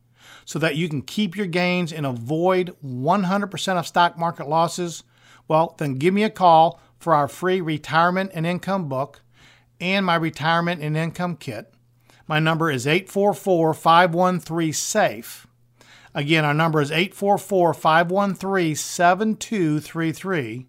so 0.45 0.59
that 0.59 0.77
you 0.77 0.89
can 0.89 1.03
keep 1.03 1.37
your 1.37 1.47
gains 1.47 1.93
and 1.93 2.07
avoid 2.07 2.75
100% 2.85 3.79
of 3.79 3.87
stock 3.87 4.19
market 4.19 4.49
losses, 4.49 5.03
well, 5.49 5.75
then 5.79 5.95
give 5.95 6.15
me 6.15 6.23
a 6.23 6.31
call 6.31 6.81
for 7.05 7.15
our 7.15 7.29
free 7.29 7.61
retirement 7.61 8.31
and 8.33 8.47
income 8.47 8.89
book 8.89 9.21
and 9.79 10.07
my 10.07 10.15
retirement 10.15 10.81
and 10.81 10.97
income 10.97 11.37
kit. 11.37 11.71
My 12.27 12.39
number 12.39 12.71
is 12.71 12.87
844 12.87 13.75
513 13.75 14.73
SAFE. 14.73 15.47
Again, 16.15 16.47
our 16.47 16.55
number 16.55 16.81
is 16.81 16.91
844 16.91 17.75
513 17.75 18.75
7233. 18.75 20.67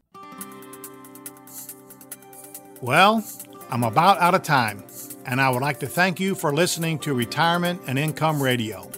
Well, 2.82 3.26
I'm 3.70 3.86
about 3.86 4.20
out 4.20 4.36
of 4.36 4.44
time, 4.44 4.84
and 5.26 5.40
I 5.40 5.50
would 5.50 5.62
like 5.62 5.80
to 5.80 5.88
thank 5.88 6.20
you 6.20 6.36
for 6.36 6.54
listening 6.54 7.00
to 7.00 7.14
Retirement 7.14 7.82
and 7.88 7.98
Income 7.98 8.44
Radio. 8.44 8.92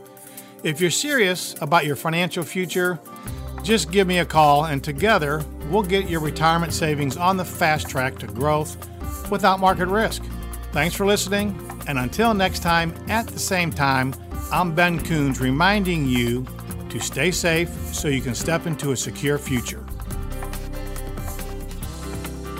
If 0.63 0.81
you're 0.81 0.89
serious 0.89 1.55
about 1.61 1.85
your 1.85 1.95
financial 1.95 2.43
future, 2.43 2.99
just 3.63 3.91
give 3.91 4.07
me 4.07 4.19
a 4.19 4.25
call, 4.25 4.65
and 4.65 4.83
together 4.83 5.43
we'll 5.69 5.83
get 5.83 6.09
your 6.09 6.21
retirement 6.21 6.73
savings 6.73 7.17
on 7.17 7.37
the 7.37 7.45
fast 7.45 7.89
track 7.89 8.17
to 8.19 8.27
growth 8.27 8.77
without 9.29 9.59
market 9.59 9.87
risk. 9.87 10.23
Thanks 10.71 10.95
for 10.95 11.05
listening, 11.05 11.59
and 11.87 11.97
until 11.97 12.33
next 12.33 12.59
time 12.59 12.93
at 13.09 13.27
the 13.27 13.39
same 13.39 13.71
time, 13.71 14.13
I'm 14.51 14.73
Ben 14.73 15.03
Coons 15.03 15.41
reminding 15.41 16.07
you 16.07 16.45
to 16.89 16.99
stay 16.99 17.31
safe 17.31 17.69
so 17.93 18.07
you 18.07 18.21
can 18.21 18.35
step 18.35 18.65
into 18.65 18.91
a 18.91 18.97
secure 18.97 19.37
future. 19.37 19.85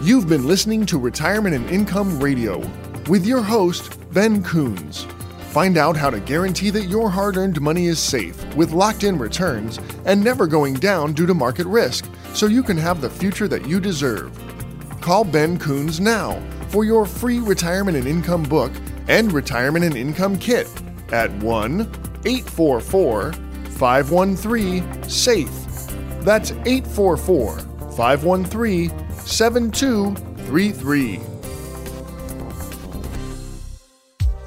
You've 0.01 0.27
been 0.27 0.47
listening 0.47 0.85
to 0.87 0.97
Retirement 0.97 1.55
and 1.55 1.69
Income 1.69 2.19
Radio 2.19 2.59
with 3.07 3.25
your 3.25 3.41
host, 3.41 3.97
Ben 4.13 4.43
Coons. 4.43 5.07
Find 5.57 5.79
out 5.79 5.97
how 5.97 6.11
to 6.11 6.19
guarantee 6.19 6.69
that 6.69 6.83
your 6.83 7.09
hard 7.09 7.35
earned 7.35 7.59
money 7.59 7.87
is 7.87 7.97
safe 7.97 8.45
with 8.53 8.73
locked 8.73 9.03
in 9.03 9.17
returns 9.17 9.79
and 10.05 10.23
never 10.23 10.45
going 10.45 10.75
down 10.75 11.13
due 11.13 11.25
to 11.25 11.33
market 11.33 11.65
risk 11.65 12.07
so 12.35 12.45
you 12.45 12.61
can 12.61 12.77
have 12.77 13.01
the 13.01 13.09
future 13.09 13.47
that 13.47 13.67
you 13.67 13.79
deserve. 13.79 14.31
Call 15.01 15.23
Ben 15.23 15.57
Coons 15.57 15.99
now 15.99 16.39
for 16.67 16.85
your 16.85 17.07
free 17.07 17.39
retirement 17.39 17.97
and 17.97 18.07
income 18.07 18.43
book 18.43 18.71
and 19.07 19.31
retirement 19.31 19.83
and 19.83 19.97
income 19.97 20.37
kit 20.37 20.67
at 21.11 21.31
1 21.37 21.81
844 22.23 23.33
513 23.33 25.09
SAFE. 25.09 26.23
That's 26.23 26.51
844 26.51 27.57
513 27.93 28.91
7233. 29.25 31.36